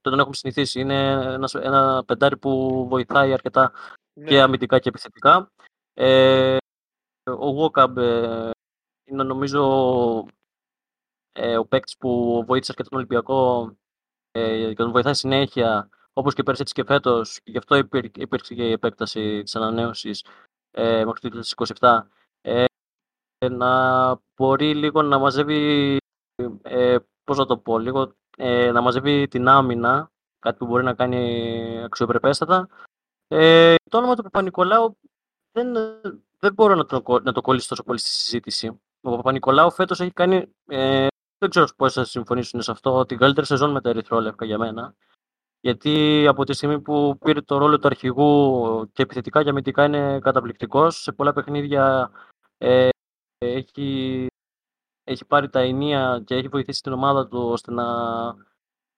[0.00, 0.80] τον έχουμε συνηθίσει.
[0.80, 3.72] Είναι ένας, ένα πεντάρι που βοηθάει αρκετά
[4.12, 4.26] ναι.
[4.26, 5.50] και αμυντικά και επιθετικά.
[5.94, 6.56] Ε,
[7.24, 8.50] ο Βόκαμπ ε,
[9.04, 10.26] είναι νομίζω
[11.32, 13.72] ε, ο παίκτης που βοήθησε αρκετά τον Ολυμπιακό
[14.30, 18.68] ε, και τον βοηθάει συνέχεια όπως και πέρσι έτσι και φέτος, γι' αυτό υπήρξε και
[18.68, 20.24] η επέκταση της ανανέωσης
[20.70, 21.40] ε, μέχρι το
[21.80, 22.00] 2027,
[22.40, 22.64] ε,
[23.50, 25.96] να μπορεί λίγο να μαζεύει,
[26.62, 30.94] ε, πώς να το πω, λίγο ε, να μαζεύει την άμυνα, κάτι που μπορεί να
[30.94, 32.68] κάνει αξιοπρεπέστατα.
[33.28, 34.98] Ε, το όνομα του Παπα-Νικολάου
[35.52, 35.72] δεν,
[36.38, 38.80] δεν μπορώ να το, να το κολλήσω τόσο πολύ στη συζήτηση.
[39.00, 41.06] Ο Παπα-Νικολάου φέτος έχει κάνει, ε,
[41.38, 44.94] δεν ξέρω πώς θα συμφωνήσουν σε αυτό, την καλύτερη σεζόν με τα ερυθρόλευκα για μένα.
[45.60, 50.18] Γιατί από τη στιγμή που πήρε το ρόλο του αρχηγού και επιθετικά και αμυντικά είναι
[50.18, 52.10] καταπληκτικός, σε πολλά παιχνίδια
[52.58, 52.88] ε,
[53.38, 54.26] έχει,
[55.04, 57.84] έχει πάρει τα ηνία και έχει βοηθήσει την ομάδα του ώστε να,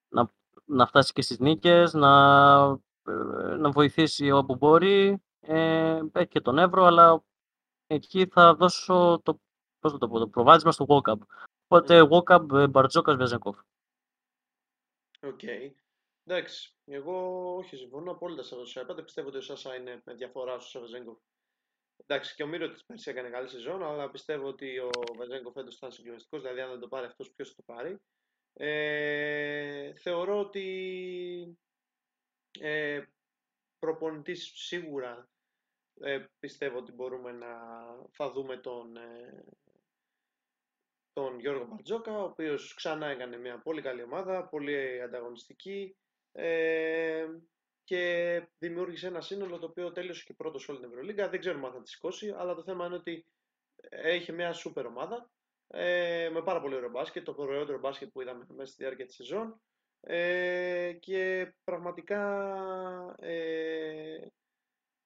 [0.08, 0.30] να,
[0.64, 2.66] να φτάσει και στις νίκες, να,
[3.56, 5.22] να βοηθήσει όπου μπορεί.
[5.40, 7.22] Ε, έχει και τον Εύρο, αλλά
[7.86, 9.40] εκεί θα δώσω το,
[9.78, 11.18] πώς το, πω, το προβάδισμα στο Walkup.
[11.68, 13.58] Οπότε Walkup, Μπαρτζώκας, Βεζένκοφ.
[15.22, 15.40] Οκ.
[16.30, 20.58] Εντάξει, εγώ όχι, συμφωνώ απόλυτα σε αυτό που Πιστεύω ότι ο Σάσα είναι με διαφορά
[20.58, 21.18] ο Σάσα Βεζένκοφ.
[21.96, 25.76] Εντάξει, και ο Μύρος της πέρσι έκανε καλή σεζόν, αλλά πιστεύω ότι ο Βεζέγκοφ φέτος
[25.76, 26.40] ήταν συγκλονιστικός.
[26.40, 28.00] Δηλαδή, αν δεν το πάρει αυτός, ποιος θα το πάρει.
[28.52, 31.58] Ε, θεωρώ ότι
[32.60, 33.02] ε,
[33.78, 35.28] προπονητής σίγουρα
[36.00, 37.56] ε, πιστεύω ότι μπορούμε να
[38.10, 39.44] θα δούμε τον, ε,
[41.12, 45.96] τον Γιώργο Μπαρτζόκα, ο οποίος ξανά έκανε μια πολύ καλή ομάδα, πολύ ανταγωνιστική,
[46.32, 47.26] ε,
[47.84, 51.28] και δημιούργησε ένα σύνολο το οποίο τέλειωσε και πρώτο σε όλη την Ευρωλίγκα.
[51.28, 53.26] Δεν ξέρουμε αν θα τη σηκώσει, αλλά το θέμα είναι ότι
[53.88, 55.30] έχει μια σούπερ ομάδα
[55.66, 59.14] ε, με πάρα πολύ ωραίο μπάσκετ, το ωραιότερο μπάσκετ που είδαμε μέσα στη διάρκεια της
[59.14, 59.60] σεζόν
[60.00, 62.22] ε, και πραγματικά
[63.18, 64.26] ε,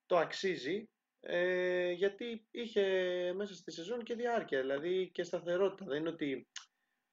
[0.07, 0.89] το αξίζει
[1.20, 2.83] ε, γιατί είχε
[3.33, 5.85] μέσα στη σεζόν και διάρκεια, δηλαδή και σταθερότητα.
[5.85, 6.49] Δεν είναι ότι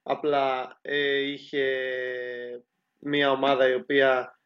[0.04, 1.66] απλά ε, είχε
[3.02, 4.40] μια ομάδα η οποία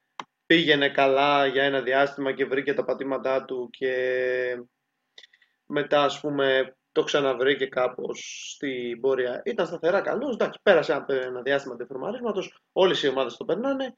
[0.46, 3.96] πήγαινε καλά για ένα διάστημα και βρήκε τα πατήματά του και
[5.66, 9.42] μετά ας πούμε το ξαναβρήκε κάπως στην πορεία.
[9.46, 10.34] Ήταν σταθερά καλός.
[10.34, 12.62] Εντάξει, πέρασε ένα, ένα διάστημα τεφορμαρίσματος.
[12.72, 13.96] Όλες οι ομάδες το περνάνε.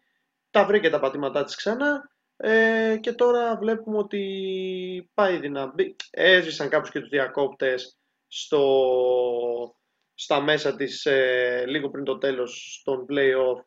[0.50, 2.12] Τα βρήκε τα πατήματά της ξανά.
[2.38, 5.96] Ε, και τώρα βλέπουμε ότι πάει δυνατή.
[6.10, 7.98] Έζησαν κάποιους και τους διακόπτες
[8.28, 9.76] στο,
[10.14, 13.62] στα μέσα της ε, λίγο πριν το τέλος των play-off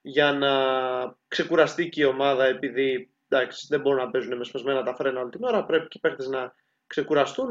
[0.00, 0.52] για να
[1.28, 5.30] ξεκουραστεί και η ομάδα επειδή εντάξει, δεν μπορούν να παίζουν με σπασμένα τα φρένα όλη
[5.30, 5.64] την ώρα.
[5.64, 6.54] Πρέπει και οι παίχτες να
[6.86, 7.50] ξεκουραστούν,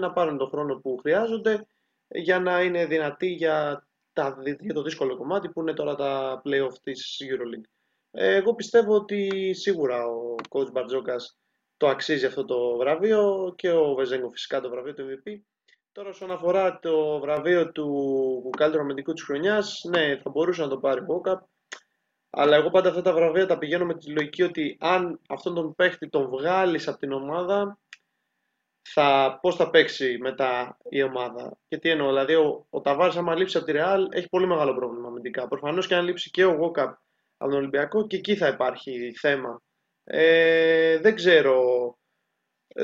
[0.00, 1.66] να πάρουν τον χρόνο που χρειάζονται
[2.08, 6.74] για να είναι δυνατοί για, τα, για το δύσκολο κομμάτι που είναι τώρα τα play-off
[6.82, 7.68] της EuroLeague.
[8.10, 11.38] Εγώ πιστεύω ότι σίγουρα ο coach Μπαρτζόκας
[11.76, 15.32] το αξίζει αυτό το βραβείο και ο Βεζέγκο φυσικά το βραβείο του MVP.
[15.92, 20.78] Τώρα όσον αφορά το βραβείο του καλύτερου αμυντικού της χρονιάς, ναι, θα μπορούσε να το
[20.78, 21.42] πάρει ο Όκαπ.
[22.30, 25.74] Αλλά εγώ πάντα αυτά τα βραβεία τα πηγαίνω με τη λογική ότι αν αυτόν τον
[25.74, 27.78] παίχτη τον βγάλεις από την ομάδα,
[28.88, 31.58] θα, πώς θα παίξει μετά η ομάδα.
[31.68, 34.74] Και τι εννοώ, δηλαδή ο, ο Ταβάρης άμα λείψει από τη Ρεάλ έχει πολύ μεγάλο
[34.74, 35.48] πρόβλημα αμυντικά.
[35.48, 36.96] Προφανώς και αν λείψει και ο Γόκαπ
[37.36, 39.62] από τον Ολυμπιακό και εκεί θα υπάρχει θέμα.
[40.04, 41.64] Ε, δεν ξέρω.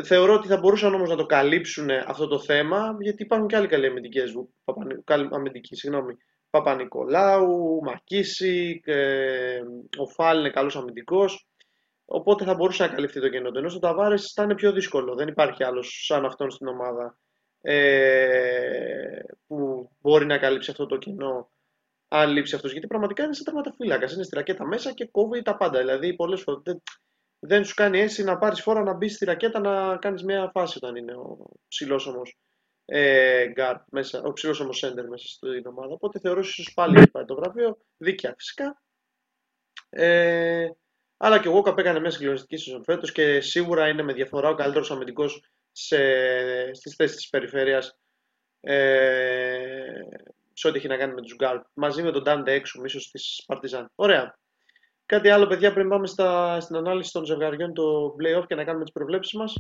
[0.05, 3.67] Θεωρώ ότι θα μπορούσαν όμως να το καλύψουν αυτό το θέμα γιατί υπάρχουν και άλλοι
[3.67, 4.35] καλοί αμυντικές,
[5.31, 6.17] αμυντικοί, συγγνώμη.
[6.53, 9.61] Παπα-Νικολάου, Μακίση, ε,
[9.99, 11.47] ο Φάλ είναι καλός αμυντικός.
[12.05, 13.59] Οπότε θα μπορούσε να καλυφθεί το κενό του.
[13.59, 15.15] Ενώ στο Ταβάρες θα είναι πιο δύσκολο.
[15.15, 17.19] Δεν υπάρχει άλλος σαν αυτόν στην ομάδα
[17.61, 21.51] ε, που μπορεί να καλύψει αυτό το κενό
[22.09, 22.73] αν λείψει αυτός.
[22.73, 24.13] Γιατί πραγματικά είναι σαν τερματοφύλακας.
[24.13, 25.79] Είναι στη ρακέτα μέσα και κόβει τα πάντα.
[25.79, 26.83] Δηλαδή, πολλές φορές δεν,
[27.39, 30.79] δεν σου κάνει έτσι να πάρεις φόρα να μπεις στη ρακέτα να κάνεις μια φάση
[30.83, 31.39] όταν είναι ο
[31.69, 32.23] ψηλός όμω
[32.85, 33.53] ε,
[33.91, 35.93] μέσα, ο ψηλός όμως σέντερ μέσα στην ομάδα.
[35.93, 37.79] Οπότε θεωρώ ίσως πάλι πάει το βραβείο.
[37.97, 38.83] Δίκαια φυσικά.
[39.89, 40.69] Ε,
[41.17, 44.55] αλλά και ο Γόκαπ έκανε μια συγκλονιστική σεζόν φέτος και σίγουρα είναι με διαφορά ο
[44.55, 47.99] καλύτερος αμυντικός στις θέσεις της περιφέρειας.
[48.61, 50.01] Ε,
[50.53, 51.67] σε ό,τι έχει να κάνει με τους Γκάρτ.
[51.75, 53.91] Μαζί με τον Ντάντε έξω, μίσος της Παρτιζάν.
[53.95, 54.39] Ωραία.
[55.07, 58.85] Κάτι άλλο, παιδιά, πριν πάμε στα, στην ανάλυση των ζευγαριών το playoff και να κάνουμε
[58.85, 59.59] τις προβλέψεις μας.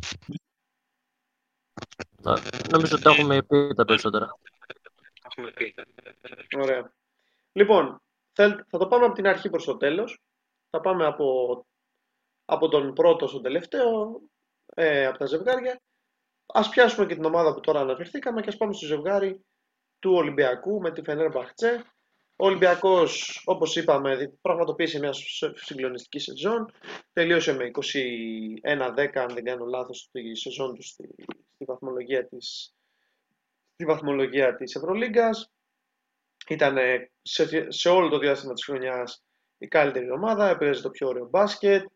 [2.70, 4.38] Νομίζω ότι τα έχουμε πει τα περισσότερα.
[6.56, 6.92] Ωραία.
[7.52, 8.02] Λοιπόν,
[8.32, 10.20] θα το πάμε από την αρχή προς το τέλος.
[10.70, 11.66] Θα πάμε από,
[12.44, 14.20] από τον πρώτο στον τελευταίο,
[14.74, 15.80] ε, από τα ζευγάρια.
[16.46, 19.44] Ας πιάσουμε και την ομάδα που τώρα αναφερθήκαμε και ας πάμε στο ζευγάρι
[19.98, 21.84] του Ολυμπιακού με τη Φενέρ Μπαχτσέ.
[22.36, 25.12] Ο Ολυμπιακός, όπως είπαμε, πραγματοποίησε μια
[25.54, 26.72] συγκλονιστική σεζόν.
[27.12, 31.41] Τελείωσε με 21-10, αν δεν κάνω λάθος, τη σεζόν του στη, στη
[31.72, 32.74] βαθμολογία της,
[33.72, 35.50] στη βαθμολογία της Ευρωλίγκας.
[36.48, 36.76] Ήταν
[37.22, 39.24] σε, σε όλο το διάστημα της χρονιάς
[39.58, 41.86] η καλύτερη ομάδα, έπαιζε το πιο ωραίο μπάσκετ,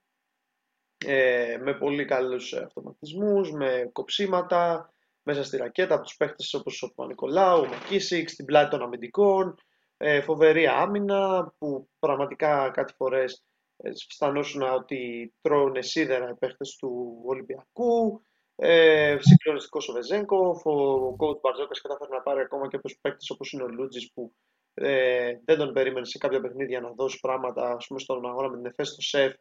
[1.07, 4.91] ε, με πολύ καλούς αυτοματισμούς, με κοψίματα,
[5.23, 9.59] μέσα στη ρακέτα από τους παίχτες όπως ο Παπα-Νικολάου, ο Μακίσικ, στην πλάτη των αμυντικών,
[9.97, 13.45] ε, φοβερή άμυνα που πραγματικά κάτι φορές
[13.77, 18.23] ε, αισθανόσουν ότι τρώνε σίδερα οι παίχτες του Ολυμπιακού,
[18.57, 23.53] ε, συγκλονιστικός ο Βεζέγκοφ, ο Κόουτ Μπαρτζόκας κατάφερε να πάρει ακόμα και από παίκτες όπως
[23.53, 24.35] είναι ο Λούτζης που
[24.75, 27.71] ε, δεν τον περίμενε σε κάποια παιχνίδια να δώσει πράγματα.
[27.71, 29.35] Α πούμε στον αγώνα με την Εφέ στο ΣΕΦ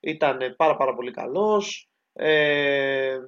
[0.00, 1.88] ήταν πάρα, πάρα πολύ καλός.
[2.12, 3.18] Ε,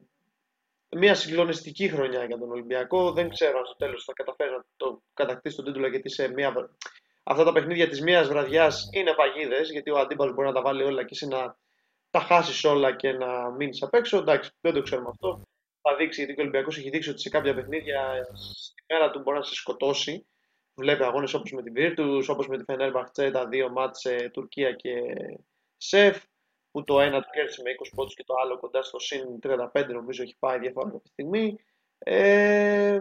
[0.96, 3.12] μια συγκλονιστική χρονιά για τον Ολυμπιακό.
[3.12, 6.76] Δεν ξέρω αν στο τέλος θα καταφέρει να το κατακτήσει τον τίτλο γιατί σε μια...
[7.22, 9.70] αυτά τα παιχνίδια της μίας βραδιάς είναι παγίδες.
[9.70, 11.56] Γιατί ο αντίπαλος μπορεί να τα βάλει όλα και εσύ να
[12.14, 14.18] τα χάσεις όλα και να μείνεις απ' έξω.
[14.18, 15.42] Εντάξει, δεν το ξέρουμε αυτό.
[15.82, 19.36] Θα δείξει γιατί ο Ολυμπιακός έχει δείξει ότι σε κάποια παιχνίδια στη μέρα του μπορεί
[19.36, 20.26] να σε σκοτώσει.
[20.74, 24.72] Βλέπει αγώνες όπως με την Virtus, όπως με τη Φενέρ Μπαχτσέ, τα δύο μάτσε Τουρκία
[24.72, 24.90] και
[25.76, 26.22] ΣΕΦ
[26.70, 29.86] που το ένα του κέρδισε με 20 πόντους και το άλλο κοντά στο συν 35
[29.88, 31.58] νομίζω έχει πάει διαφορά κάποια στιγμή.
[31.98, 33.00] Ε,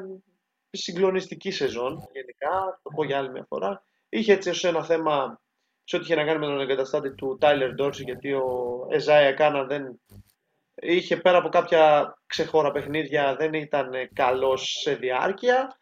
[0.69, 3.83] συγκλονιστική σεζόν γενικά, το πω για άλλη μια φορά.
[4.09, 5.41] Είχε έτσι ως ένα θέμα
[5.83, 9.63] σε ό,τι είχε να κάνει με τον εγκαταστάτη του Tyler Dorsey γιατί ο Εζάια Κάνα
[9.63, 9.99] δεν
[10.75, 15.77] είχε πέρα από κάποια ξεχώρα παιχνίδια δεν ήταν καλός σε διάρκεια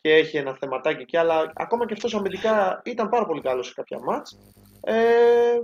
[0.00, 3.72] και έχει ένα θεματάκι εκεί, αλλά ακόμα και αυτός αμυντικά ήταν πάρα πολύ καλός σε
[3.74, 4.38] κάποια μάτς.
[4.80, 5.56] Ε,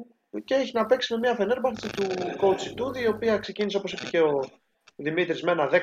[0.45, 2.07] και έχει να παίξει με μια Φενέρμπαχτση του
[2.41, 4.45] coach Τούδη, η οποία ξεκίνησε όπως είπε και ο
[4.97, 5.79] Δημήτρης με ένα 11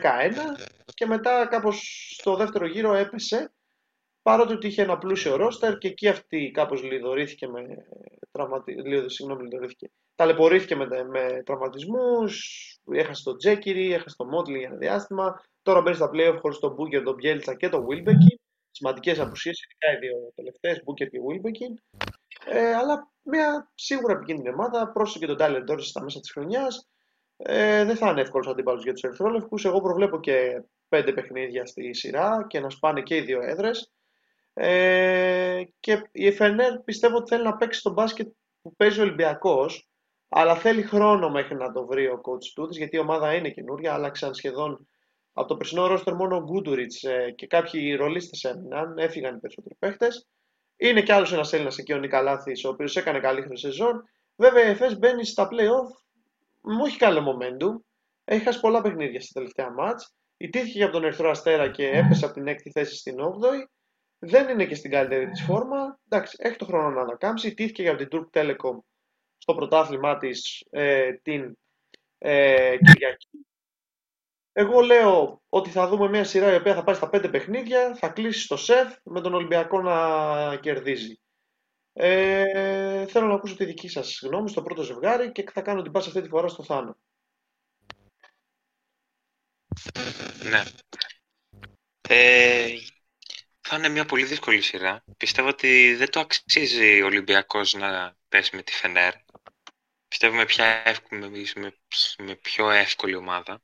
[0.94, 1.82] και μετά κάπως
[2.20, 3.54] στο δεύτερο γύρο έπεσε
[4.24, 7.86] παρότι ότι είχε ένα πλούσιο ρόστερ και εκεί αυτή κάπως λοιδορήθηκε με
[8.32, 8.76] τραυματι...
[9.06, 9.92] συγγνώμη, λοιδορήθηκε.
[10.16, 12.58] Ταλαιπωρήθηκε με, με τραυματισμούς,
[12.92, 15.44] έχασε τον Τζέκιρι, έχασε τον Μότλι για ένα διάστημα.
[15.62, 18.40] Τώρα μπαίνει στα playoff χωρίς τον Μπούκερ, τον Μπιέλιτσα και τον Βίλμπεκιν.
[18.72, 21.82] Σημαντικές απουσίες, ειδικά οι δύο τελευταίες, Μπούκερ και Βίλμπεκιν.
[22.46, 24.92] Ε, αλλά μια σίγουρα επικίνδυνη ομάδα.
[24.92, 26.90] Πρόσθεσε και τον Τάιλερ Ντόρσεϊ στα μέσα της χρονιάς.
[27.38, 29.66] Ε, δεν θα είναι εύκολος αντίπαλος για τους Ερυθρόλευκους.
[29.66, 33.92] Εγώ προβλέπω και πέντε παιχνίδια στη σειρά και να σπάνε και οι δύο έδρες.
[34.54, 38.28] Ε, και η Φενέρ πιστεύω ότι θέλει να παίξει τον μπάσκετ
[38.62, 39.90] που παίζει ο Ολυμπιακός,
[40.30, 43.94] αλλά θέλει χρόνο μέχρι να το βρει ο coach του γιατί η ομάδα είναι καινούρια,
[43.94, 44.88] άλλαξαν σχεδόν
[45.34, 49.76] από το περσινό ρόστερ μόνο ο Γκούντουριτς ε, και κάποιοι ρολίστες έμειναν, έφυγαν οι περισσότεροι
[49.80, 50.28] παίχτες.
[50.78, 54.04] Είναι κι άλλος ένας Έλληνας εκεί, ο Νικαλάθης, ο οποίος έκανε καλύτερη σεζόν.
[54.36, 56.04] Βέβαια, η ΕΦΕΣ μπαίνει στα playoff,
[56.62, 57.82] μου έχει καλό momentum.
[58.24, 60.16] Έχει χάσει πολλά παιχνίδια στα τελευταία μάτς.
[60.38, 63.73] Ιτήθηκε για τον Ερθρό Αστέρα και έπεσε από την έκτη θέση στην 8η.
[64.26, 66.00] Δεν είναι και στην καλύτερη της φόρμα.
[66.10, 67.48] Εντάξει, έχει το χρόνο να ανακάμψει.
[67.48, 68.78] Ιτήθηκε για την Turk Telecom
[69.38, 71.58] στο πρωτάθλημά της ε, την
[72.18, 73.46] ε, Κυριακή.
[74.52, 78.10] Εγώ λέω ότι θα δούμε μια σειρά η οποία θα πάει στα πέντε παιχνίδια, θα
[78.10, 81.20] κλείσει στο σεφ με τον Ολυμπιακό να κερδίζει.
[81.94, 85.92] Ε, θέλω να ακούσω τη δική σας γνώμη στο πρώτο ζευγάρι και θα κάνω την
[85.92, 86.98] πάσα αυτή τη φορά στο Θάνο.
[90.50, 90.64] Ναι.
[92.10, 92.74] Ε,
[93.68, 95.04] θα είναι μια πολύ δύσκολη σειρά.
[95.18, 99.14] Πιστεύω ότι δεν το αξίζει ο Ολυμπιακός να πέσει με τη Φενέρ.
[100.08, 100.46] Πιστεύω με,
[101.56, 101.78] με,
[102.18, 103.62] με πιο εύκολη ομάδα.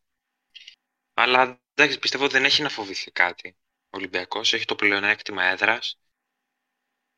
[1.13, 3.57] Αλλά εντάξει, πιστεύω ότι δεν έχει να φοβηθεί κάτι.
[3.83, 5.99] Ο Ολυμπιακός έχει το πλεονέκτημα έδρας.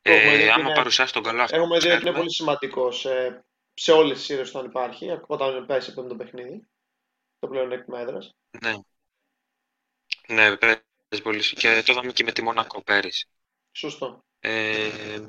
[0.02, 0.74] Ε, άμα είναι...
[0.74, 1.56] παρουσιάσει τον καλό αυτό.
[1.56, 5.92] Έχουμε δει ότι είναι πολύ σημαντικός σε, σε όλες τις σειρές όταν υπάρχει, όταν πέσει
[5.92, 6.68] από το παιχνίδι.
[7.40, 8.36] Το πλεονέκτημα έδρας.
[8.62, 8.74] Ναι.
[10.28, 10.82] Ναι, παίζει
[11.20, 11.54] πολύ.
[11.54, 13.28] Και το είδαμε και με τη Μονακό πέρυσι.
[13.72, 14.26] Σωστό.
[14.40, 15.26] Ε,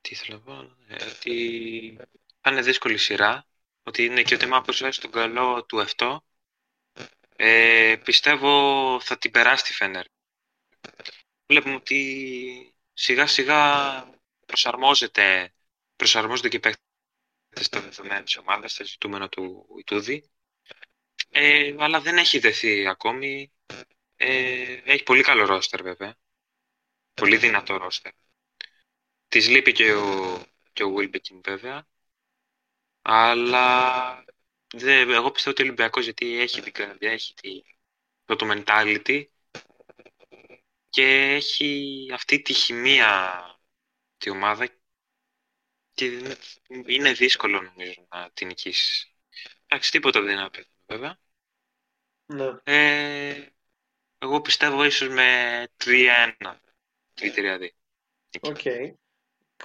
[0.00, 0.76] τι θέλω να πω.
[0.86, 1.98] Ε, ότι
[2.40, 3.46] θα είναι δύσκολη σειρά.
[3.82, 6.24] Ότι είναι και ότι άμα παρουσιάσει τον καλό του αυτό,
[7.36, 10.04] ε, πιστεύω θα την περάσει τη Φένερ.
[11.46, 15.54] Βλέπουμε ότι σιγά σιγά προσαρμόζεται,
[15.96, 20.30] προσαρμόζονται και οι παίκτες στο δεδομένο της ομάδας, στο ζητούμενο του Ιτούδη.
[21.28, 23.52] Ε, αλλά δεν έχει δεθεί ακόμη.
[24.24, 26.16] Ε, έχει πολύ καλό ρόστερ βέβαια.
[27.14, 28.12] Πολύ δυνατό ρόστερ.
[29.28, 30.42] Της λείπει και ο,
[30.72, 31.86] και ο Wilbekin βέβαια.
[33.02, 34.24] Αλλά
[34.74, 37.34] Δε, εγώ πιστεύω ότι ο Ολυμπιακός γιατί έχει την καρδιά, έχει
[38.24, 39.24] το, το mentality
[40.88, 43.42] και έχει αυτή τη χημεία
[44.16, 44.68] τη ομάδα
[45.94, 46.36] και
[46.86, 49.14] είναι δύσκολο νομίζω να την νικήσεις.
[49.66, 51.18] Εντάξει, τίποτα δεν είναι απέθανο βέβαια.
[52.26, 52.56] Ναι.
[52.62, 53.46] Ε,
[54.22, 55.22] εγώ πιστεύω ίσως με
[55.84, 56.54] 3-1.
[57.20, 57.68] 3-3-2.
[58.40, 58.56] Οκ.
[58.64, 58.92] Okay.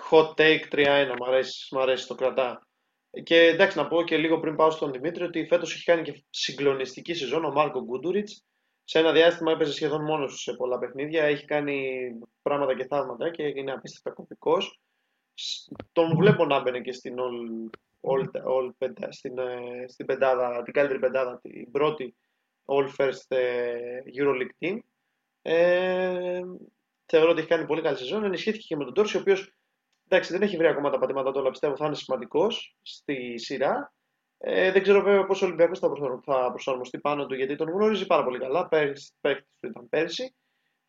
[0.10, 2.68] Hot take 3-1, μ' αρέσει, μ αρέσει, το κρατά.
[3.24, 6.24] Και εντάξει, να πω και λίγο πριν πάω στον Δημήτρη ότι φέτος έχει κάνει και
[6.30, 8.44] συγκλονιστική σεζόν ο Μάρκο Γκούντουριτς.
[8.84, 11.24] Σε ένα διάστημα έπαιζε σχεδόν μόνος του σε πολλά παιχνίδια.
[11.24, 12.10] Έχει κάνει
[12.42, 14.58] πράγματα και θαύματα και είναι απίστευτα σκοπικό.
[15.92, 17.70] Τον βλέπω να μπαίνει και στην all,
[18.10, 22.16] all, all, all στην, ε, στην πεντάδα, την καλύτερη πεντάδα, την πρώτη
[22.68, 24.80] All First ε, Euroleague Team.
[25.42, 26.42] Ε,
[27.06, 28.24] θεωρώ ότι έχει κάνει πολύ καλή σεζόν.
[28.24, 29.58] Ενισχύθηκε και με τον Τόρση, ο οποίος
[30.10, 33.94] Εντάξει, δεν έχει βρει ακόμα τα πατήματα του, αλλά πιστεύω θα είναι σημαντικός στη σειρά.
[34.38, 35.80] Ε, δεν ξέρω βέβαια πώς ο Ολυμπιακός
[36.24, 38.68] θα προσαρμοστεί πάνω του, γιατί τον γνωρίζει πάρα πολύ καλά.
[38.68, 40.36] Πέρυσι του ήταν πέρσι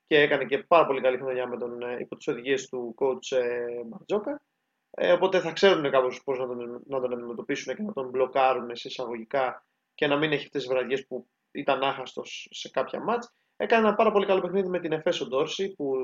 [0.06, 3.36] και έκανε και πάρα πολύ καλή χρονιά με τον, ε, υπό τις οδηγίες του coach
[3.36, 4.42] ε, Μαρτζόκα.
[4.90, 8.76] Ε, οπότε θα ξέρουν κάπως πώς να τον, να τον αντιμετωπίσουν και να τον μπλοκάρουν
[8.76, 11.28] σε εισαγωγικά και να μην έχει αυτές τις βραδιές που
[11.58, 13.32] ήταν άχαστος σε κάποια μάτς.
[13.56, 15.94] Έκανε ένα πάρα πολύ καλό παιχνίδι με την Εφέσο Ντόρση που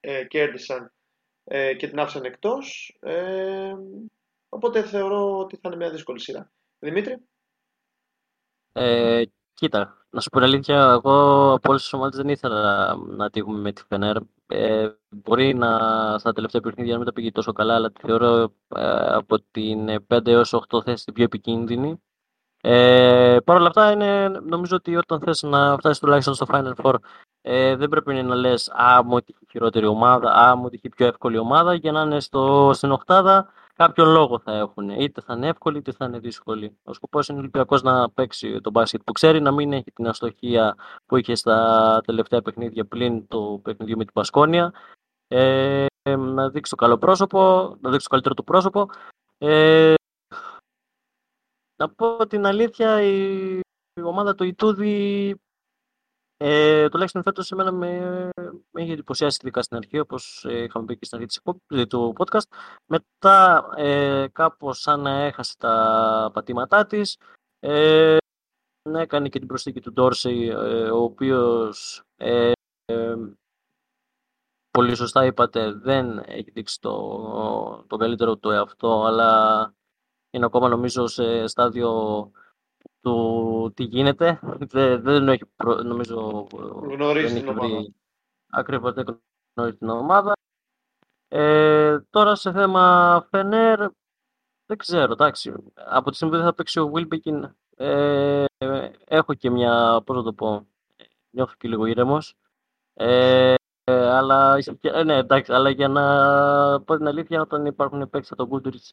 [0.00, 0.92] ε, κέρδισαν
[1.44, 2.96] ε, και την άφησαν εκτός.
[3.00, 3.72] Ε,
[4.48, 6.52] οπότε θεωρώ ότι θα είναι μια δύσκολη σειρά.
[6.78, 7.16] Δημήτρη;
[8.72, 9.22] Ε,
[9.54, 13.72] κοίτα, να σου πω αλήθεια, εγώ από όλες τις ομάδες δεν ήθελα να τύχουμε με
[13.72, 14.16] τη Φενέρ.
[14.46, 15.78] Ε, μπορεί να
[16.18, 18.42] στα τελευταία παιχνίδια να μην τα πήγε τόσο καλά, αλλά τη θεωρώ
[18.76, 22.02] ε, από την 5 έως 8 θέση την πιο επικίνδυνη.
[22.68, 26.94] Ε, Παρ' όλα αυτά, είναι, νομίζω ότι όταν θες να φτάσεις τουλάχιστον στο Final Four,
[27.40, 31.38] ε, δεν πρέπει να λες Α, μου έχει χειρότερη ομάδα, Α, μου έχει πιο εύκολη
[31.38, 34.88] ομάδα, για να είναι στο, στην Οχτάδα κάποιον λόγο θα έχουν.
[34.88, 36.76] Είτε θα είναι εύκολη, είτε θα είναι δύσκολη.
[36.84, 40.08] Ο σκοπός είναι ο Ολυμπιακός να παίξει τον μπάσκετ που ξέρει, να μην έχει την
[40.08, 44.72] αστοχία που είχε στα τελευταία παιχνίδια πλην το παιχνίδι με την Πασκόνια.
[45.28, 45.86] Ε,
[46.16, 47.38] να δείξει το καλό πρόσωπο,
[47.80, 48.88] να δείξει το καλύτερο του πρόσωπο.
[49.38, 49.94] Ε,
[51.76, 53.58] να πω την αλήθεια, η,
[53.94, 55.34] η ομάδα του Ιτούδη
[56.38, 58.00] ε, τουλάχιστον φέτος εμένα με,
[58.70, 62.14] με είχε εντυπωσιάσει ειδικά στην αρχή, όπως ε, είχαμε πει και στην αρχή της, του
[62.18, 62.56] podcast.
[62.86, 67.18] Μετά, ε, κάπως σαν να έχασε τα πατήματά της,
[67.58, 68.16] ε,
[68.82, 72.52] έκανε και την προσθήκη του Ντόρσεϊ, ε, ο οποίος ε,
[72.84, 73.16] ε,
[74.70, 79.74] πολύ σωστά είπατε, δεν έχει δείξει το, το καλύτερο του εαυτό, αλλά
[80.30, 82.30] είναι ακόμα νομίζω σε στάδιο
[83.00, 84.38] του τι γίνεται.
[84.42, 86.46] Δεν, δεν έχει, προ- νομίζω,
[86.82, 87.74] Γνωρίζει δεν την έχει ομάδα.
[87.74, 87.94] βρει
[88.50, 89.20] ακριβώς δεν
[89.54, 90.32] γνωρίζει την ομάδα.
[91.28, 93.78] Ε, τώρα σε θέμα Φενέρ,
[94.66, 95.52] δεν ξέρω, εντάξει.
[95.74, 98.44] Από τη στιγμή που δεν θα παίξει ο Wilbekin, ε,
[99.04, 100.66] έχω και μια, πώς να το πω,
[101.30, 102.34] νιώθω και λίγο ήρεμος.
[102.94, 103.54] Ε,
[103.84, 106.04] ε, αλλά, ε, ναι, εντάξει, αλλά για να
[106.82, 108.92] πω την αλήθεια, όταν υπάρχουν παίκτες από τον Γκούντουριτς,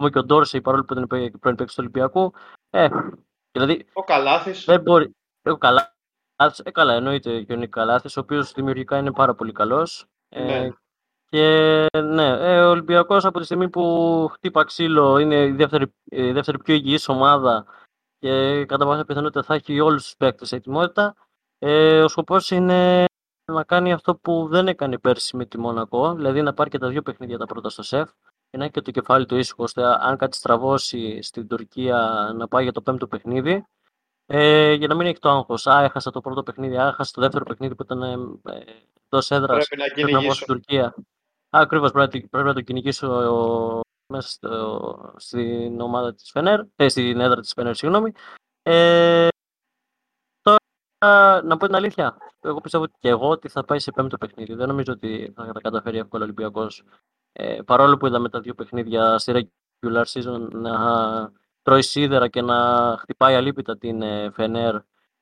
[0.00, 2.32] ακόμα και ο Ντόρσεϊ, παρόλο που δεν είναι πρώην παίκτης του Ολυμπιακού,
[2.70, 2.88] ε,
[3.52, 4.64] δηλαδή Ο Καλάθης.
[4.64, 5.14] δεν μπορεί.
[5.42, 5.94] Έχω καλά.
[6.64, 10.06] Ε, καλά, εννοείται και ο Νίκος Καλάθης, ο οποίος δημιουργικά είναι πάρα πολύ καλός.
[10.28, 10.68] Ε, Ναι.
[11.30, 16.32] και ναι, ε, ο Ολυμπιακός από τη στιγμή που χτύπα ξύλο είναι η δεύτερη, η
[16.32, 17.64] δεύτερη πιο υγιής ομάδα
[18.18, 21.14] και κατά πάσα πιθανότητα θα έχει όλους τους παίκτες σε ετοιμότητα.
[21.58, 23.04] Ε, ο σκοπός είναι
[23.52, 26.88] να κάνει αυτό που δεν έκανε πέρσι με τη Μονακό, δηλαδή να πάρει και τα
[26.88, 29.82] δύο παιχνίδια τα πρώτα στο σεφ και να έχει και το κεφάλι του ήσυχο, ώστε
[29.84, 33.64] αν κάτι στραβώσει στην Τουρκία να πάει για το πέμπτο παιχνίδι.
[34.26, 35.66] Ε, για να μην έχει το άγχος.
[35.66, 38.14] Α, έχασα το πρώτο παιχνίδι, α, έχασα το δεύτερο παιχνίδι που ήταν ε,
[39.06, 39.66] εντός έδρας.
[39.68, 40.34] Πρέπει να Πρέπει να πάω κυνηγήσω.
[40.34, 40.94] στην Τουρκία.
[41.50, 43.80] Ακριβώς πρέπει, πρέπει να το κυνηγήσω ο-
[44.12, 48.12] μέσα στο, στην ομάδα της Φενέρ, ε, στην έδρα της Φενέρ, συγγνώμη.
[48.62, 49.28] Ε,
[50.42, 54.54] τώρα, να πω την αλήθεια, εγώ πιστεύω και εγώ ότι θα πάει σε πέμπτο παιχνίδι.
[54.54, 56.82] Δεν νομίζω ότι θα τα καταφέρει εύκολα ο Ολυμπιακός.
[57.32, 59.50] Ε, παρόλο που είδαμε τα δύο παιχνίδια στη
[59.86, 60.72] regular season να
[61.62, 64.76] τρώει σίδερα και να χτυπάει αλίπητα την ε, Φενέρ,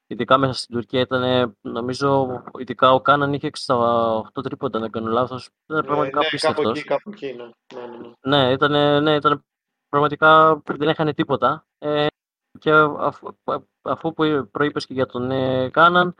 [0.06, 4.90] ειδικά μέσα στην Τουρκία ήταν, ε, νομίζω, ειδικά ο Κάναν είχε 68 τρίποτα, αν δεν
[4.90, 5.50] κάνω λάθος.
[5.66, 6.78] Ήταν Ε, πραγματικά ναι, κάπου απίστευτος.
[6.78, 7.44] εκεί, κάπου εκεί, ναι.
[7.74, 8.36] ναι, ναι, ναι.
[8.44, 9.44] Ναι, ήταν, ναι, ήταν
[9.88, 11.66] πραγματικά δεν έχανε τίποτα.
[11.78, 12.06] Ε,
[12.58, 13.28] και αφού,
[13.82, 16.14] αφού που προείπες και για τον ε, Κάναν,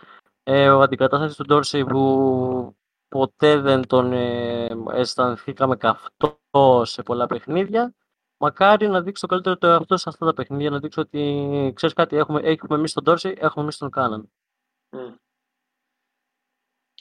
[0.51, 2.76] ε, ο αντικατάστατης του Ντόρσεϊ που
[3.09, 7.94] ποτέ δεν τον ε, αισθανθήκαμε καυτός σε πολλά παιχνίδια,
[8.36, 11.94] μακάρι να δείξει το καλύτερο του εαυτό σε αυτά τα παιχνίδια, να δείξει ότι ξέρεις
[11.94, 14.32] κάτι, έχουμε, έχουμε εμείς τον Ντόρσεϊ, έχουμε εμείς τον Κάναν.
[14.90, 15.14] Μμ.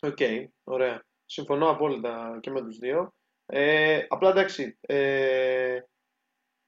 [0.01, 0.17] Οκ,
[0.63, 1.03] ωραία.
[1.25, 3.13] Συμφωνώ απόλυτα και με τους δύο.
[3.45, 5.79] Ε, απλά εντάξει, ε,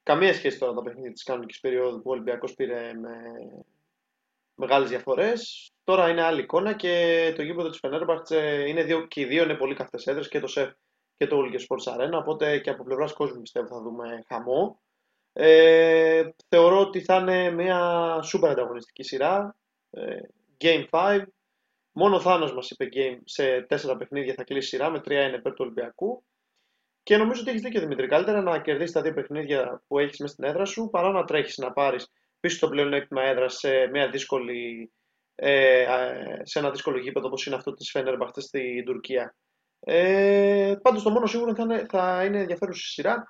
[0.04, 3.14] καμία σχέση τώρα τα παιχνίδια της κανονικής περίοδου που ο Ολυμπιακός πήρε με
[4.56, 5.72] μεγάλες διαφορές.
[5.90, 9.56] Τώρα είναι άλλη εικόνα και το γήπεδο της Φενέρμπαχτσε είναι δύο, και οι δύο είναι
[9.56, 10.72] πολύ καυτές έδρες και το ΣΕΦ
[11.18, 14.82] και το Ulker Sports Arena, οπότε και από πλευράς κόσμου πιστεύω θα δούμε χαμό.
[15.34, 19.58] Ε, θεωρώ ότι θα είναι μια σούπερ ανταγωνιστική σειρά.
[19.90, 20.20] Ε,
[20.58, 21.24] Game 5.
[21.92, 25.36] Μόνο ο Θάνος μας είπε game σε τέσσερα παιχνίδια θα κλείσει σειρά, με τρία είναι
[25.36, 26.24] υπέρ του Ολυμπιακού.
[27.04, 28.08] Και νομίζω ότι έχεις δίκιο Δημήτρη.
[28.08, 31.58] Καλύτερα να κερδίσεις τα δύο παιχνίδια που έχεις μέσα στην έδρα σου παρά να τρέχεις
[31.58, 34.92] να πάρεις πίσω το πλεονέκτημα έδρας σε, μια δύσκολη,
[35.42, 39.36] ε, ε, σε ένα δύσκολο γήπεδο όπως είναι αυτό της Φένερμπαχτ στην Τουρκία.
[39.80, 43.30] Ε, Πάντως το μόνο σίγουρο θα είναι, θα είναι ενδιαφέρουσα η σειρά.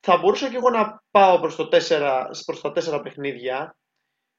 [0.00, 3.76] Θα μπορούσα και εγώ να πάω προς, το 4, προς τα τέσσερα παιχνίδια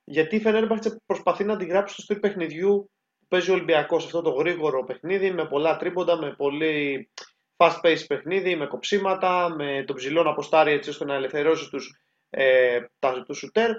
[0.04, 4.06] γιατί η Φενέρμπαχτσε προσπαθεί να αντιγράψει το στυλ παιχνιδιού που παίζει ο Ολυμπιακός.
[4.06, 7.10] Αυτό το γρήγορο παιχνίδι με πολλά τρίποντα, με πολύ
[7.58, 12.00] fast paced παιχνίδι, με κοψίματα, με τον ψηλό να αποστάρει έτσι ώστε να ελευθερώσει τους,
[12.30, 13.72] ε, τα, τους σουτέρ.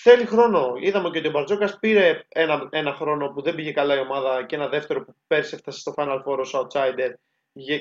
[0.00, 0.72] Θέλει χρόνο.
[0.80, 4.44] Είδαμε και ότι ο Μπαρτζόκας πήρε ένα, ένα χρόνο που δεν πήγε καλά η ομάδα
[4.46, 7.10] και ένα δεύτερο που πέρσι έφτασε στο Final Four ως outsider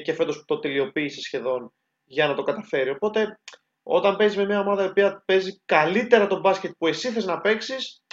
[0.03, 2.89] και φέτος που το τελειοποίησε σχεδόν για να το καταφέρει.
[2.89, 3.39] Οπότε
[3.84, 7.41] όταν παίζεις με μια ομάδα η οποία παίζει καλύτερα το μπάσκετ που εσύ θες να
[7.41, 8.03] παίξεις,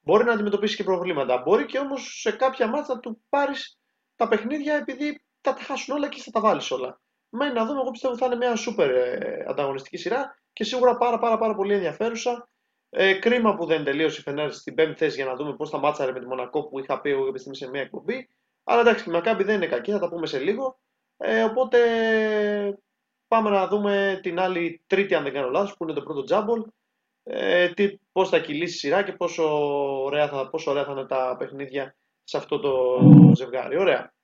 [0.00, 1.38] μπορεί να αντιμετωπίσεις και προβλήματα.
[1.38, 3.78] Μπορεί και όμως σε κάποια ματς να του πάρεις
[4.16, 7.00] τα παιχνίδια επειδή θα τα χάσουν όλα και θα τα βάλεις όλα.
[7.28, 11.18] Μένει να δούμε, εγώ πιστεύω θα είναι μια σούπερ ε, ανταγωνιστική σειρά και σίγουρα πάρα
[11.18, 12.48] πάρα, πάρα πολύ ενδιαφέρουσα.
[12.92, 15.78] Ε, κρίμα που δεν τελείωσε η Φενέρ στην πέμπτη θέση για να δούμε πώς θα
[15.78, 18.28] μάτσαρε με τη Μονακό που είχα πει εγώ κάποια στιγμή σε μια εκπομπή.
[18.64, 20.78] Αλλά εντάξει, η Μακάμπη δεν είναι κακή, θα τα πούμε σε λίγο.
[21.16, 21.78] Ε, οπότε
[23.28, 26.64] πάμε να δούμε την άλλη τρίτη, αν δεν κάνω λάθος, που είναι το πρώτο τζάμπολ.
[27.22, 29.44] Ε, τι, πώς θα κυλήσει η σειρά και πόσο
[30.04, 33.00] ωραία, θα, πόσο ωραία θα είναι τα παιχνίδια σε αυτό το
[33.34, 33.76] ζευγάρι.
[33.76, 34.14] Ωραία.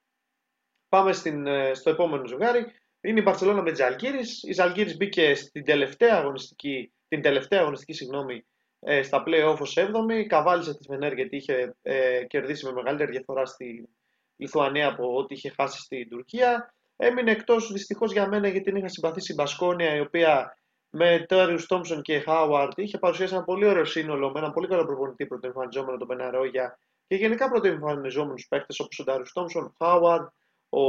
[0.89, 2.67] Πάμε στην, στο επόμενο ζευγάρι.
[3.01, 4.43] Είναι η Μπαρσελόνα με Τζαλγκύρης.
[4.43, 8.45] Η Τζαλγκύρης μπήκε στην τελευταία αγωνιστική, την τελευταία αγωνιστική συγγνώμη,
[8.89, 10.23] ε, στα play-off ως 7η.
[10.27, 13.89] Καβάλισε της Φενέρ γιατί είχε ε, κερδίσει με μεγαλύτερη διαφορά στη
[14.37, 16.75] Λιθουανία από ό,τι είχε χάσει στην Τουρκία.
[16.97, 20.57] Έμεινε εκτός δυστυχώς για μένα γιατί την είχα συμπαθήσει η Μπασκόνια, η οποία
[20.91, 24.85] με Τέριους Τόμψον και Χάουαρτ είχε παρουσιάσει ένα πολύ ωραίο σύνολο με έναν πολύ καλό
[24.87, 30.29] προπονητή πρωτοεμφανιζόμενο τον Πεναρόγια και γενικά πρωτοεμφανιζόμενους παίχτε όπως ο Τέριους Τόμψον, Χάουαρτ,
[30.69, 30.81] ο,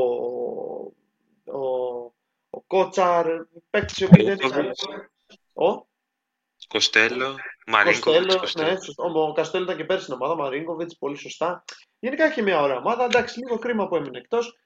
[1.45, 1.61] ο,
[2.49, 3.25] ο Κότσαρ,
[3.69, 4.71] παίχτε οι οποίοι δεν είχαν.
[5.53, 5.85] Ο;
[6.67, 7.35] Κοστέλο,
[7.67, 8.35] Μαρίνκοβιτς.
[8.35, 11.63] Κοστέλο, ναι, ο Καστέλο ήταν και πέρσι στην ομάδα, Μαρίνκοβιτς, πολύ σωστά.
[11.99, 13.03] Γενικά έχει μια ωραία ομάδα.
[13.03, 14.57] Εντάξει, λίγο κρίμα που έμεινε εκτός.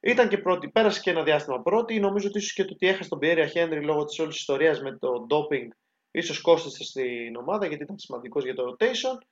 [0.00, 2.00] Ήταν και πρώτη, πέρασε και ένα διάστημα πρώτη.
[2.00, 4.96] Νομίζω ότι ίσως και το ότι έχασε τον Πιέρια Χένρι λόγω της όλης ιστορίας με
[4.98, 5.70] το ντόπινγκ
[6.16, 9.26] ίσως κόστησε στην ομάδα γιατί ήταν σημαντικός για το rotation.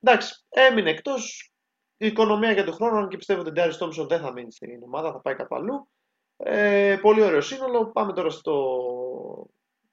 [0.00, 1.52] Εντάξει, έμεινε εκτός.
[1.96, 4.52] Η οικονομία για τον χρόνο, αν και πιστεύω ότι ο Ντάρις Τόμψον δεν θα μείνει
[4.52, 5.88] στην ομάδα, θα πάει κάπου αλλού.
[6.36, 7.86] Ε, πολύ ωραίο σύνολο.
[7.86, 8.54] Πάμε τώρα στο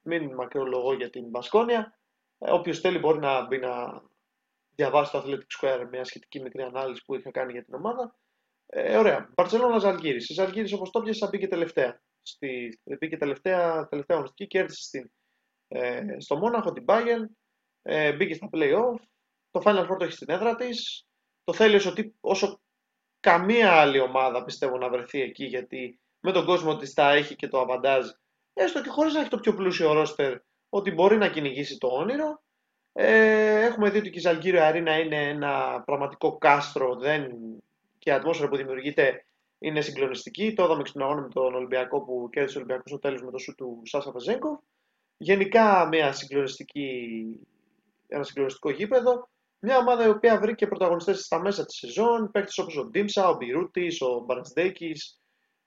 [0.08, 2.00] μην μακρολογώ για την Μπασκόνια.
[2.38, 4.02] Ε, Όποιος θέλει μπορεί να μπει να
[4.70, 8.16] διαβάσει το Athletic Square, μια σχετική μικρή ανάλυση που είχα κάνει για την ομάδα.
[8.66, 9.30] Ε, ωραία.
[9.36, 10.18] Μπαρσελόνα Ζαλγίρι.
[10.18, 12.02] Η Ζαλγίρι, όπως το πιάσα, μπήκε τελευταία.
[12.22, 15.12] Στη, μπήκε τελευταία, τελευταία αγωνιστική, κέρδισε στην,
[15.68, 17.26] ε, στο Μόναχο την Bayern.
[17.82, 18.96] Ε, μπήκε στα playoff.
[19.52, 21.08] Το Final Four το έχει στην έδρα της.
[21.44, 22.62] Το θέλει όσο, όσο
[23.20, 27.48] καμία άλλη ομάδα πιστεύω να βρεθεί εκεί γιατί με τον κόσμο της τα έχει και
[27.48, 28.08] το αβαντάζ
[28.58, 30.38] έστω και χωρίς να έχει το πιο πλούσιο ρόστερ
[30.70, 32.42] ότι μπορεί να κυνηγήσει το όνειρο
[33.00, 37.32] ε, έχουμε δει ότι η Ζαλγκύριο Αρίνα είναι ένα πραγματικό κάστρο δεν...
[37.98, 39.26] και η ατμόσφαιρα που δημιουργείται
[39.60, 40.54] είναι συγκλονιστική.
[40.54, 43.38] Το είδαμε στον αγώνα με τον Ολυμπιακό που κέρδισε ο Ολυμπιακός στο τέλος με το
[43.38, 44.60] σου του Σάσα Βαζέγκοφ.
[45.18, 47.10] Γενικά μια συγκλονιστική,
[48.08, 49.30] ένα συγκλονιστικό γήπεδο.
[49.60, 52.32] Μια ομάδα η οποία βρήκε πρωταγωνιστές στα μέσα της σεζόν.
[52.32, 54.92] Παίχτε όπως ο Ντίμσα, ο Μπιρούτης, ο Μπαρνσδέκη,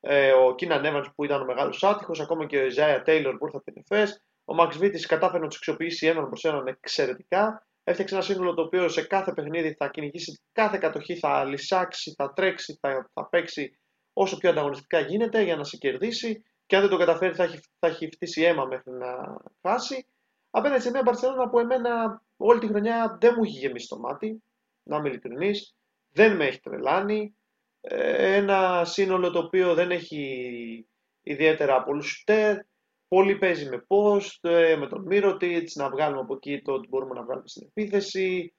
[0.00, 3.44] ε, ο Κίνα Νέβαν που ήταν ο μεγάλος άτυχος, ακόμα και ο Ιζάια Τέιλορ που
[3.44, 4.22] ήρθε από την ΕΦΕΣ.
[4.44, 7.66] Ο Μαξ Βίτη κατάφερε να τους αξιοποιήσει έναν προς έναν εξαιρετικά.
[7.84, 12.32] Έφτιαξε ένα σύνολο το οποίο σε κάθε παιχνίδι θα κυνηγήσει κάθε κατοχή, θα λυσάξει, θα
[12.32, 13.78] τρέξει, θα, θα παίξει
[14.12, 16.44] όσο πιο ανταγωνιστικά γίνεται για να σε κερδίσει.
[16.66, 20.06] Και αν δεν το καταφέρει, θα έχει, θα έχει φτύσει αίμα μέχρι να χάσει.
[20.50, 24.42] Απέναντι σε μια Μπαρσελόνα που εμένα όλη τη χρονιά δεν μου έχει γεμίσει το μάτι,
[24.82, 25.50] να είμαι ειλικρινή.
[26.12, 27.34] Δεν με έχει τρελάνει.
[27.80, 30.86] Ε, ένα σύνολο το οποίο δεν έχει
[31.22, 32.56] ιδιαίτερα πολλού σουτέρ.
[33.08, 37.14] Πολύ παίζει με post, ε, με τον Μύρωτιτς, να βγάλουμε από εκεί το ότι μπορούμε
[37.14, 38.54] να βγάλουμε στην επίθεση,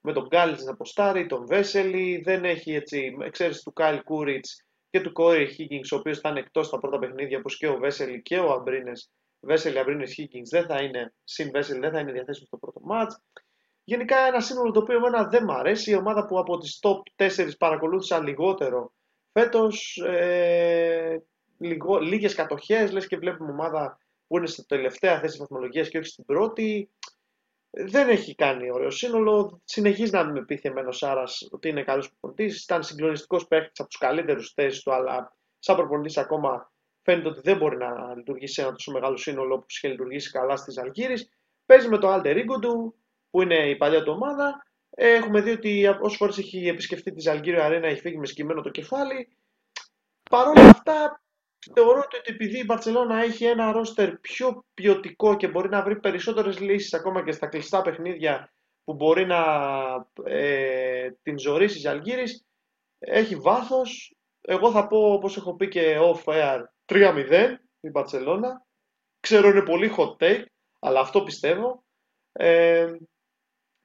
[0.00, 5.00] με τον Γκάλιτς να ποστάρει, τον Βέσελη, δεν έχει έτσι, εξαίρεση του Κάιλ Κούριτς και
[5.00, 8.22] του Κόρι Higgins, ο οποίος θα είναι εκτός στα πρώτα παιχνίδια, όπως και ο Βέσελη
[8.22, 12.48] και ο Αμπρίνες, Βέσελη, Αμπρίνες, Higgins δεν θα είναι, συν Βέσελη δεν θα είναι διαθέσιμος
[12.48, 13.22] στο πρώτο μάτς.
[13.84, 17.26] Γενικά ένα σύνολο το οποίο εμένα δεν μου αρέσει, η ομάδα που από τις top
[17.26, 18.92] 4 παρακολούθησα λιγότερο
[19.32, 21.22] φέτος, ε,
[21.58, 26.08] λιγο, λίγες κατοχές, λες και βλέπουμε ομάδα που είναι στη τελευταία θέση βαθμολογίας και όχι
[26.08, 26.90] στην πρώτη.
[27.70, 29.60] Δεν έχει κάνει ωραίο σύνολο.
[29.64, 32.62] Συνεχίζει να με πείθει εμένα ο Σάρας ότι είναι καλός προπονητής.
[32.62, 36.72] Ήταν συγκλονιστικός παίκτη από τους καλύτερους θέσεις του, αλλά σαν προπονητής ακόμα
[37.02, 40.78] φαίνεται ότι δεν μπορεί να λειτουργήσει ένα τόσο μεγάλο σύνολο όπως είχε λειτουργήσει καλά στις
[40.78, 41.14] Αλγύρε.
[41.66, 42.94] Παίζει με το Alter Ego του,
[43.34, 44.62] που είναι η παλιά του ομάδα.
[44.90, 48.70] Έχουμε δει ότι όσε φορές έχει επισκεφτεί τη Ζαλγκύριο Αρένα έχει φύγει με σκημένο το
[48.70, 49.36] κεφάλι.
[50.30, 51.22] Παρ' όλα αυτά,
[51.74, 56.60] θεωρώ ότι επειδή η Μπαρσελόνα έχει ένα ρόστερ πιο ποιοτικό και μπορεί να βρει περισσότερες
[56.60, 58.52] λύσεις ακόμα και στα κλειστά παιχνίδια
[58.84, 59.42] που μπορεί να
[60.24, 62.24] ε, την ζωρίσει η Ζαλγκύρη,
[62.98, 64.16] έχει βάθος.
[64.40, 68.66] Εγώ θα πω, όπως έχω πει και off air, 3-0 η Μπαρσελόνα.
[69.20, 70.44] Ξέρω είναι πολύ hot take,
[70.80, 71.84] αλλά αυτό πιστεύω.
[72.32, 72.92] Ε,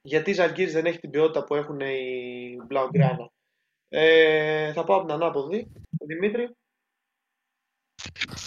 [0.02, 3.26] γιατί η Ζαλγκύρης δεν έχει την ποιότητα που έχουν οι Blaugrana.
[3.88, 5.72] Ε, θα πάω από την ανάποδη.
[5.90, 6.56] Δημήτρη.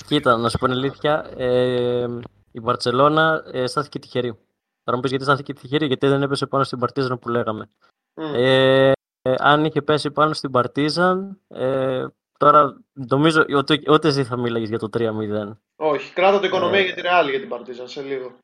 [0.08, 2.08] Κοίτα, να σου πω την αλήθεια, ε,
[2.52, 4.38] η Βαρκελόνα ε, στάθηκε τυχερή.
[4.84, 7.70] Θα μου πεις γιατί στάθηκε τυχερή, γιατί δεν έπεσε πάνω στην Παρτίζαν που λέγαμε.
[8.14, 8.34] Mm.
[8.36, 8.92] Ε,
[9.38, 12.06] αν είχε πέσει πάνω στην Παρτίζαν, ε,
[12.38, 15.58] τώρα νομίζω ότι ούτε εσύ θα μίλαγες για το 3-0.
[15.76, 18.38] Όχι, κράτα το οικονομία ε, για τη Ρεάλ για την Παρτίζαν σε λίγο.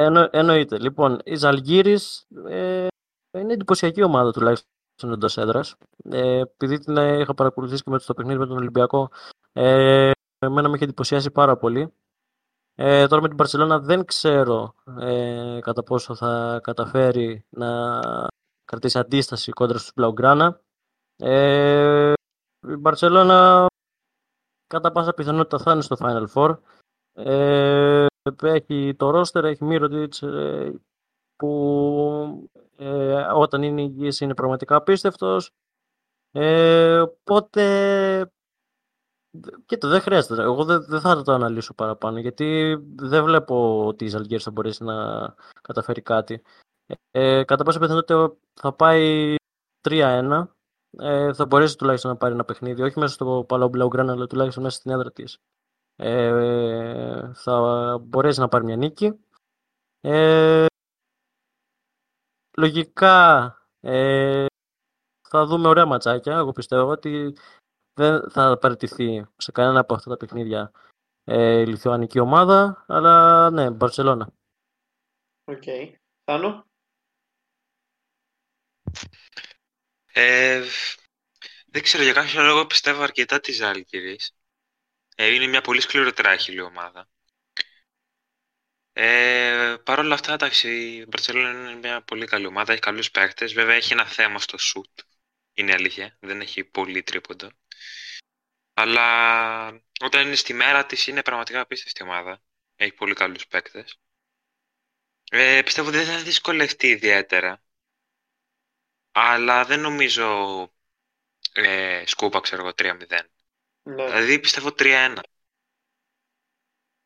[0.00, 0.78] Εννο, εννοείται.
[0.78, 2.86] Λοιπόν, η Ζαλγύρης ε,
[3.38, 5.76] είναι εντυπωσιακή ομάδα τουλάχιστον εντός έδρας.
[6.10, 9.10] Ε, επειδή την είχα παρακολουθήσει και με το παιχνίδι με τον Ολυμπιακό,
[9.52, 11.92] ε, εμένα με έχει εντυπωσιάσει πάρα πολύ.
[12.74, 17.90] Ε, τώρα με την Παρσελώνα δεν ξέρω ε, κατά πόσο θα καταφέρει να
[18.64, 20.60] κρατήσει αντίσταση κόντρα στους Μπλαουγκράνα.
[21.16, 22.12] Ε,
[22.68, 23.66] η Μπαρσελόνα
[24.66, 26.58] κατά πάσα πιθανότητα θα είναι στο Final Four.
[27.12, 28.06] Ε,
[28.42, 30.80] έχει το ρόστερ, έχει Μύρωτιτς ε,
[31.36, 35.50] που ε, όταν είναι υγιής είναι πραγματικά απίστευτος.
[36.32, 37.62] Ε, οπότε
[39.66, 40.42] και το δεν χρειάζεται.
[40.42, 44.84] Εγώ δεν, δεν θα το αναλύσω παραπάνω γιατί δεν βλέπω ότι η Ζαλγκέρ θα μπορέσει
[44.84, 44.94] να
[45.62, 46.42] καταφέρει κάτι.
[47.10, 49.34] Ε, κατά πάσα πιθανότητα θα πάει
[49.88, 50.46] 3-1.
[50.98, 54.62] Ε, θα μπορέσει τουλάχιστον να πάρει ένα παιχνίδι, όχι μέσα στο Παλαό Μπλαουγκράνα, αλλά τουλάχιστον
[54.62, 55.38] μέσα στην έδρα της.
[56.00, 59.18] Ε, θα μπορέσει να πάρει μια νίκη.
[60.00, 60.66] Ε,
[62.56, 64.46] λογικά ε,
[65.28, 66.36] θα δούμε ωραία ματσάκια.
[66.36, 67.36] Εγώ πιστεύω ότι
[67.94, 70.72] δεν θα παραιτηθεί σε κανένα από αυτά τα παιχνίδια
[71.24, 74.32] ε, η Λιθουανική ομάδα, αλλά ναι, Μπαρσελόνα.
[75.44, 75.62] Οκ.
[75.66, 75.92] Okay.
[76.24, 76.66] Θάνο;
[80.12, 80.64] Ε,
[81.66, 84.37] δεν ξέρω, για κάποιο λόγο πιστεύω αρκετά τη Ζαλγκίρις.
[85.20, 87.08] Ε, είναι μια πολύ σκληροτράχηλη ομάδα.
[88.92, 90.68] Ε, Παρ' όλα αυτά, εντάξει,
[91.00, 93.52] η Μπαρτσελόνα είναι μια πολύ καλή ομάδα, έχει καλούς παίκτες.
[93.52, 94.98] Βέβαια, έχει ένα θέμα στο σουτ.
[95.54, 97.52] Είναι αλήθεια, δεν έχει πολύ τρίποντα.
[98.74, 102.42] Αλλά όταν είναι στη μέρα της είναι πραγματικά απίστευτη ομάδα.
[102.76, 103.98] Έχει πολύ καλούς παίκτες.
[105.30, 107.62] Ε, πιστεύω ότι δεν θα δυσκολευτεί ιδιαίτερα.
[109.12, 110.60] Αλλά δεν νομίζω
[111.52, 113.30] ε, σκούπα, ξέρω εγώ, 3-0.
[113.94, 114.04] Ναι.
[114.04, 115.14] Δηλαδή πιστεύω 3-1.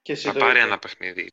[0.02, 0.66] Και εσύ Θα το πάρει ίδιο.
[0.66, 1.32] ένα παιχνίδι.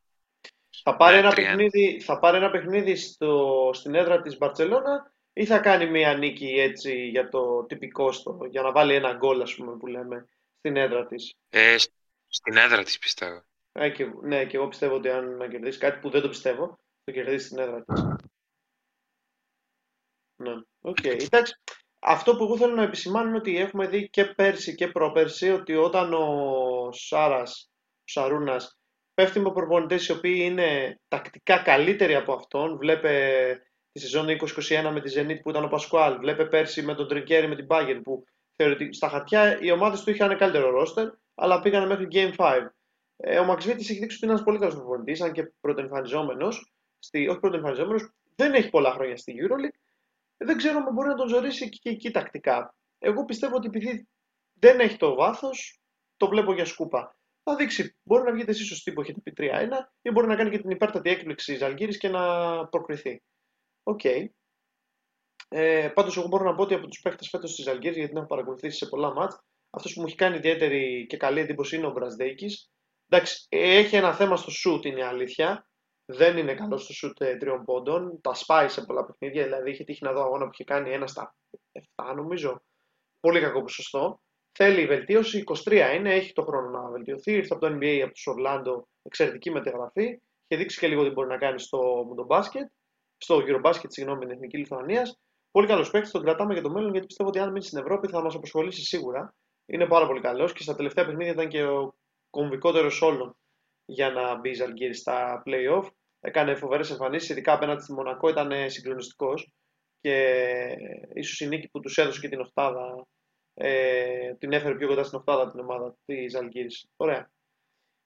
[0.84, 1.36] Θα πάρει, Ναι, ένα 3-1.
[1.36, 6.48] παιχνίδι, θα πάρει ένα παιχνίδι στο, στην έδρα της Μπαρτσελώνα ή θα κάνει μια νίκη
[6.48, 10.28] έτσι για το τυπικό στο, για να βάλει ένα γκολ ας πούμε που λέμε
[10.58, 11.34] στην έδρα της.
[11.50, 11.92] Ε, σ-
[12.28, 13.44] στην έδρα της πιστεύω.
[13.72, 16.80] Ε, και, ναι, και εγώ πιστεύω ότι αν να κερδίσει κάτι που δεν το πιστεύω,
[17.04, 18.04] το κερδίσει στην έδρα της.
[20.36, 21.04] Ναι, οκ.
[21.04, 21.54] Εντάξει,
[22.00, 25.76] αυτό που εγώ θέλω να επισημάνω είναι ότι έχουμε δει και πέρσι και προπέρσι ότι
[25.76, 28.80] όταν ο Σάρας, ο Σαρούνας
[29.14, 33.12] πέφτει με προπονητές οι οποίοι είναι τακτικά καλύτεροι από αυτόν, βλέπε
[33.92, 37.48] τη σεζόν 2021 με τη Zenit που ήταν ο Πασκουάλ, βλέπε πέρσι με τον Τρινκέρι
[37.48, 38.24] με την Bayern που
[38.56, 42.68] θεωρητικά στα χαρτιά οι ομάδες του είχαν καλύτερο ρόστερ, αλλά πήγαν μέχρι Game 5.
[43.18, 47.28] Ε, ο Μαξβίτης έχει δείξει ότι είναι ένας πολύ καλός προπονητής, αν και πρωτοεμφανιζόμενος, στη,
[47.28, 49.89] όχι πρωτοεμφανιζόμενος, δεν έχει πολλά χρόνια στη EuroLeague,
[50.46, 52.76] δεν ξέρω αν μπορεί να τον ζωρίσει και εκεί τακτικά.
[53.00, 54.08] Εγώ πιστεύω ότι επειδή
[54.54, 55.82] δεν έχει το βάθος,
[56.18, 57.18] το βλέπω για σκούπα.
[57.44, 57.98] Θα δείξει.
[58.04, 59.68] Μπορεί να βγείτε εσείς σωστοί που έχετε πει 3-1
[60.02, 62.24] ή μπορεί να κάνει και την υπέρτατη έκπληξη Ζαλγκύρη και να
[62.68, 63.24] προκριθεί.
[63.84, 64.02] Οκ.
[65.48, 68.18] Ε, Πάντως, εγώ μπορώ να πω ότι από τους παίχτες φέτος της Ζαλγκίρις, γιατί την
[68.18, 71.88] έχω παρακολουθήσει σε πολλά μάτς, αυτός που μου έχει κάνει ιδιαίτερη και καλή εντύπωση είναι
[71.88, 72.48] ο Μπρασντέικις.
[73.10, 75.69] Εντάξει, έχει ένα θέμα στο σουτ, είναι η αλήθεια.
[76.12, 78.22] Δεν είναι καλός στο σουτ ε, τριών πόντων.
[78.22, 79.44] Τα σπάει σε πολλά παιχνίδια.
[79.44, 81.36] Δηλαδή, είχε τύχει να δω αγώνα που είχε κάνει ένα στα
[81.96, 82.62] 7, νομίζω.
[83.20, 84.22] Πολύ κακό ποσοστό.
[84.52, 85.44] Θέλει βελτίωση.
[85.66, 87.32] 23 είναι, έχει το χρόνο να βελτιωθεί.
[87.32, 90.22] Ήρθε από το NBA, από τους Ορλάντο, εξαιρετική μεταγραφή.
[90.48, 92.68] Είχε δείξει και λίγο τι μπορεί να κάνει στο μουντομπάσκετ.
[93.18, 95.20] Στο Eurobasket, συγγνώμη, την Εθνική Λιθουανίας.
[95.52, 98.08] Πολύ καλός παίκτης, τον κρατάμε για το μέλλον γιατί πιστεύω ότι αν μείνει στην Ευρώπη
[98.08, 99.34] θα μας απασχολήσει σίγουρα.
[99.66, 101.96] Είναι πάρα πολύ καλός και στα τελευταία παιχνίδια ήταν και ο
[102.30, 103.38] κομβικότερος όλων
[103.86, 105.88] για να μπει η Ζαλγκύρη στα playoff.
[106.20, 109.54] Έκανε φοβερές εμφανίσεις, ειδικά απέναντι στη Μονακό ήταν συγκλονιστικός
[110.00, 110.38] και
[111.14, 113.08] ίσως η νίκη που τους έδωσε και την Οχτάδα
[113.54, 116.68] ε, την έφερε πιο κοντά στην Οχτάδα την ομάδα της Ζαλγκύρη.
[116.96, 117.32] Ωραία.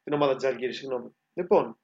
[0.04, 1.10] Την ομάδα της Ζαλγκύρη, συγγνώμη.
[1.34, 1.80] Λοιπόν,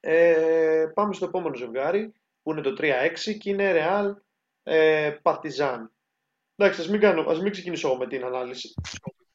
[0.00, 2.12] ε, πάμε στο επόμενο ζευγάρι
[2.42, 4.14] που είναι το 3-6 και είναι Real
[4.62, 5.78] ε, Partizan.
[6.56, 8.74] Εντάξει, ας μην, κάνω, ας μην ξεκινήσω εγώ με την ανάλυση.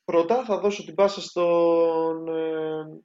[0.03, 3.03] Πρώτα θα δώσω την πάσα στον, ε,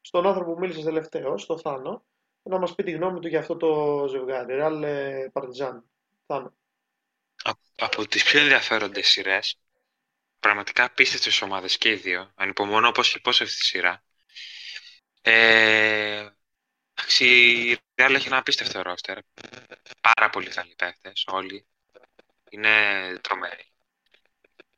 [0.00, 2.04] στον άνθρωπο που μίλησε τελευταίο, στο Θάνο,
[2.42, 4.54] να μας πει τη γνώμη του για αυτό το ζευγάρι.
[4.60, 5.82] Real ε, Partizan.
[6.26, 6.54] Θάνο.
[7.44, 9.60] Α- Από τις πιο ενδιαφέροντες σειρές,
[10.40, 12.32] πραγματικά απίστευτες ομάδες και οι δύο.
[12.34, 14.02] Ανυπομονώ πώς και πώς αυτή τη σειρά.
[15.22, 16.28] Ε,
[16.94, 17.24] εντάξει,
[17.70, 19.18] η Real έχει ένα απίστευτο ρόστερ.
[20.00, 21.66] Πάρα πολύ καλοί παίχτες, όλοι.
[22.50, 22.70] Είναι
[23.20, 23.64] τρομεροί.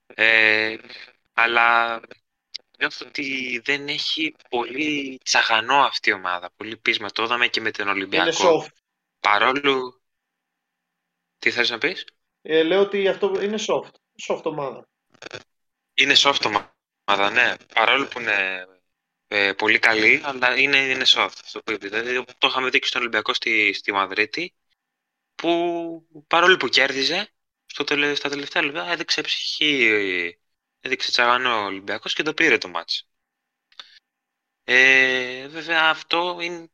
[0.06, 0.76] Ε,
[1.32, 2.00] αλλά
[2.82, 6.50] νιώθω ότι δεν έχει πολύ τσαγανό αυτή η ομάδα.
[6.56, 7.10] Πολύ πείσμα.
[7.10, 8.64] Το είδαμε και με τον Είναι Ολυμπιακό.
[8.64, 8.72] soft.
[9.20, 10.00] Παρόλο...
[11.38, 12.04] Τι θες να πεις;
[12.42, 13.90] Ε, λέω ότι αυτό είναι soft.
[14.28, 14.88] Soft ομάδα.
[15.94, 16.44] Είναι soft
[17.06, 17.54] ομάδα, ναι.
[17.74, 18.66] Παρόλο που είναι
[19.28, 21.34] ε, πολύ καλή, αλλά είναι, είναι soft.
[21.42, 21.90] Αυτό που είπες.
[21.90, 24.54] Δηλαδή, το είχαμε δείξει στον Ολυμπιακό στη, στη Μαδρίτη,
[25.34, 27.32] που παρόλο που κέρδιζε,
[27.66, 30.38] στο τελε, στα τελευταία λεπτά έδειξε ψυχή,
[30.82, 33.08] έδειξε τσαγανό ο Ολυμπιακός και το πήρε το μάτς.
[34.64, 36.70] Ε, βέβαια αυτό είναι,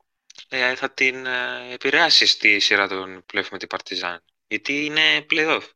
[0.49, 4.25] ε, θα την ε, επηρεάσει στη σειρά των πλέον με την Παρτιζάν.
[4.47, 5.69] Γιατί είναι play-off.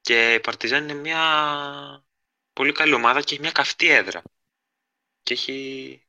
[0.00, 2.04] Και η Παρτιζάν είναι μια
[2.52, 4.22] πολύ καλή ομάδα και έχει μια καυτή έδρα.
[5.22, 6.06] Και έχει.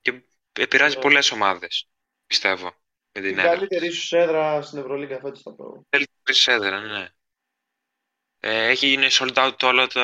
[0.00, 0.22] και
[0.52, 1.02] επηρεάζει Ναι.
[1.02, 1.88] πολλές ομάδες,
[2.26, 2.64] πιστεύω.
[3.12, 3.56] Με την Την έδρα.
[3.56, 5.86] καλύτερη ίσως έδρα στην Ευρωλίγκα φέτος θα πω.
[5.88, 7.10] Καλύτερη έδρα, ναι.
[8.48, 10.00] Ε, έχει γίνει sold out το όλο το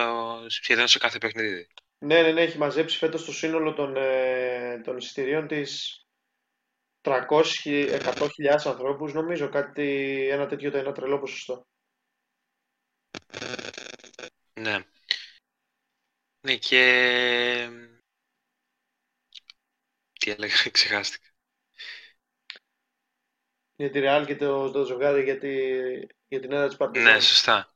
[0.48, 1.66] σχεδόν σε κάθε παιχνίδι.
[1.98, 6.00] Ναι, ναι, ναι, έχει μαζέψει φέτος το σύνολο των, ε, των εισιτηρίων της
[7.00, 11.66] 300, 100.000 ανθρώπους, νομίζω, κάτι, ένα τέτοιο, ένα τρελό ποσοστό.
[14.60, 14.84] Ναι.
[16.40, 17.68] Ναι, και.
[20.12, 21.28] Τι έλεγα, ξεχάστηκα.
[23.74, 25.50] Για τη Real και το, το ζευγάρι για, τη,
[26.28, 27.02] για την έδρα της Partizan.
[27.02, 27.71] Ναι, σωστά.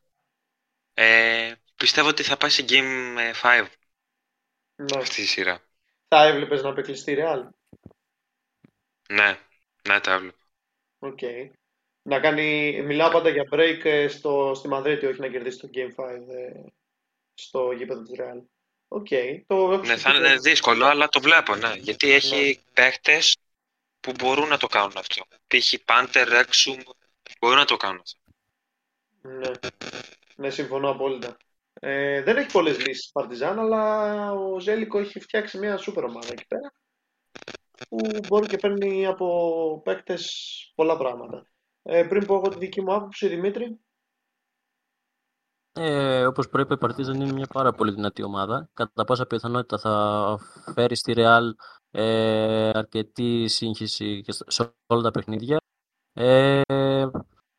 [0.98, 3.66] Ε, πιστεύω ότι θα πάει σε Game ε, 5
[4.76, 4.98] Ναι.
[4.98, 5.62] αυτή η σειρά.
[6.08, 7.48] Θα έβλεπες να αποκλειστεί η Real;
[9.08, 9.38] Ναι,
[9.88, 10.38] ναι, το έβλεπα.
[10.98, 11.18] Οκ.
[12.02, 16.04] Να κάνει, μιλάω πάντα για break ε, στο, στη Μαδρίτη, όχι να κερδίσει το Game
[16.04, 16.64] 5 ε,
[17.34, 18.42] στο γήπεδο της Real.
[18.88, 19.08] Οκ.
[19.46, 21.74] Το έχω Ναι, θα σκεφτεί είναι δύσκολο, αλλά το βλέπω, ναι.
[21.74, 23.36] Γιατί έχει παίχτες
[24.00, 25.24] που μπορούν να το κάνουν αυτό.
[25.46, 25.74] Π.χ.
[25.84, 26.80] Punter, Exum,
[27.40, 28.18] μπορούν να το κάνουν αυτό.
[29.22, 29.50] Ναι,
[30.36, 31.36] ναι συμφωνώ απόλυτα.
[31.80, 36.46] Ε, δεν έχει πολλές λύσεις Παρτιζάν, αλλά ο Ζέλικο έχει φτιάξει μια σούπερ ομάδα εκεί
[36.46, 36.72] πέρα
[37.88, 37.96] που
[38.28, 40.32] μπορεί και παίρνει από παίκτες
[40.74, 41.46] πολλά πράγματα.
[41.82, 43.80] Ε, πριν πω εγώ τη δική μου άποψη, Δημήτρη.
[45.72, 48.70] Ε, όπως προείπε η Παρτίζαν είναι μια πάρα πολύ δυνατή ομάδα.
[48.72, 50.38] Κατά πάσα πιθανότητα θα
[50.74, 51.54] φέρει στη Ρεάλ
[51.90, 55.56] ε, αρκετή σύγχυση σε όλα τα παιχνίδια.
[56.12, 56.60] Ε,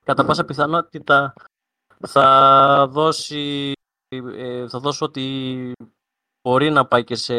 [0.03, 1.34] κατά πάσα πιθανότητα
[2.00, 3.72] θα δώσει,
[4.38, 5.72] ε, θα δώσω ότι
[6.41, 7.34] μπορεί να πάει και σε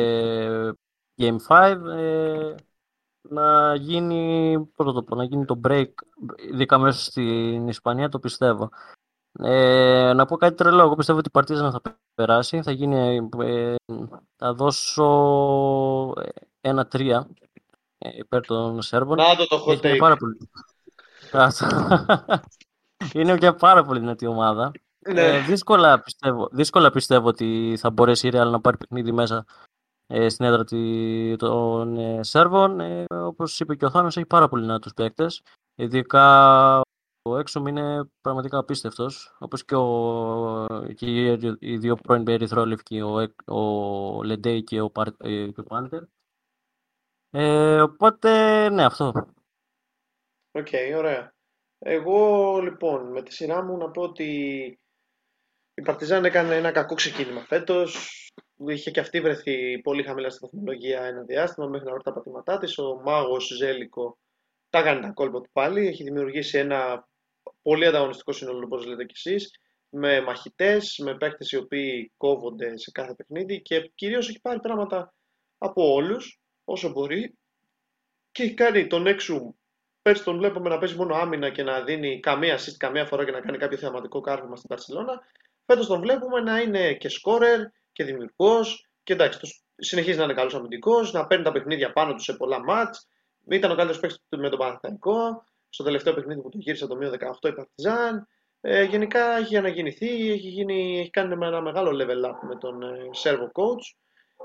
[1.17, 2.55] Game 5 ε,
[3.29, 5.89] να γίνει, πώς το πω, να γίνει το break,
[6.51, 8.71] ειδικά μέσα στην Ισπανία, το πιστεύω.
[9.41, 10.83] Ε, να πω κάτι τρελό.
[10.83, 11.81] Εγώ πιστεύω ότι η Παρτίζαν θα
[12.15, 12.63] περάσει.
[12.63, 13.29] Θα γίνει.
[13.39, 13.75] Ε,
[14.37, 16.13] θα δώσω
[16.61, 17.29] ένα-τρία
[17.99, 19.17] ε, υπέρ των Σέρβων.
[19.17, 19.97] Να το το hot take.
[19.99, 20.51] Πάρα πολύ...
[23.13, 24.73] είναι μια πάρα πολύ δυνατή ομάδα.
[25.13, 25.37] Ναι.
[25.37, 29.45] Ε, δύσκολα, πιστεύω, δύσκολα πιστεύω ότι θα μπορέσει η Real να πάρει παιχνίδι μέσα
[30.07, 30.65] ε, στην έδρα
[31.37, 32.81] των ε, Σέρβων.
[32.81, 35.43] Ε, όπως είπε και ο Θάνος, έχει πάρα πολύ δυνατούς παίκτες.
[35.75, 36.81] Ειδικά
[37.23, 44.23] ο Έξομ είναι πραγματικά απίστευτος, όπως και, ο, και οι δύο πρώην περιθρόλευκοι, ο, ο
[44.23, 46.03] Λεντέι και ο, ε, Πάντερ.
[47.31, 48.31] Ε, οπότε,
[48.69, 49.13] ναι, αυτό.
[50.53, 51.33] Οκ, okay, ωραία.
[51.79, 54.29] Εγώ, λοιπόν, με τη σειρά μου να πω ότι
[55.75, 58.13] η Παρτιζάν έκανε ένα κακό ξεκίνημα φέτος.
[58.67, 62.59] Είχε και αυτή βρεθεί πολύ χαμηλά στη βαθμολογία ένα διάστημα μέχρι να βρει τα πατήματά
[62.59, 62.79] της.
[62.79, 64.19] Ο μάγος Ζέλικο
[64.71, 65.87] τα έκανε τα κόλπα του πάλι.
[65.87, 67.09] Έχει δημιουργήσει ένα
[67.63, 69.51] πολύ ανταγωνιστικό σύνολο, όπως λέτε κι εσείς,
[69.89, 75.15] με μαχητές, με παίκτες οι οποίοι κόβονται σε κάθε παιχνίδι και κυρίως έχει πάρει πράγματα
[75.59, 77.39] από όλους, όσο μπορεί
[78.31, 79.58] και έχει κάνει τον έξω
[80.09, 83.31] Πέρσι τον βλέπουμε να παίζει μόνο άμυνα και να δίνει καμία assist καμία φορά και
[83.31, 85.21] να κάνει κάποιο θεαματικό κάρβημα στην Παρσελώνα.
[85.67, 87.61] Φέτος τον βλέπουμε να είναι και σκόρερ
[87.93, 92.23] και δημιουργός και εντάξει, συνεχίζει να είναι καλός αμυντικός, να παίρνει τα παιχνίδια πάνω του
[92.23, 93.09] σε πολλά μάτς.
[93.49, 97.13] Ήταν ο καλύτερος παίκτης με τον Παναθηναϊκό στο τελευταίο παιχνίδι που του γύρισε το μείον
[97.43, 98.27] 18 η Παρτιζάν.
[98.61, 103.11] Ε, γενικά έχει αναγεννηθεί, έχει, γίνει, έχει κάνει ένα μεγάλο level up με τον ε,
[103.23, 103.97] Servo coach.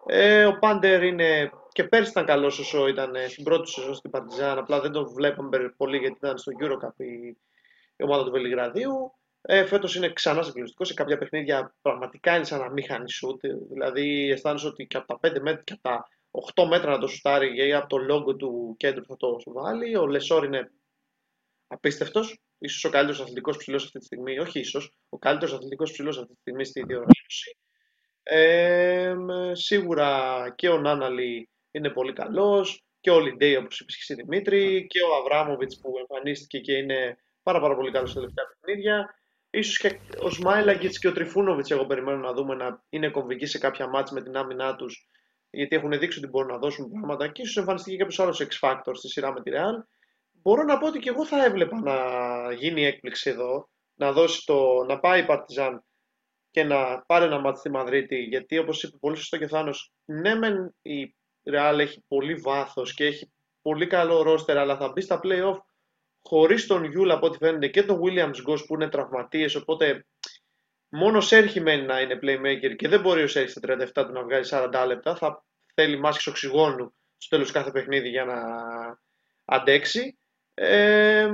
[0.06, 4.12] Ε, ο Πάντερ είναι και πέρσι ήταν καλός όσο ήταν ε, στην πρώτη σεζόν στην
[4.12, 4.58] Παρτιζάν.
[4.58, 7.28] Απλά δεν τον βλέπαμε πολύ γιατί ήταν στο Eurocup η,
[7.96, 9.14] η ομάδα του Βελιγραδίου.
[9.42, 10.88] Ε, Φέτος είναι ξανά συγκλονιστικός.
[10.88, 13.42] Σε κάποια παιχνίδια πραγματικά είναι σαν να μην χάνει σουτ.
[13.72, 16.08] Δηλαδή αισθάνεσαι ότι και από τα 5 μέτρα και από τα
[16.56, 19.98] 8 μέτρα να το σουτάρει ή από το λόγο του κέντρου θα το βάλει.
[19.98, 20.72] Ο Λεσόρ είναι
[21.68, 22.40] απίστευτος.
[22.68, 24.40] σω ο καλύτερος αθλητικός ψηλός αυτή τη στιγμή.
[24.40, 27.58] Όχι ίσως, ο καλύτερος αθλητικός ψηλός αυτή τη στιγμή στη διοργάνωση.
[28.24, 29.16] Ε,
[29.52, 34.88] σίγουρα και ο Νάναλι είναι πολύ καλός και ο Λιντέι όπως είπες και εσύ Δημήτρη
[34.88, 39.16] και ο Αβράμοβιτς που εμφανίστηκε και είναι πάρα, πάρα πολύ καλός στα τελευταία παιχνίδια.
[39.50, 43.58] Ίσως και ο Σμάιλαγκητ και ο Τριφούνοβιτς, εγώ περιμένω να δούμε να είναι κομβικοί σε
[43.58, 45.08] κάποια μάτια με την άμυνά τους,
[45.50, 47.28] γιατί έχουν δείξει ότι μπορούν να δώσουν πράγματα.
[47.28, 49.84] Και ίσως εμφανιστεί και κάποιος άλλος X Factor στη σειρά με τη Real.
[50.32, 51.96] Μπορώ να πω ότι και εγώ θα έβλεπα να
[52.54, 55.84] γίνει έκπληξη εδώ, να, δώσει το, να πάει η Παρτιζάν
[56.54, 60.36] και να πάρει ένα μάτι στη Μαδρίτη, γιατί όπως είπε πολύ σωστό και Θάνος, ναι
[60.36, 63.32] μεν η Real έχει πολύ βάθος και έχει
[63.62, 65.58] πολύ καλό ρόστερ, αλλά θα μπει στα play-off
[66.22, 70.06] χωρίς τον Γιούλ από ό,τι φαίνεται και τον Williams Goss που είναι τραυματίες, οπότε
[70.90, 74.24] μόνο Σέρχη μένει να είναι playmaker και δεν μπορεί ο Σέρχη στα 37 του να
[74.24, 78.42] βγάλει 40 λεπτά, θα θέλει μάσκες οξυγόνου στο τέλος κάθε παιχνίδι για να
[79.46, 80.18] αντέξει.
[80.54, 81.30] Ε,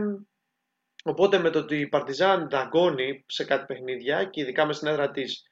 [1.03, 5.11] οπότε με το ότι η Παρτιζάν δαγκώνει σε κάτι παιχνίδια και ειδικά με στην έδρα
[5.11, 5.43] της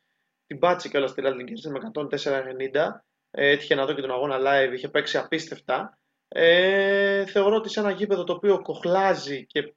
[0.47, 3.01] την πάτησε και όλα στη Λάλη την με 104-90.
[3.31, 5.99] Ε, έτυχε να δω και τον αγώνα live, είχε παίξει απίστευτα.
[6.27, 9.73] Ε, θεωρώ ότι σε ένα γήπεδο το οποίο κοχλάζει και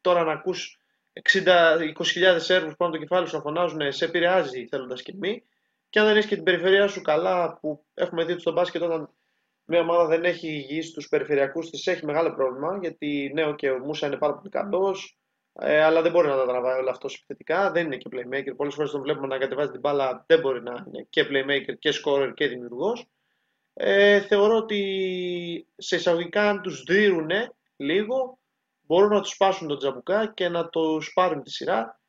[0.00, 0.80] τώρα να ακούς
[1.22, 5.42] 60-20.000 Σέρβους πάνω το κεφάλι σου να φωνάζουν σε επηρεάζει θέλοντας και μη
[5.88, 9.10] και αν δεν έχεις και την περιφερειά σου καλά που έχουμε δει στον μπάσκετ όταν
[9.70, 12.78] μια ομάδα δεν έχει υγιείς στους περιφερειακούς της, έχει μεγάλο πρόβλημα.
[12.80, 15.18] Γιατί ναι, και ο Μούσα είναι πάρα πολύ καλός,
[15.52, 17.70] ε, αλλά δεν μπορεί να τα τραβάει όλα αυτό επιθετικά.
[17.70, 18.56] Δεν είναι και playmaker.
[18.56, 21.92] Πολλές φορές τον βλέπουμε να κατεβάζει την μπάλα, δεν μπορεί να είναι και playmaker και
[22.04, 23.06] scorer και δημιουργός.
[23.74, 27.30] Ε, θεωρώ ότι σε εισαγωγικά, αν τους δίνουν
[27.76, 28.38] λίγο,
[28.80, 32.00] μπορούν να τους σπάσουν τον τζαμπουκά και να τους πάρουν τη σειρά.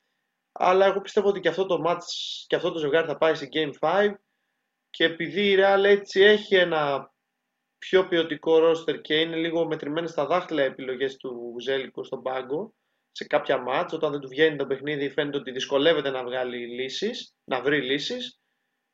[0.52, 2.04] Αλλά εγώ πιστεύω ότι και αυτό το match
[2.48, 4.14] και αυτό το ζευγάρι θα πάει σε Game 5
[4.90, 7.12] και επειδή η Real έτσι έχει ένα
[7.80, 12.74] πιο ποιοτικό ρόστερ και είναι λίγο μετρημένε στα δάχτυλα επιλογές του Ζέλικου στον πάγκο
[13.12, 17.36] σε κάποια μάτς, όταν δεν του βγαίνει το παιχνίδι φαίνεται ότι δυσκολεύεται να βγάλει λύσεις,
[17.44, 18.40] να βρει λύσεις.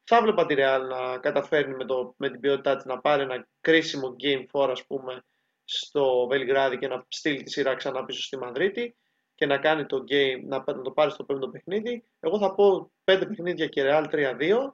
[0.04, 3.48] Θα βλέπα τη Real να καταφέρνει με, το, με την ποιότητά της να πάρει ένα
[3.62, 5.26] κρίσιμο game 4 ας πούμε
[5.64, 8.96] στο Βελιγράδι και να στείλει τη σειρά ξανά πίσω στη Μαδρίτη
[9.36, 12.06] και να κάνει το game, να, να το πάρει στο πέμπτο παιχνίδι.
[12.20, 14.74] Εγώ θα πω 5 παιχνίδια και Real 3-2.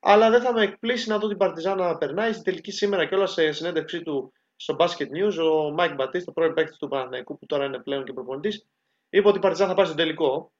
[0.00, 2.32] Αλλά δεν θα με εκπλήσει να δω την Παρτιζάν να περνάει.
[2.32, 6.32] Στην τελική σήμερα και όλα σε συνέντευξή του στο Basket News, ο Mike Batista, το
[6.32, 8.66] πρώην παίκτης του Παναναϊκού, που τώρα είναι πλέον και προπονητής,
[9.08, 10.52] είπε ότι η Παρτιζάν θα πάει στο τελικό.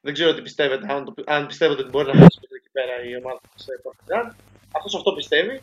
[0.00, 3.16] Δεν ξέρω τι πιστεύετε, αν, το, αν πιστεύετε ότι μπορεί να φτάσει εκεί πέρα η
[3.16, 4.36] ομάδα της Παρτιζάν.
[4.72, 5.62] Αυτός αυτό πιστεύει.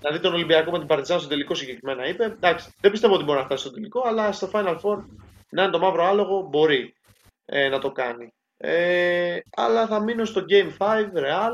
[0.00, 2.24] Να δει τον Ολυμπιακό με την Παρτιζάν στο τελικό συγκεκριμένα είπε.
[2.24, 5.04] Εντάξει, δεν πιστεύω ότι μπορεί να φτάσει στο τελικό, αλλά στο Final Four
[5.50, 6.94] να είναι το μαύρο άλογο μπορεί
[7.44, 8.32] ε, να το κάνει.
[8.56, 11.52] Ε, αλλά θα μείνω στο Game 5 Real.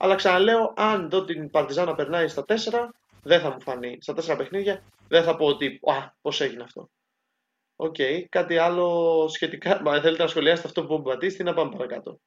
[0.00, 2.54] Αλλά ξαναλέω, αν δω την Παρτιζάν να περνάει στα 4,
[3.22, 3.98] δεν θα μου φανεί.
[4.00, 5.80] Στα 4 παιχνίδια δεν θα πω ότι
[6.20, 6.90] πώς έγινε αυτό.
[7.76, 7.94] Οκ.
[7.98, 8.24] Okay.
[8.28, 9.82] Κάτι άλλο σχετικά.
[9.82, 12.20] Μα θέλετε να σχολιάσετε αυτό που είπε ο Μπατίστ ή να πάμε παρακάτω;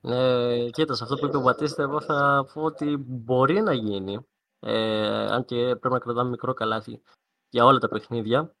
[0.00, 4.26] Ε, κοίτας, αυτό που είπε ο Μπατίστ, εγώ θα πω ότι μπορεί να γίνει.
[4.60, 7.02] Ε, αν και πρέπει να κρατάμε μικρό καλάθι
[7.48, 8.54] για όλα τα παιχνίδια.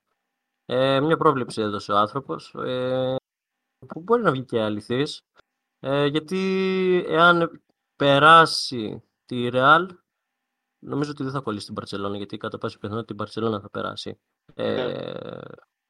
[0.66, 3.16] Ε, μια πρόβλεψη έδωσε ο άνθρωπος, ε,
[3.86, 5.22] που μπορεί να βγει και αληθής,
[5.86, 7.62] ε, γιατί εάν
[7.96, 9.86] περάσει τη Real,
[10.78, 14.18] νομίζω ότι δεν θα κολλήσει την Παρσελόνα, γιατί κατά πάση πιθανότητα την Παρσελόνα θα περάσει
[14.54, 15.38] ε, ναι.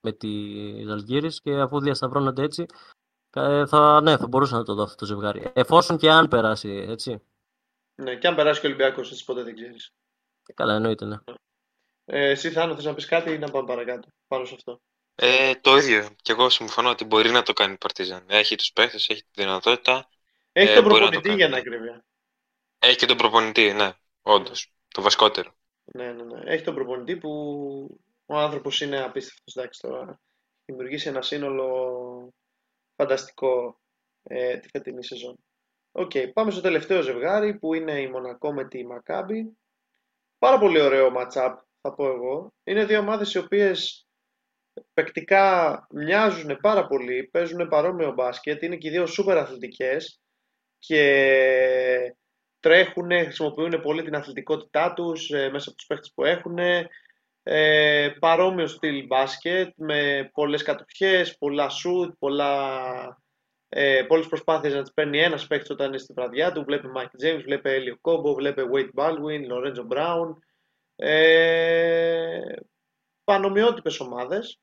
[0.01, 0.28] με τη
[0.86, 2.66] Ζαλγίρις και αφού διασταυρώνονται έτσι,
[3.36, 5.51] ε, θα, ναι, θα μπορούσα να το δω αυτό το ζευγάρι.
[5.55, 7.22] Εφόσον και αν περάσει, έτσι.
[8.03, 9.90] Ναι, και αν περάσει και ο Ολυμπιακός, έτσι ποτέ δεν ξέρεις.
[10.55, 11.16] Καλά, εννοείται, ναι.
[12.05, 14.80] Ε, εσύ Θάνο, θες να πεις κάτι ή να πάμε παρακάτω πάνω σε αυτό;
[15.14, 16.08] Ε, το ίδιο.
[16.22, 18.24] Και εγώ συμφωνώ ότι μπορεί να το κάνει η Παρτίζαν.
[18.28, 20.08] Έχει τους παίχτες, έχει τη δυνατότητα.
[20.52, 22.04] Έχει ε, τον προπονητή για να ακρίβεια.
[22.78, 23.92] Έχει και τον προπονητή, ναι.
[24.22, 24.72] Όντως.
[24.88, 25.54] Το βασικότερο.
[25.84, 26.40] Ναι, ναι, ναι.
[26.44, 27.30] Έχει τον προπονητή που
[28.26, 29.56] ο άνθρωπος είναι απίστευτος.
[29.56, 30.20] Εντάξει, τώρα
[30.64, 32.34] δημιουργήσει ένα σύνολο
[32.96, 33.80] φανταστικό
[34.22, 35.36] ε, τη φετινή σεζόν.
[35.92, 39.56] Οκ, okay, πάμε στο τελευταίο ζευγάρι που είναι η Μονακό με τη Μακάμπη.
[40.38, 42.54] Πάρα πολύ ωραίο match-up θα πω εγώ.
[42.64, 44.06] Είναι δύο ομάδες οι οποίες
[44.94, 50.20] παικτικά μοιάζουν πάρα πολύ, παίζουν παρόμοιο μπάσκετ, είναι και οι δύο σούπερ αθλητικές
[50.78, 52.16] και
[52.60, 56.58] τρέχουν, χρησιμοποιούν πολύ την αθλητικότητά τους ε, μέσα από τους παίχτες που έχουν.
[57.46, 63.22] Ε, παρόμοιο στυλ μπάσκετ με πολλές κατοχές, πολλά σουτ, πολλά,
[63.68, 66.64] ε, πολλές προσπάθειες να τις παίρνει ένας παίχτης όταν είναι στη βραδιά του.
[66.64, 70.36] Βλέπει Mike James, βλέπει Elio Κόμπο, βλέπει Wade Baldwin, Lorenzo Brown.
[70.96, 72.40] Ε,
[73.24, 74.60] πανομοιότυπες ομάδες.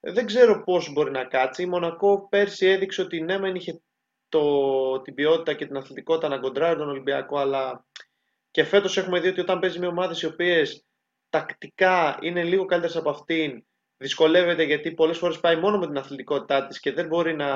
[0.00, 1.62] Δεν ξέρω πώς μπορεί να κάτσει.
[1.62, 3.80] Η Μονακό πέρσι έδειξε ότι ναι, μεν είχε
[4.28, 7.86] το, την ποιότητα και την αθλητικότητα να κοντράρει τον Ολυμπιακό, αλλά
[8.50, 10.84] και φέτος έχουμε δει ότι όταν παίζει με ομάδες οι οποίες
[11.28, 13.64] τακτικά είναι λίγο καλύτερες από αυτήν,
[13.96, 17.50] δυσκολεύεται γιατί πολλές φορές πάει μόνο με την αθλητικότητά της και δεν μπορεί να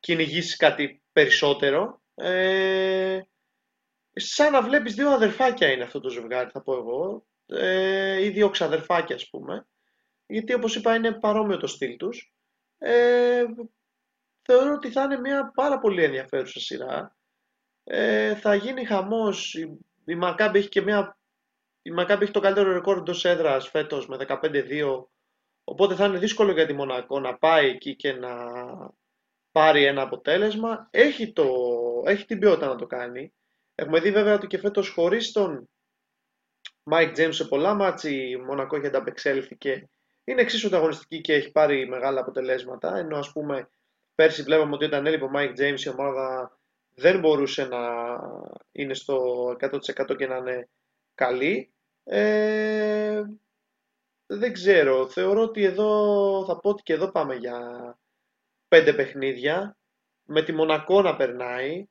[0.00, 2.00] κυνηγήσει κάτι περισσότερο.
[2.14, 3.20] Ε,
[4.12, 8.50] σαν να βλέπεις δύο αδερφάκια είναι αυτό το ζευγάρι θα πω εγώ ε, ή δύο
[8.50, 9.66] ξαδερφάκια ας πούμε.
[10.26, 12.34] Γιατί όπως είπα είναι παρόμοιο το στυλ τους.
[12.78, 13.44] Ε,
[14.42, 17.16] θεωρώ ότι θα είναι μια πάρα πολύ ενδιαφέρουσα σειρά.
[17.84, 19.54] Ε, θα γίνει χαμός.
[19.54, 21.16] Η, η Μακάμπη έχει και μια
[21.86, 25.04] η Μακάμπη έχει το καλύτερο ρεκόρ εντός έδρας φέτος με 15-2
[25.64, 28.34] οπότε θα είναι δύσκολο για τη Μονακό να πάει εκεί και να
[29.52, 30.88] πάρει ένα αποτέλεσμα.
[30.90, 31.46] Έχει, το,
[32.04, 33.32] έχει την ποιότητα να το κάνει.
[33.74, 35.68] Έχουμε δει βέβαια ότι και φέτος χωρίς τον
[36.90, 39.88] Mike James σε πολλά μάτς η Μονακό έχει ανταπεξέλθει και
[40.24, 42.96] είναι εξίσου ανταγωνιστική και έχει πάρει μεγάλα αποτελέσματα.
[42.96, 43.70] Ενώ ας πούμε
[44.14, 46.58] πέρσι βλέπαμε ότι όταν έλειπε ο Mike James η ομάδα
[46.94, 47.78] δεν μπορούσε να
[48.72, 50.68] είναι στο 100% και να είναι
[51.14, 51.72] καλή.
[52.04, 53.22] Ε,
[54.26, 55.08] δεν ξέρω.
[55.08, 57.58] Θεωρώ ότι εδώ θα πω ότι και εδώ πάμε για
[58.68, 59.76] πέντε παιχνίδια
[60.22, 61.86] με τη Μονακό να περνάει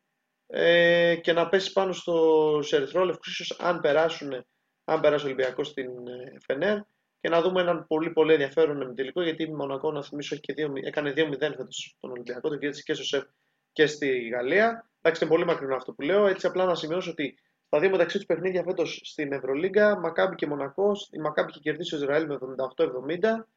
[0.48, 4.46] ε, και να πέσει πάνω στο ερυθρόλευκους ίσως αν περάσουν
[4.86, 6.78] αν περάσει ο Ολυμπιακός στην ε, Φενέρ
[7.20, 10.54] και να δούμε έναν πολύ πολύ ενδιαφέρον με τελικό γιατί η Μονακό να θυμίσω και
[10.54, 13.24] δύο, έκανε 2-0 φέτος τον Ολυμπιακό, το κέρδισε και στο ΣΕΦ
[13.72, 14.90] και στη Γαλλία.
[15.02, 16.28] Εντάξει, είναι πολύ μακρινό αυτό που λέω.
[16.28, 20.48] Έτσι, απλά να σημειώσω ότι στα δύο μεταξύ τους παιχνίδια φέτος στην Ευρωλίγκα, Μακάμπι και
[20.48, 23.48] Μονακό, η Μακάμπι έχει κερδίσει ο Ισραήλ με 78-70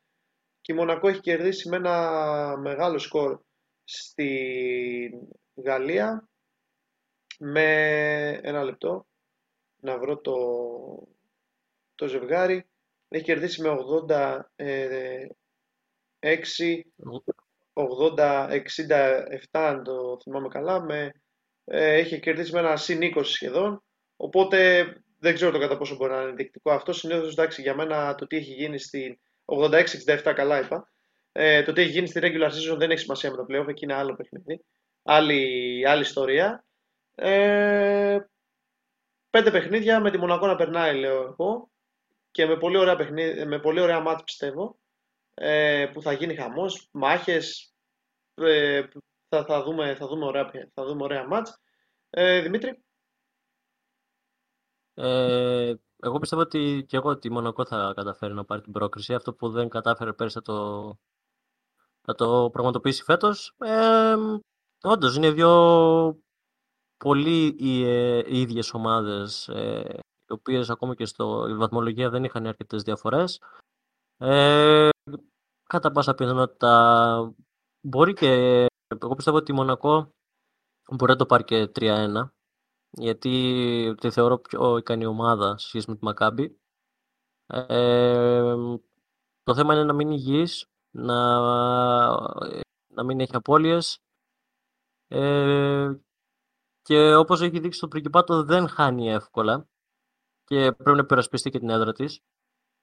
[0.61, 3.41] και η Μονακό έχει κερδίσει με ένα μεγάλο σκορ
[3.85, 4.31] στη
[5.55, 6.29] Γαλλία
[7.39, 7.65] με
[8.43, 9.07] ένα λεπτό
[9.81, 10.35] να βρω το,
[11.99, 12.67] το ζευγάρι.
[13.09, 13.69] Έχει κερδίσει με
[16.21, 16.83] 86
[18.17, 18.59] 80, 67
[19.51, 21.13] αν το θυμάμαι καλά με,
[21.65, 23.83] ε, έχει κερδίσει με ένα συν 20 σχεδόν.
[24.17, 24.87] Οπότε
[25.19, 26.93] δεν ξέρω το κατά πόσο μπορεί να είναι ενδεικτικό αυτό.
[26.93, 30.93] Συνήθως εντάξει για μένα το τι έχει γίνει στην 86-67 καλά είπα.
[31.33, 33.85] Ε, το τι έχει γίνει στη regular season δεν έχει σημασία με το playoff εκεί
[33.85, 34.65] είναι άλλο παιχνίδι.
[35.03, 36.65] Άλλη, άλλη ιστορία.
[37.15, 38.19] Ε,
[39.31, 41.71] πέντε παιχνίδια με τη Μονακό να περνάει, λέω εγώ.
[42.31, 44.79] Και με πολύ ωραία, παιχνίδι, με πολύ ωραία μάτς πιστεύω
[45.35, 47.75] ε, που θα γίνει χαμός, μάχες,
[48.35, 48.87] ε,
[49.29, 51.59] θα, θα, δούμε, θα, δούμε ωραία, θα δούμε ωραία μάτς.
[52.11, 52.83] Ε, Δημήτρη;
[54.95, 59.15] Ε, εγώ πιστεύω ότι και εγώ ότι η Μονακό θα καταφέρει να πάρει την πρόκριση.
[59.15, 60.99] Αυτό που δεν κατάφερε πέρσι θα το,
[62.01, 63.55] θα το πραγματοποιήσει φέτος.
[63.59, 64.15] Ε,
[64.83, 66.23] όντως, είναι δύο
[66.97, 69.99] πολύ οι, ε, οι ίδιες ομάδες, ε,
[70.29, 73.41] οι οποίες ακόμα και στο η βαθμολογία δεν είχαν αρκετές διαφορές.
[74.19, 74.89] Ε,
[75.69, 77.35] κατά πάσα πιθανότητα
[77.81, 80.11] μπορεί και εγώ πιστεύω ότι η Μονακό
[80.91, 82.29] μπορεί να το πάρει και 3-1
[82.91, 86.59] γιατί τη θεωρώ πιο ικανή ομάδα σε σχέση με τη Μακάμπη.
[87.47, 88.55] Ε,
[89.43, 91.39] το θέμα είναι να μην υγιής, να,
[92.89, 93.99] να μην έχει απώλειες
[95.09, 95.93] ε,
[96.83, 99.69] και όπως έχει δείξει το Πρικυπάτο δεν χάνει εύκολα
[100.49, 102.21] και πρέπει να υπερασπιστεί και την έδρα της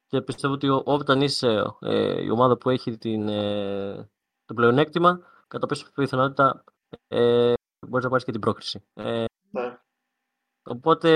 [0.08, 4.10] και πιστεύω ότι όταν είσαι ε, η ομάδα που έχει την, ε,
[4.46, 6.64] το πλεονέκτημα κατά πόσο πιθανότητα
[7.08, 7.54] ε,
[7.88, 8.86] μπορείς να πάρεις και την πρόκριση.
[8.94, 9.78] Ε, Ναι.
[10.64, 11.10] Οπότε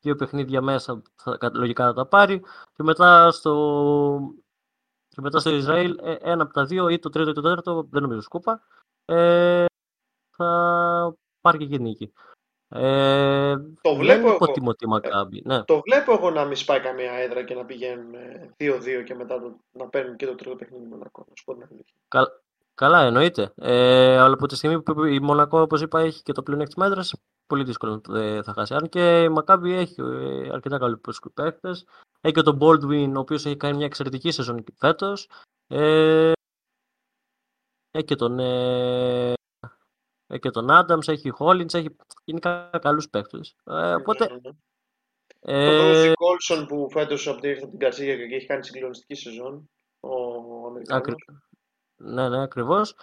[0.00, 2.40] δύο παιχνίδια μέσα θα, λογικά θα τα πάρει
[2.72, 4.34] και μετά στο,
[5.08, 7.86] και μετά στο Ισραήλ ε, ένα από τα δύο ή το τρίτο ή το τέταρτο,
[7.90, 8.62] δεν νομίζω σκούπα,
[9.04, 9.64] ε,
[10.36, 12.12] θα πάρει και εκεί νίκη.
[12.72, 14.34] Ε, Το βλέπω δεν εγώ.
[14.34, 15.42] υποτιμώ τη Μακάμπη.
[15.44, 15.64] Ναι.
[15.64, 19.40] Το βλέπω εγώ να μην σπάει καμία έδρα και να πηγαίνουν ε, 2-2 και μετά
[19.40, 21.24] το, να παίρνουν και το τρίτο παιχνίδι με Μονακό.
[21.28, 21.94] Να σου πω την αλήθεια.
[22.08, 22.42] Κα-
[22.74, 23.52] καλά, εννοείται.
[23.56, 27.14] Ε, αλλά από τη στιγμή που η Μονακό, όπως είπα, έχει και το πλεονέκτημα έδρας,
[27.46, 28.74] πολύ δύσκολο να το- δεν θα χάσει.
[28.74, 31.00] Αν και η Μακάμπη έχει ε, αρκετά καλούς
[31.34, 31.86] παίκτες.
[32.20, 35.28] Έχει και τον Baldwin, ο οποίος έχει κάνει μια εξαιρετική σεζόν φέτος.
[35.66, 36.32] Ε,
[37.90, 39.34] έχει και τον, ε, έχει
[40.38, 43.54] και τον Adams, έχει Hollins, έχει γενικά καλούς παίκτες.
[43.64, 44.50] Ε, οπότε, Ναι, ναι.
[45.40, 48.64] ε, Το Ρούζι Κόλσον που φέτος από την ήρθε από την Καρσίγια και έχει κάνει
[48.64, 49.70] συγκλονιστική σεζόν.
[50.00, 51.02] Ο Αμερικανός.
[51.02, 51.14] Άκρη.
[51.96, 52.94] Ναι, ναι, ακριβώς.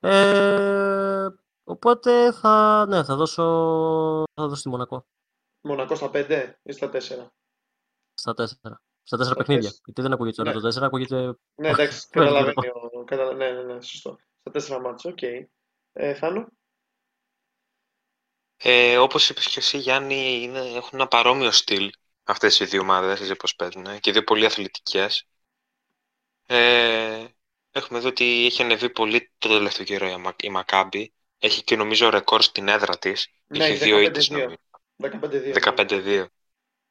[0.00, 1.26] Ε,
[1.64, 3.42] οπότε θα, ναι, θα δώσω,
[4.34, 5.06] θα δώσω τη Μονακό
[5.60, 6.90] Μονακό στα 5 ή στα 4.
[8.14, 8.82] στα τέσσερα.
[9.02, 9.62] Στα τέσσερα Στα παιχνίδια.
[9.62, 9.82] τέσσερα.
[9.84, 10.56] Γιατί δεν ακούγεται τώρα Ναι.
[10.56, 11.34] το τέσσερα, ακούγεται...
[11.54, 12.54] Ναι, εντάξει, Πες, καταλαβαίνει.
[12.92, 13.32] Ο, καταλα...
[13.34, 14.18] Ναι, ναι, ναι, σωστό.
[14.50, 15.18] Στα 4 ματς, οκ.
[16.00, 16.48] Ε, Θάνο.
[18.56, 21.90] Ε, όπως είπες και εσύ Γιάννη, είναι, έχουν ένα παρόμοιο στυλ
[22.24, 25.26] αυτές οι δύο ομάδες, έτσι πώς παίζουν, ε, και δύο πολύ αθλητικές.
[26.46, 27.24] Ε,
[27.70, 31.12] έχουμε δει ότι έχει ανεβεί πολύ το τελευταίο καιρό η, Μα- η Μακάμπη.
[31.38, 33.28] Έχει και νομίζω ρεκόρ στην έδρα της.
[33.46, 34.06] Ναι, έχει δύο 15-2.
[34.06, 34.56] ήττες νομίζω.
[34.96, 35.52] 15-2.
[35.52, 36.26] 15-2.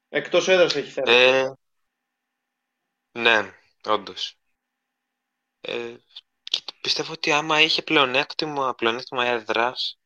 [0.10, 1.12] Εκτός έδρας έχει θέμα.
[1.12, 1.54] Ε,
[3.12, 3.54] ναι,
[3.86, 4.38] όντως.
[5.62, 6.27] Ε, και
[6.88, 10.00] πιστεύω ότι άμα είχε πλεονέκτημα, πλεονέκτημα έδρας,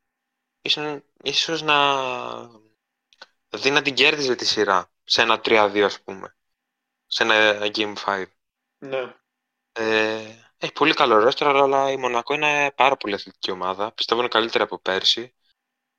[0.62, 1.78] ίσως, ίσως να
[3.50, 6.36] δει να την κέρδιζε τη σειρά σε ένα 3-2 ας πούμε.
[7.06, 8.26] Σε ένα Game 5.
[8.78, 9.16] Ναι.
[9.72, 13.92] Ε, έχει πολύ καλό ρόστερ, αλλά η Μονακό είναι πάρα πολύ αθλητική ομάδα.
[13.92, 15.36] Πιστεύω είναι καλύτερη από πέρσι.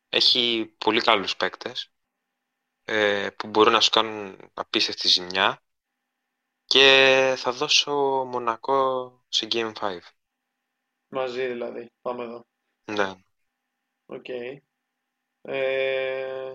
[0.08, 1.92] Έχει πολύ καλούς παίκτες
[2.84, 5.62] ε, που μπορούν να σου κάνουν απίστευτη ζημιά.
[6.64, 7.92] Και θα δώσω
[8.24, 9.98] Μονακό σε Game 5.
[11.14, 11.90] Μαζί δηλαδή.
[12.02, 12.46] Πάμε εδώ.
[12.92, 13.12] Ναι.
[14.06, 14.28] Οκ.
[15.42, 16.52] Ε,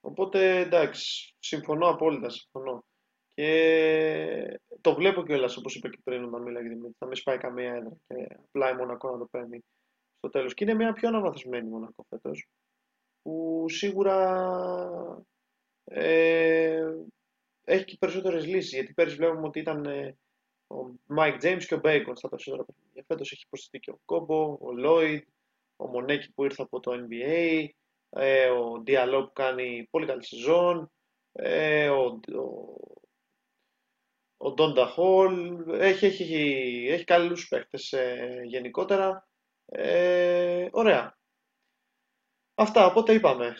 [0.00, 2.84] οπότε εντάξει, συμφωνώ απόλυτα, συμφωνώ.
[3.34, 7.74] Και το βλέπω κιόλας όπως είπε και πριν όταν μίλαγε Δημήτρης, θα μην σπάει καμία
[7.74, 9.64] έδρα και απλά η Μονακό να το παίρνει
[10.16, 10.54] στο τέλος.
[10.54, 12.48] Και είναι μια πιο αναβαθμισμένη Μονακό φέτος,
[13.22, 15.24] που σίγουρα
[15.84, 16.94] ε,
[17.64, 20.16] έχει και περισσότερες λύσεις, γιατί πέρυσι βλέπουμε ότι ήταν ε,
[20.70, 23.04] ο Mike James και ο Bacon στα περισσότερα παιχνίδια.
[23.06, 25.20] Φέτος έχει προσθεθεί και ο Κόμπο, ο Lloyd,
[25.76, 27.66] ο Μονέκη που ήρθε από το NBA,
[28.10, 30.92] ε, ο Diallo που κάνει πολύ καλή σεζόν,
[31.32, 32.76] ε, ο, ο,
[34.36, 39.28] ο Donda Hall, έχει, έχει, έχει, έχει καλούς παίχτες ε, γενικότερα.
[39.66, 41.18] Ε, ωραία.
[42.54, 43.56] Αυτά, οπότε είπαμε.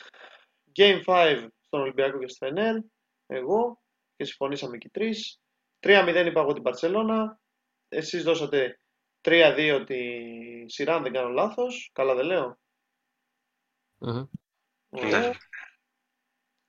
[0.78, 2.76] Game 5 στον Ολυμπιακό και στη Φενέρ,
[3.26, 3.82] εγώ
[4.16, 5.40] και συμφωνήσαμε και οι τρεις.
[5.80, 7.40] 3-0 είπα εγώ την Παρσελώνα.
[7.88, 8.80] Εσείς δώσατε
[9.20, 9.98] 3-2 τη
[10.66, 11.90] σειρά, αν δεν κάνω λάθος.
[11.92, 12.58] Καλά δεν λέω.
[13.98, 14.24] Μμμ.
[14.90, 15.20] Ωραία.
[15.20, 15.30] Ναι.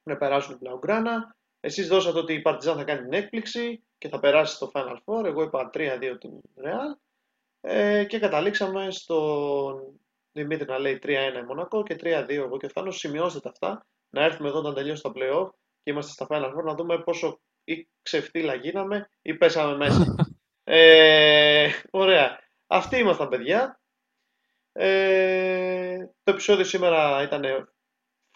[0.03, 1.33] Να περάσουν την Blaugrana.
[1.59, 5.25] Εσείς δώσατε ότι η Παρτιζάν θα κάνει την έκπληξη και θα περάσει στο Final Four.
[5.25, 6.99] Εγώ είπα 3-2 την Real.
[7.61, 9.99] Ε, και καταλήξαμε στον
[10.31, 11.07] Δημήτρη να λέει 3-1
[11.41, 12.97] η Μονακό και 3-2 εγώ και ο Θάνος.
[12.97, 13.85] Σημειώστε τα αυτά.
[14.09, 15.49] Να έρθουμε εδώ όταν τελειώσει τα play-off
[15.83, 17.39] και είμαστε στα Final Four να δούμε πόσο
[17.71, 20.15] ή ξεφτύλα γίναμε ή πέσαμε μέσα.
[20.63, 22.39] ε, ωραία.
[22.67, 23.81] Αυτοί ήμασταν παιδιά.
[24.71, 27.43] Ε, το επεισόδιο σήμερα ήταν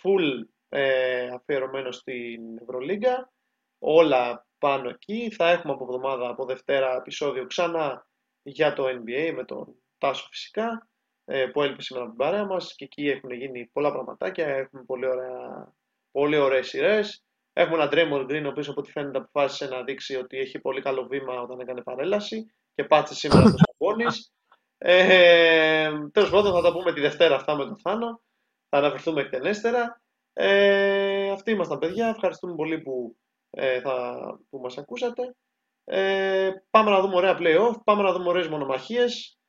[0.03, 3.31] full ε, αφιερωμένο στην Ευρωλίγκα.
[3.79, 5.31] Όλα πάνω εκεί.
[5.31, 8.07] Θα έχουμε από εβδομάδα, από Δευτέρα επεισόδιο ξανά
[8.41, 10.89] για το NBA με τον Τάσο φυσικά
[11.25, 14.83] ε, που έλειπε σήμερα από την παρέα μας και εκεί έχουν γίνει πολλά πραγματάκια, έχουμε
[14.83, 15.73] πολύ, ωραία,
[16.11, 17.23] πολύ ωραίες σειρές.
[17.57, 20.81] Έχουμε έναν Draymond Green, ο οποίος από ό,τι φαίνεται αποφάσισε να δείξει ότι έχει πολύ
[20.81, 22.45] καλό βήμα όταν έκανε παρέλαση
[22.75, 24.33] και πάτησε σήμερα το Σαμπόνις.
[24.77, 28.21] Ε, Τέλος πάντων, θα τα πούμε τη Δευτέρα αυτά με τον Θάνο.
[28.69, 30.01] Θα αναφερθούμε εκτενέστερα.
[30.33, 32.07] Ε, αυτοί ήμασταν παιδιά.
[32.07, 33.17] Ευχαριστούμε πολύ που,
[33.49, 34.17] ε, θα,
[34.49, 35.35] που μας ακούσατε.
[35.83, 39.39] Ε, πάμε να δούμε ωραία play-off, πάμε να δούμε ωραίες μονομαχίες.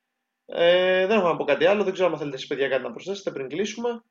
[0.45, 1.83] Ε, δεν έχω να πω κάτι άλλο.
[1.83, 4.01] Δεν ξέρω αν θέλετε εσείς παιδιά κάτι να προσθέσετε πριν κλείσουμε.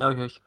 [0.00, 0.40] Όχι, όχι.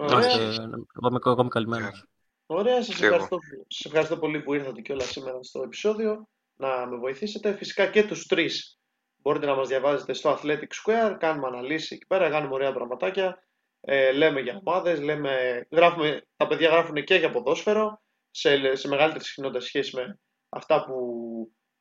[0.00, 0.16] Ωραία.
[0.18, 2.04] Είμαστε, εγώ είμαι, εγώ είμαι καλυμμένος.
[2.46, 3.14] Ωραία, σας Και εγώ.
[3.14, 7.56] ευχαριστώ, σας ευχαριστώ πολύ που ήρθατε και όλα σήμερα στο επεισόδιο να με βοηθήσετε.
[7.56, 8.78] Φυσικά και τους τρεις
[9.22, 13.46] μπορείτε να μας διαβάζετε στο Athletic Square, κάνουμε αναλύσεις εκεί πέρα, κάνουμε ωραία πραγματάκια,
[13.80, 19.24] ε, λέμε για ομάδες, λέμε, γράφουμε, τα παιδιά γράφουν και για ποδόσφαιρο, σε, σε μεγαλύτερη
[19.24, 20.18] συχνότητα σχέση με
[20.48, 20.96] αυτά που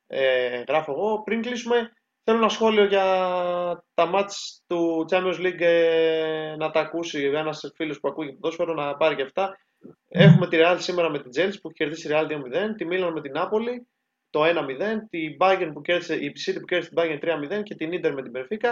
[0.08, 1.22] ε, γράφω εγώ.
[1.24, 1.94] Πριν κλείσουμε,
[2.24, 3.06] θέλω ένα σχόλιο για
[3.94, 8.98] τα μάτς του Champions League ε, να τα ακούσει ένας φίλος που ακούει ποδόσφαιρο να
[8.98, 9.58] πάρει και αυτά.
[10.08, 12.32] Έχουμε τη Real σήμερα με την Chelsea που έχει κερδίσει η Real 2-0,
[12.78, 13.76] τη Milan με την Napoli
[14.30, 14.48] το 1-0,
[15.10, 18.22] τη Bayern που κέρδισε, η City που κέρδισε την Bayern 3-0 και την Inter με
[18.22, 18.70] την Benfica.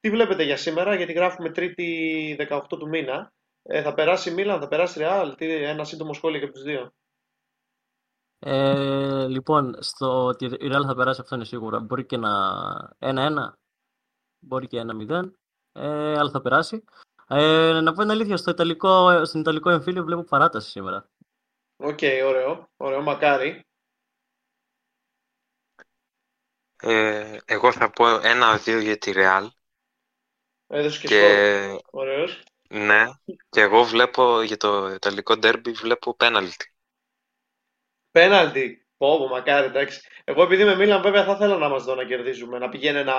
[0.00, 3.32] Τι βλέπετε για σήμερα, γιατί γράφουμε Τρίτη 18 του μήνα.
[3.62, 6.54] Ε, θα περάσει η Milan, θα περάσει η Real, τι, ένα σύντομο σχόλιο και από
[6.54, 6.92] τους δύο.
[8.38, 11.80] Ε, λοιπόν, στο ότι η Real θα περάσει αυτό είναι σίγουρα.
[11.80, 12.30] Μπορεί και να
[12.98, 13.30] 1-1,
[14.38, 15.30] μπορεί και 1-0,
[15.72, 16.84] ε, αλλά θα περάσει.
[17.28, 21.08] Ε, να πω την αλήθεια, στο Ιταλικό, στον Ιταλικό εμφύλιο βλέπω παράταση σήμερα.
[21.76, 23.60] Οκ, ωραίο, ωραίο, μακάρι.
[26.76, 29.48] Ε, εγώ θα πω ένα-δύο για τη Real
[30.66, 31.80] Έδωσε και, και σκορ.
[32.02, 32.42] Ωραίος.
[32.68, 33.04] ναι,
[33.48, 36.73] και εγώ βλέπω για το Ιταλικό ντέρμπι βλέπω πέναλτι.
[38.14, 38.86] Πέναλτι.
[38.96, 40.00] Πω, πω, μακάρι, εντάξει.
[40.24, 43.14] Εγώ επειδή με Μίλαν βέβαια θα ήθελα να μας δω να κερδίζουμε, να πηγαίνει ένα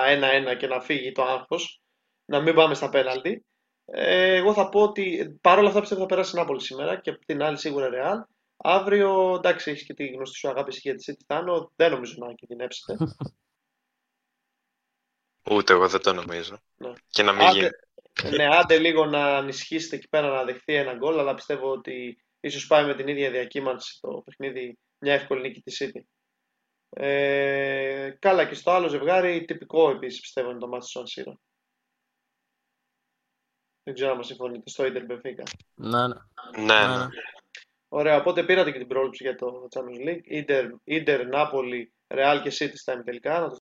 [0.52, 1.80] 1-1 και να φύγει το άγχος,
[2.24, 3.46] να μην πάμε στα πέναλτι.
[3.84, 7.18] Ε, εγώ θα πω ότι παρόλα αυτά πιστεύω θα περάσει η Νάπολη σήμερα και από
[7.26, 8.34] την άλλη σίγουρα Real.
[8.56, 12.34] Αύριο, εντάξει, έχεις και τη γνωστή σου αγάπη για τη City Θάνο, δεν νομίζω να
[12.34, 12.96] κινδυνεύσετε.
[15.50, 16.58] Ούτε εγώ δεν το νομίζω.
[16.76, 16.92] Ναι.
[17.08, 17.66] Και να μην γίνει.
[17.66, 22.24] Άντε, ναι, άντε λίγο να ανισχύσετε εκεί πέρα να δεχθεί ένα γκολ, αλλά πιστεύω ότι
[22.40, 26.00] ίσως πάει με την ίδια διακύμανση το παιχνίδι μια εύκολη νίκη της City.
[26.88, 31.32] Ε, καλά και στο άλλο ζευγάρι, τυπικό επίσης πιστεύω είναι το μάτι του San Siro.
[33.82, 35.42] Δεν ξέρω αν μας συμφωνείτε, στο Inter Benfica.
[35.74, 36.14] Ναι, ναι.
[36.56, 36.96] Ναι, ναι, ναι.
[36.96, 37.06] ναι.
[37.88, 40.44] Ωραία, οπότε πήρατε και την πρόληψη για το Champions League.
[40.44, 43.56] Inter, Inter Napoli, Real και City στα ημιτελικά, να το